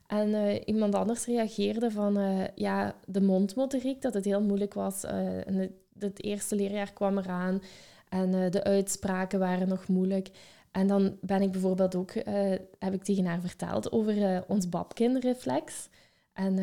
En 0.07 0.29
uh, 0.29 0.61
iemand 0.65 0.95
anders 0.95 1.25
reageerde 1.25 1.91
van 1.91 2.17
uh, 2.17 2.43
ja, 2.55 2.95
de 3.05 3.21
mondmotoriek, 3.21 4.01
dat 4.01 4.13
het 4.13 4.25
heel 4.25 4.41
moeilijk 4.41 4.73
was. 4.73 5.03
En 5.03 5.53
het, 5.53 5.71
het, 5.99 6.23
eerste 6.23 6.55
leerjaar 6.55 6.93
kwam 6.93 7.17
eraan. 7.17 7.61
En 8.11 8.33
uh, 8.33 8.49
de 8.49 8.63
uitspraken 8.63 9.39
waren 9.39 9.67
nog 9.67 9.87
moeilijk. 9.87 10.29
En 10.71 10.87
dan 10.87 11.17
ben 11.21 11.41
ik 11.41 11.51
bijvoorbeeld 11.51 11.95
ook, 11.95 12.15
uh, 12.15 12.23
heb 12.79 12.93
ik 12.93 13.03
tegen 13.03 13.25
haar 13.25 13.41
verteld 13.41 13.91
over 13.91 14.17
uh, 14.17 14.37
ons 14.47 14.69
babkinreflex. 14.69 15.89
En 16.33 16.57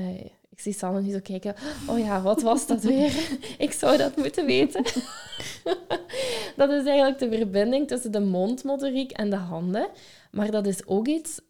ik 0.48 0.60
zie 0.60 0.72
Sanne 0.72 1.00
nu 1.00 1.10
zo 1.10 1.18
kijken, 1.22 1.54
oh 1.88 1.98
ja, 1.98 2.22
wat 2.22 2.42
was 2.42 2.66
dat 2.66 2.82
weer? 2.82 3.12
ik 3.58 3.72
zou 3.72 3.96
dat 3.96 4.16
moeten 4.16 4.46
weten. 4.46 4.82
dat 6.56 6.70
is 6.70 6.84
eigenlijk 6.84 7.18
de 7.18 7.36
verbinding 7.36 7.88
tussen 7.88 8.12
de 8.12 8.20
mondmotoriek 8.20 9.10
en 9.10 9.30
de 9.30 9.36
handen. 9.36 9.88
Maar 10.30 10.50
dat 10.50 10.66
is 10.66 10.86
ook 10.86 11.06
iets, 11.06 11.40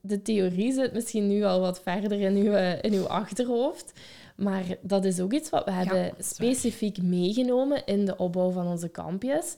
de 0.00 0.22
theorie 0.22 0.72
zit 0.72 0.92
misschien 0.92 1.26
nu 1.26 1.44
al 1.44 1.60
wat 1.60 1.80
verder 1.80 2.20
in 2.20 2.36
uw, 2.36 2.54
in 2.80 2.92
uw 2.92 3.06
achterhoofd. 3.06 3.92
Maar 4.40 4.64
dat 4.80 5.04
is 5.04 5.20
ook 5.20 5.32
iets 5.32 5.50
wat 5.50 5.64
we 5.64 5.70
hebben 5.70 6.12
specifiek 6.18 7.02
meegenomen 7.02 7.86
in 7.86 8.04
de 8.04 8.16
opbouw 8.16 8.50
van 8.50 8.66
onze 8.66 8.88
kampjes. 8.88 9.56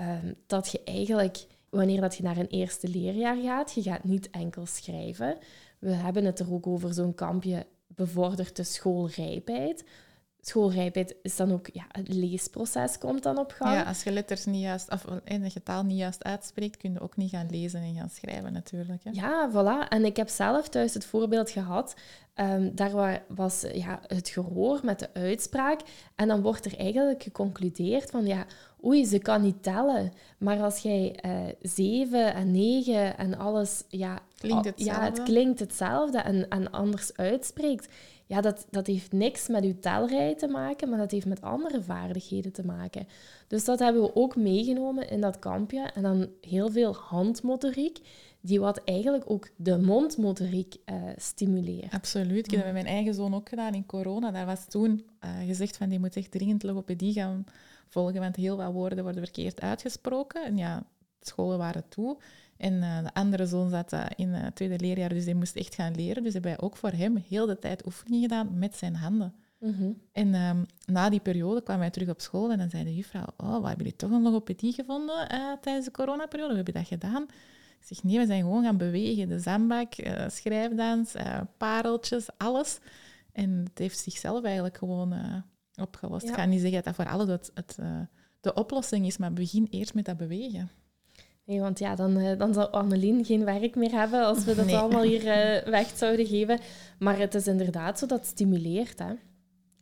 Um, 0.00 0.34
dat 0.46 0.70
je 0.70 0.80
eigenlijk, 0.84 1.46
wanneer 1.70 2.00
dat 2.00 2.16
je 2.16 2.22
naar 2.22 2.36
een 2.36 2.46
eerste 2.46 2.88
leerjaar 2.88 3.36
gaat, 3.36 3.72
je 3.72 3.82
gaat 3.82 4.04
niet 4.04 4.30
enkel 4.30 4.66
schrijven. 4.66 5.36
We 5.78 5.90
hebben 5.90 6.24
het 6.24 6.38
er 6.38 6.52
ook 6.52 6.66
over 6.66 6.94
zo'n 6.94 7.14
kampje 7.14 7.66
bevordert 7.86 8.56
de 8.56 8.64
schoolrijpheid 8.64 9.84
schoolrijpheid 10.46 11.14
is 11.22 11.36
dan 11.36 11.52
ook, 11.52 11.68
ja, 11.72 11.84
het 11.88 12.08
leesproces 12.08 12.98
komt 12.98 13.22
dan 13.22 13.38
op 13.38 13.52
gang. 13.52 13.74
Ja, 13.74 13.82
als 13.82 14.02
je 14.02 14.12
letters 14.12 14.44
niet 14.44 14.62
juist, 14.62 14.90
of 14.90 15.04
je 15.24 15.62
taal 15.62 15.82
niet 15.84 15.98
juist 15.98 16.24
uitspreekt, 16.24 16.76
kun 16.76 16.92
je 16.92 17.00
ook 17.00 17.16
niet 17.16 17.30
gaan 17.30 17.50
lezen 17.50 17.80
en 17.80 17.94
gaan 17.94 18.10
schrijven 18.10 18.52
natuurlijk. 18.52 19.04
Hè. 19.04 19.10
Ja, 19.12 19.50
voilà. 19.50 19.88
En 19.88 20.04
ik 20.04 20.16
heb 20.16 20.28
zelf 20.28 20.68
thuis 20.68 20.94
het 20.94 21.04
voorbeeld 21.04 21.50
gehad, 21.50 21.94
um, 22.36 22.74
daar 22.74 23.22
was 23.28 23.64
ja, 23.72 24.00
het 24.06 24.28
gehoor 24.28 24.80
met 24.82 24.98
de 24.98 25.08
uitspraak 25.12 25.80
en 26.14 26.28
dan 26.28 26.42
wordt 26.42 26.64
er 26.64 26.78
eigenlijk 26.78 27.22
geconcludeerd 27.22 28.10
van, 28.10 28.26
ja, 28.26 28.46
oei, 28.84 29.04
ze 29.04 29.18
kan 29.18 29.42
niet 29.42 29.62
tellen. 29.62 30.12
Maar 30.38 30.62
als 30.62 30.78
jij 30.78 31.18
uh, 31.26 31.52
zeven 31.60 32.34
en 32.34 32.50
negen 32.50 33.18
en 33.18 33.38
alles, 33.38 33.84
ja, 33.88 34.18
klinkt 34.38 34.64
hetzelfde. 34.64 35.00
ja 35.00 35.04
het 35.04 35.22
klinkt 35.22 35.60
hetzelfde 35.60 36.18
en, 36.18 36.48
en 36.48 36.70
anders 36.70 37.16
uitspreekt, 37.16 37.88
ja, 38.32 38.40
dat, 38.40 38.66
dat 38.70 38.86
heeft 38.86 39.12
niks 39.12 39.48
met 39.48 39.64
uw 39.64 39.78
telrij 39.80 40.34
te 40.34 40.46
maken, 40.46 40.88
maar 40.88 40.98
dat 40.98 41.10
heeft 41.10 41.26
met 41.26 41.40
andere 41.40 41.82
vaardigheden 41.82 42.52
te 42.52 42.64
maken. 42.64 43.06
Dus 43.48 43.64
dat 43.64 43.78
hebben 43.78 44.02
we 44.02 44.14
ook 44.14 44.36
meegenomen 44.36 45.10
in 45.10 45.20
dat 45.20 45.38
kampje. 45.38 45.80
En 45.80 46.02
dan 46.02 46.28
heel 46.40 46.70
veel 46.70 46.94
handmotoriek, 46.94 47.98
die 48.40 48.60
wat 48.60 48.80
eigenlijk 48.84 49.30
ook 49.30 49.48
de 49.56 49.78
mondmotoriek 49.78 50.76
uh, 50.86 51.02
stimuleert. 51.16 51.92
Absoluut. 51.92 52.44
Ik 52.44 52.50
heb 52.50 52.64
dat 52.64 52.72
met 52.72 52.82
mijn 52.82 52.94
eigen 52.94 53.14
zoon 53.14 53.34
ook 53.34 53.48
gedaan 53.48 53.74
in 53.74 53.86
corona. 53.86 54.30
Daar 54.30 54.46
was 54.46 54.64
toen 54.68 55.06
uh, 55.24 55.30
gezegd 55.46 55.76
van 55.76 55.88
die 55.88 55.98
moet 55.98 56.16
echt 56.16 56.30
dringend 56.30 56.62
logopedie 56.62 57.12
gaan 57.12 57.44
volgen, 57.88 58.20
want 58.20 58.36
heel 58.36 58.56
wat 58.56 58.72
woorden 58.72 59.04
worden 59.04 59.22
verkeerd 59.22 59.60
uitgesproken. 59.60 60.44
En 60.44 60.56
ja, 60.56 60.86
scholen 61.20 61.58
waren 61.58 61.88
toe. 61.88 62.16
En 62.62 62.72
uh, 62.72 63.02
de 63.02 63.14
andere 63.14 63.46
zoon 63.46 63.70
zat 63.70 63.92
uh, 63.92 64.04
in 64.16 64.28
het 64.28 64.54
tweede 64.54 64.78
leerjaar, 64.78 65.08
dus 65.08 65.24
hij 65.24 65.34
moest 65.34 65.56
echt 65.56 65.74
gaan 65.74 65.94
leren. 65.94 66.22
Dus 66.22 66.32
hebben 66.32 66.50
wij 66.50 66.60
ook 66.60 66.76
voor 66.76 66.90
hem 66.90 67.16
heel 67.28 67.46
de 67.46 67.58
tijd 67.58 67.86
oefeningen 67.86 68.28
gedaan 68.28 68.58
met 68.58 68.76
zijn 68.76 68.94
handen. 68.94 69.34
Mm 69.58 69.74
-hmm. 69.74 70.00
En 70.12 70.34
um, 70.34 70.66
na 70.86 71.10
die 71.10 71.20
periode 71.20 71.62
kwamen 71.62 71.82
wij 71.82 71.90
terug 71.90 72.08
op 72.08 72.20
school 72.20 72.50
en 72.50 72.58
dan 72.58 72.70
zei 72.70 72.84
de 72.84 72.94
juffrouw, 72.94 73.26
oh, 73.36 73.52
wat 73.52 73.66
hebben 73.66 73.76
jullie 73.76 73.96
toch 73.96 74.10
een 74.10 74.22
logopedie 74.22 74.72
gevonden 74.72 75.34
uh, 75.34 75.52
tijdens 75.60 75.84
de 75.84 75.90
coronaperiode? 75.90 76.48
Hoe 76.48 76.56
heb 76.56 76.66
je 76.66 76.72
dat 76.72 76.86
gedaan? 76.86 77.22
Ik 77.80 77.86
zeg, 77.86 78.02
nee, 78.02 78.18
we 78.18 78.26
zijn 78.26 78.42
gewoon 78.42 78.64
gaan 78.64 78.76
bewegen. 78.76 79.28
De 79.28 79.38
zandbak, 79.38 79.92
schrijfdans, 80.26 81.14
pareltjes, 81.56 82.26
alles. 82.36 82.78
En 83.32 83.50
het 83.50 83.78
heeft 83.78 83.98
zichzelf 83.98 84.44
eigenlijk 84.44 84.76
gewoon 84.76 85.14
opgelost. 85.80 86.24
Ja. 86.24 86.30
Ik 86.30 86.36
ga 86.36 86.44
niet 86.44 86.60
zeggen 86.60 86.82
dat 86.82 86.84
dat 86.84 86.94
voor 86.94 87.12
alles 87.12 87.28
het, 87.28 87.50
het 87.54 87.78
de 88.40 88.54
oplossing 88.54 89.06
is, 89.06 89.16
maar 89.16 89.32
begin 89.32 89.66
eerst 89.70 89.94
met 89.94 90.04
dat 90.04 90.16
bewegen. 90.16 90.70
Nee, 91.44 91.60
want 91.60 91.78
ja, 91.78 91.94
dan, 91.94 92.18
uh, 92.18 92.38
dan 92.38 92.54
zou 92.54 92.70
Annelien 92.70 93.24
geen 93.24 93.44
werk 93.44 93.74
meer 93.74 93.92
hebben 93.92 94.24
als 94.24 94.44
we 94.44 94.54
dat 94.54 94.66
nee. 94.66 94.76
allemaal 94.76 95.02
hier 95.02 95.24
uh, 95.24 95.70
weg 95.70 95.92
zouden 95.96 96.26
geven. 96.26 96.60
Maar 96.98 97.18
het 97.18 97.34
is 97.34 97.46
inderdaad 97.46 97.98
zo 97.98 98.06
dat 98.06 98.18
het 98.18 98.28
stimuleert. 98.28 98.98
Hè? 98.98 99.14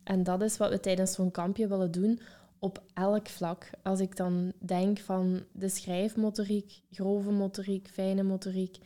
En 0.03 0.23
dat 0.23 0.41
is 0.41 0.57
wat 0.57 0.69
we 0.69 0.79
tijdens 0.79 1.13
zo'n 1.13 1.31
kampje 1.31 1.67
willen 1.67 1.91
doen 1.91 2.19
op 2.59 2.83
elk 2.93 3.29
vlak. 3.29 3.69
Als 3.83 3.99
ik 3.99 4.15
dan 4.15 4.53
denk 4.59 4.99
van 4.99 5.43
de 5.51 5.69
schrijfmotoriek, 5.69 6.81
grove 6.91 7.31
motoriek, 7.31 7.89
fijne 7.91 8.23
motoriek, 8.23 8.77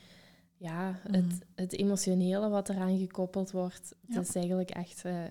ja, 0.57 0.99
mm. 1.07 1.13
het, 1.13 1.45
het 1.55 1.73
emotionele 1.73 2.49
wat 2.49 2.69
eraan 2.69 2.97
gekoppeld 2.97 3.51
wordt, 3.51 3.95
ja. 4.07 4.15
het 4.15 4.27
is 4.27 4.35
eigenlijk 4.35 4.69
echt 4.69 5.03
uh, 5.05 5.23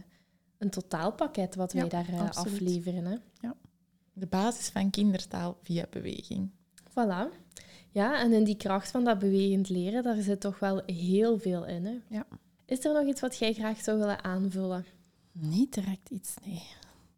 een 0.58 0.70
totaalpakket 0.70 1.54
wat 1.54 1.72
wij 1.72 1.82
ja, 1.82 1.88
daar 1.88 2.30
afleveren. 2.34 3.04
Hè? 3.04 3.16
Ja. 3.40 3.56
De 4.12 4.26
basis 4.26 4.68
van 4.68 4.90
kindertaal 4.90 5.56
via 5.62 5.86
beweging. 5.90 6.50
Voilà. 6.94 7.42
Ja, 7.90 8.20
en 8.20 8.32
in 8.32 8.44
die 8.44 8.56
kracht 8.56 8.90
van 8.90 9.04
dat 9.04 9.18
bewegend 9.18 9.68
leren, 9.68 10.02
daar 10.02 10.20
zit 10.20 10.40
toch 10.40 10.58
wel 10.58 10.82
heel 10.86 11.38
veel 11.38 11.66
in. 11.66 11.84
Hè? 11.84 11.98
Ja. 12.08 12.26
Is 12.66 12.84
er 12.84 12.92
nog 12.92 13.06
iets 13.06 13.20
wat 13.20 13.36
jij 13.36 13.52
graag 13.52 13.80
zou 13.80 13.98
willen 13.98 14.24
aanvullen? 14.24 14.84
Niet 15.32 15.74
direct 15.74 16.10
iets, 16.10 16.34
nee. 16.44 16.62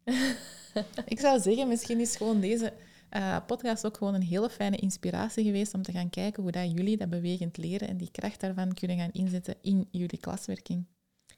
ik 1.13 1.19
zou 1.19 1.39
zeggen, 1.39 1.67
misschien 1.67 1.99
is 1.99 2.15
gewoon 2.15 2.39
deze 2.39 2.73
uh, 3.15 3.37
podcast 3.45 3.85
ook 3.85 3.97
gewoon 3.97 4.13
een 4.13 4.21
hele 4.21 4.49
fijne 4.49 4.77
inspiratie 4.77 5.43
geweest 5.43 5.73
om 5.73 5.81
te 5.81 5.91
gaan 5.91 6.09
kijken 6.09 6.43
hoe 6.43 6.51
dat 6.51 6.71
jullie 6.71 6.97
dat 6.97 7.09
bewegend 7.09 7.57
leren 7.57 7.87
en 7.87 7.97
die 7.97 8.11
kracht 8.11 8.39
daarvan 8.39 8.73
kunnen 8.73 8.97
gaan 8.97 9.11
inzetten 9.11 9.55
in 9.61 9.87
jullie 9.91 10.19
klaswerking. 10.19 10.85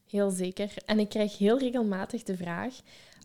Heel 0.05 0.29
zeker. 0.29 0.73
En 0.85 0.99
ik 0.99 1.09
krijg 1.09 1.37
heel 1.37 1.59
regelmatig 1.59 2.23
de 2.23 2.37
vraag 2.37 2.75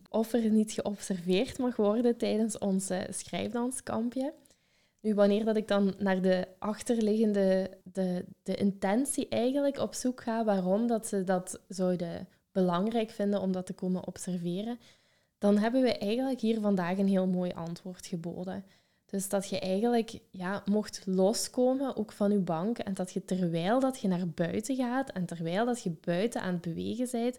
of 0.09 0.33
er 0.33 0.51
niet 0.51 0.73
geobserveerd 0.73 1.59
mag 1.59 1.77
worden 1.77 2.17
tijdens 2.17 2.59
ons 2.59 2.91
schrijfdanskampje. 3.11 4.35
Nu, 5.05 5.15
wanneer 5.15 5.45
dat 5.45 5.57
ik 5.57 5.69
dan 5.69 5.95
naar 5.99 6.23
de 6.23 6.49
achterliggende, 6.59 7.71
de, 7.83 8.25
de 8.43 8.55
intentie 8.55 9.29
eigenlijk 9.29 9.79
op 9.79 9.95
zoek 9.95 10.23
ga, 10.23 10.45
waarom 10.45 10.87
dat 10.87 11.07
ze 11.07 11.25
dat 11.25 11.61
zouden 11.69 12.29
belangrijk 12.53 13.11
vinden 13.11 13.41
om 13.41 13.53
dat 13.53 13.67
te 13.67 13.73
komen 13.73 14.07
observeren, 14.07 14.79
dan 15.39 15.59
hebben 15.59 15.83
we 15.83 15.99
eigenlijk 15.99 16.41
hier 16.41 16.61
vandaag 16.61 16.99
een 16.99 17.09
heel 17.09 17.27
mooi 17.27 17.53
antwoord 17.53 18.07
geboden. 18.07 18.65
Dus 19.07 19.29
dat 19.29 19.49
je 19.49 19.59
eigenlijk 19.59 20.19
ja, 20.31 20.63
mocht 20.65 21.03
loskomen, 21.07 21.97
ook 21.97 22.13
van 22.13 22.31
je 22.31 22.39
bank, 22.39 22.79
en 22.79 22.95
dat 22.95 23.13
je 23.13 23.25
terwijl 23.25 23.81
dat 23.81 24.01
je 24.01 24.09
naar 24.09 24.29
buiten 24.29 24.77
gaat 24.77 25.11
en 25.11 25.27
terwijl 25.27 25.67
dat 25.67 25.83
je 25.83 25.97
buiten 26.01 26.41
aan 26.41 26.53
het 26.53 26.63
bewegen 26.63 27.09
bent, 27.13 27.39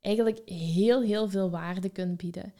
eigenlijk 0.00 0.40
heel, 0.48 1.02
heel 1.02 1.28
veel 1.28 1.50
waarde 1.50 1.88
kunt 1.88 2.16
bieden. 2.16 2.54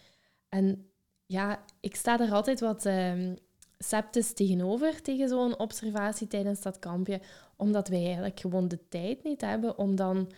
En 0.48 0.88
ja, 1.26 1.64
ik 1.80 1.96
sta 1.96 2.20
er 2.20 2.32
altijd 2.32 2.60
wat 2.60 2.86
uh, 2.86 3.32
sceptisch 3.78 4.32
tegenover 4.32 5.02
tegen 5.02 5.28
zo'n 5.28 5.58
observatie 5.58 6.26
tijdens 6.26 6.60
dat 6.60 6.78
kampje, 6.78 7.20
omdat 7.56 7.88
wij 7.88 8.04
eigenlijk 8.04 8.40
gewoon 8.40 8.68
de 8.68 8.88
tijd 8.88 9.24
niet 9.24 9.40
hebben 9.40 9.78
om 9.78 9.96
dan 9.96 10.30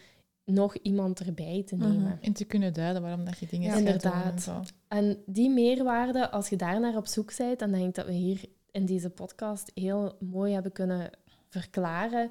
nog 0.45 0.77
iemand 0.77 1.21
erbij 1.21 1.63
te 1.67 1.77
nemen. 1.77 2.01
Mm 2.01 2.19
En 2.21 2.33
te 2.33 2.45
kunnen 2.45 2.73
duiden 2.73 3.03
waarom 3.03 3.25
dat 3.25 3.39
je 3.39 3.47
dingen 3.47 3.71
ja, 3.71 3.77
Inderdaad. 3.77 4.47
En, 4.47 4.65
en, 4.89 5.23
die 5.27 5.51
meerwaarde, 5.51 6.31
als 6.31 6.49
je 6.49 6.57
daar 6.57 6.81
naar 6.81 6.97
op 6.97 7.07
zoek 7.07 7.37
bent, 7.37 7.59
dan 7.59 7.71
denk 7.71 7.89
ik 7.89 7.95
dat 7.95 8.07
we 8.07 8.13
hier 8.13 8.45
in 8.71 8.87
deze 8.87 9.11
podcast 9.11 9.71
heel 9.75 10.17
mooi 10.21 10.53
hebben 10.53 10.73
kunnen 10.73 11.11
verklaren 11.49 12.31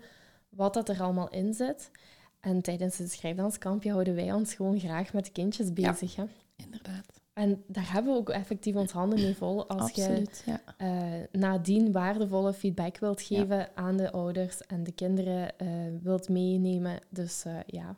wat 0.50 0.74
dat 0.74 0.90
er 0.90 1.02
allemaal 1.02 1.30
in 1.30 1.54
zit. 1.54 1.92
En 2.40 2.62
tijdens 2.62 2.98
het 2.98 3.12
schrijfdanskampje 3.12 3.92
houden 3.92 4.16
wij 4.16 4.34
ons 4.34 4.54
gewoon 4.54 4.80
graag 4.80 5.14
met 5.14 5.26
de 5.26 5.32
kindjes 5.32 5.74
bezig. 5.74 6.16
Ja, 6.16 6.28
inderdaad. 6.56 7.22
En 7.36 7.64
daar 7.68 7.92
hebben 7.92 8.14
we 8.14 8.20
ook 8.20 8.30
effectief 8.30 8.76
ons 8.76 8.92
handen 8.92 9.22
mee 9.22 9.36
vol 9.36 9.68
als 9.70 9.82
Absoluut, 9.82 10.44
je 10.46 10.52
ja. 10.52 10.62
eh, 10.78 11.28
nadien 11.42 11.92
waardevolle 11.92 12.54
feedback 12.54 12.98
wilt 12.98 13.22
geven 13.22 13.70
aan 13.78 13.98
de 13.98 14.12
ouders 14.12 14.62
en 14.62 14.84
de 14.84 14.92
kinderen 14.92 15.58
eh, 15.58 15.68
wilt 16.02 16.30
meenemen. 16.30 17.00
Dus 17.10 17.46
eh, 17.46 17.54
ja, 17.66 17.98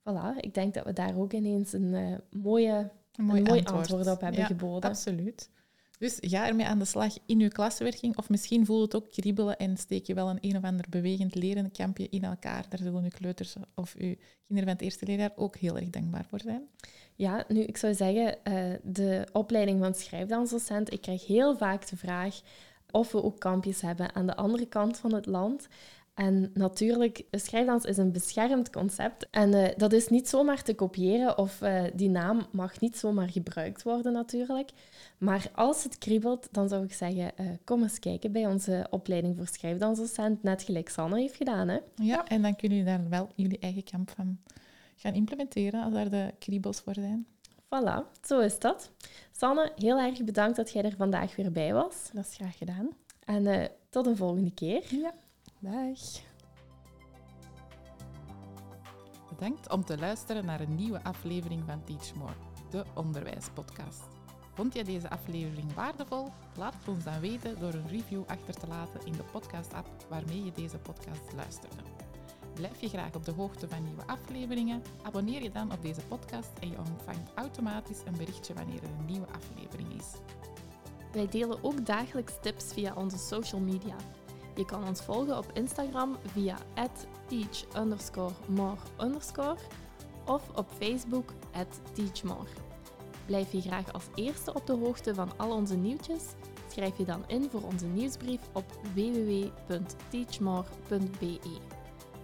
voilà. 0.00 0.40
Ik 0.40 0.54
denk 0.54 0.74
dat 0.74 0.84
we 0.84 0.92
daar 0.92 1.16
ook 1.16 1.32
ineens 1.32 1.72
een 1.72 2.20
mooie, 2.30 2.90
Een 3.14 3.24
mooi, 3.24 3.38
een 3.40 3.46
mooi 3.46 3.58
antwoord. 3.58 3.78
antwoord. 3.90 4.06
op 4.08 4.20
hebben 4.20 4.40
Ja, 4.40 4.46
geboden. 4.46 4.90
Absoluut. 4.90 5.50
Dus 5.98 6.18
ga 6.20 6.46
ermee 6.46 6.66
aan 6.66 6.78
de 6.78 6.84
slag 6.84 7.16
in 7.26 7.40
uw 7.40 7.48
klaswerking. 7.48 8.16
Of 8.16 8.28
misschien 8.28 8.66
voelt 8.66 8.92
het 8.92 9.02
ook 9.02 9.10
kriebelen 9.10 9.56
en 9.58 9.76
steek 9.76 10.06
je 10.06 10.14
wel 10.14 10.30
een 10.30 10.38
een 10.40 10.56
of 10.56 10.62
ander 10.64 10.86
bewegend 10.90 11.34
leren 11.34 11.70
kampje 11.70 12.08
in 12.10 12.24
elkaar. 12.24 12.66
Daar 12.68 12.78
zullen 12.78 13.02
uw 13.02 13.08
kleuters 13.08 13.56
of 13.74 13.94
uw 13.94 14.14
kinderen 14.46 14.64
van 14.64 14.72
het 14.72 14.80
eerste 14.80 15.06
leerjaar 15.06 15.32
ook 15.36 15.56
heel 15.56 15.76
erg 15.76 15.90
dankbaar 15.90 16.26
voor 16.28 16.40
zijn. 16.40 16.68
Ja, 17.16 17.44
nu 17.48 17.60
ik 17.60 17.76
zou 17.76 17.94
zeggen, 17.94 18.44
eh, 18.44 18.54
de 18.82 19.26
opleiding 19.32 19.80
van 19.80 19.94
schrijfdansdocent, 19.94 20.92
ik 20.92 21.00
krijg 21.00 21.26
heel 21.26 21.56
vaak 21.56 21.88
de 21.88 21.96
vraag 21.96 22.40
of 22.90 23.12
we 23.12 23.22
ook 23.22 23.38
kampjes 23.38 23.80
hebben 23.80 24.14
aan 24.14 24.26
de 24.26 24.36
andere 24.36 24.66
kant 24.66 24.98
van 24.98 25.14
het 25.14 25.26
land. 25.26 25.68
En 26.14 26.50
natuurlijk, 26.54 27.22
schrijfdans 27.30 27.84
is 27.84 27.96
een 27.96 28.12
beschermd 28.12 28.70
concept. 28.70 29.26
En 29.30 29.54
eh, 29.54 29.76
dat 29.76 29.92
is 29.92 30.08
niet 30.08 30.28
zomaar 30.28 30.62
te 30.62 30.74
kopiëren 30.74 31.38
of 31.38 31.62
eh, 31.62 31.82
die 31.94 32.10
naam 32.10 32.46
mag 32.52 32.80
niet 32.80 32.96
zomaar 32.96 33.28
gebruikt 33.28 33.82
worden 33.82 34.12
natuurlijk. 34.12 34.70
Maar 35.18 35.50
als 35.54 35.84
het 35.84 35.98
kriebelt, 35.98 36.48
dan 36.50 36.68
zou 36.68 36.84
ik 36.84 36.92
zeggen, 36.92 37.32
kom 37.64 37.82
eens 37.82 37.98
kijken 37.98 38.32
bij 38.32 38.46
onze 38.46 38.86
opleiding 38.90 39.36
voor 39.36 39.46
schrijfdansdocent, 39.46 40.42
net 40.42 40.62
gelijk 40.62 40.88
Sanne 40.88 41.20
heeft 41.20 41.36
gedaan. 41.36 41.68
Hè? 41.68 41.78
Ja, 41.94 42.26
en 42.26 42.42
dan 42.42 42.56
kunnen 42.56 42.78
jullie 42.78 42.92
daar 42.92 43.08
wel 43.08 43.28
jullie 43.34 43.58
eigen 43.58 43.84
kamp 43.84 44.10
van 44.10 44.38
gaan 44.96 45.14
implementeren 45.14 45.82
als 45.82 45.92
daar 45.92 46.10
de 46.10 46.34
kriebels 46.38 46.80
voor 46.80 46.94
zijn. 46.94 47.26
Voilà, 47.64 48.20
zo 48.22 48.40
is 48.40 48.58
dat. 48.58 48.90
Sanne, 49.32 49.72
heel 49.76 49.98
erg 49.98 50.24
bedankt 50.24 50.56
dat 50.56 50.72
jij 50.72 50.82
er 50.82 50.96
vandaag 50.96 51.36
weer 51.36 51.52
bij 51.52 51.72
was. 51.72 52.10
Dat 52.12 52.26
is 52.26 52.34
graag 52.34 52.58
gedaan. 52.58 52.88
En 53.24 53.46
eh, 53.46 53.68
tot 53.90 54.06
een 54.06 54.16
volgende 54.16 54.54
keer. 54.54 54.94
Ja, 54.94 55.14
dag. 55.58 55.98
Bedankt 59.28 59.70
om 59.70 59.84
te 59.84 59.98
luisteren 59.98 60.44
naar 60.44 60.60
een 60.60 60.74
nieuwe 60.74 61.02
aflevering 61.02 61.62
van 61.66 61.84
Teach 61.84 62.14
More, 62.14 62.34
de 62.70 62.84
onderwijspodcast. 62.94 64.02
Vond 64.54 64.74
je 64.74 64.84
deze 64.84 65.10
aflevering 65.10 65.74
waardevol? 65.74 66.28
Laat 66.56 66.74
het 66.74 66.88
ons 66.88 67.04
dan 67.04 67.20
weten 67.20 67.60
door 67.60 67.74
een 67.74 67.88
review 67.88 68.22
achter 68.26 68.54
te 68.54 68.66
laten 68.66 69.06
in 69.06 69.12
de 69.12 69.24
podcast-app 69.32 69.88
waarmee 70.08 70.44
je 70.44 70.52
deze 70.52 70.78
podcast 70.78 71.32
luisterde. 71.34 72.05
Blijf 72.56 72.80
je 72.80 72.88
graag 72.88 73.14
op 73.14 73.24
de 73.24 73.32
hoogte 73.32 73.68
van 73.68 73.82
nieuwe 73.82 74.06
afleveringen? 74.06 74.82
Abonneer 75.02 75.42
je 75.42 75.50
dan 75.50 75.72
op 75.72 75.82
deze 75.82 76.00
podcast 76.00 76.50
en 76.60 76.70
je 76.70 76.78
ontvangt 76.78 77.30
automatisch 77.34 78.00
een 78.04 78.16
berichtje 78.16 78.54
wanneer 78.54 78.82
er 78.82 78.88
een 78.98 79.04
nieuwe 79.04 79.26
aflevering 79.26 79.92
is. 79.92 80.06
Wij 81.12 81.28
delen 81.28 81.64
ook 81.64 81.86
dagelijks 81.86 82.32
tips 82.40 82.64
via 82.64 82.94
onze 82.94 83.18
social 83.18 83.60
media. 83.60 83.96
Je 84.54 84.64
kan 84.64 84.86
ons 84.86 85.00
volgen 85.00 85.38
op 85.38 85.50
Instagram 85.52 86.16
via 86.32 86.58
teach_more_ 87.26 88.78
of 90.24 90.50
op 90.54 90.70
Facebook 90.78 91.32
teachmore. 91.92 92.50
Blijf 93.26 93.52
je 93.52 93.60
graag 93.60 93.92
als 93.92 94.04
eerste 94.14 94.54
op 94.54 94.66
de 94.66 94.76
hoogte 94.76 95.14
van 95.14 95.30
al 95.36 95.50
onze 95.50 95.76
nieuwtjes? 95.76 96.22
Schrijf 96.70 96.98
je 96.98 97.04
dan 97.04 97.24
in 97.26 97.50
voor 97.50 97.62
onze 97.62 97.86
nieuwsbrief 97.86 98.40
op 98.52 98.64
www.teachmore.be. 98.94 101.75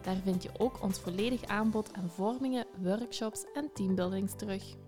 Daar 0.02 0.16
vind 0.24 0.42
je 0.42 0.50
ook 0.58 0.82
ons 0.82 0.98
volledig 0.98 1.44
aanbod 1.44 1.92
aan 1.92 2.10
vormingen, 2.10 2.66
workshops 2.82 3.44
en 3.54 3.70
teambuildings 3.74 4.32
terug. 4.36 4.81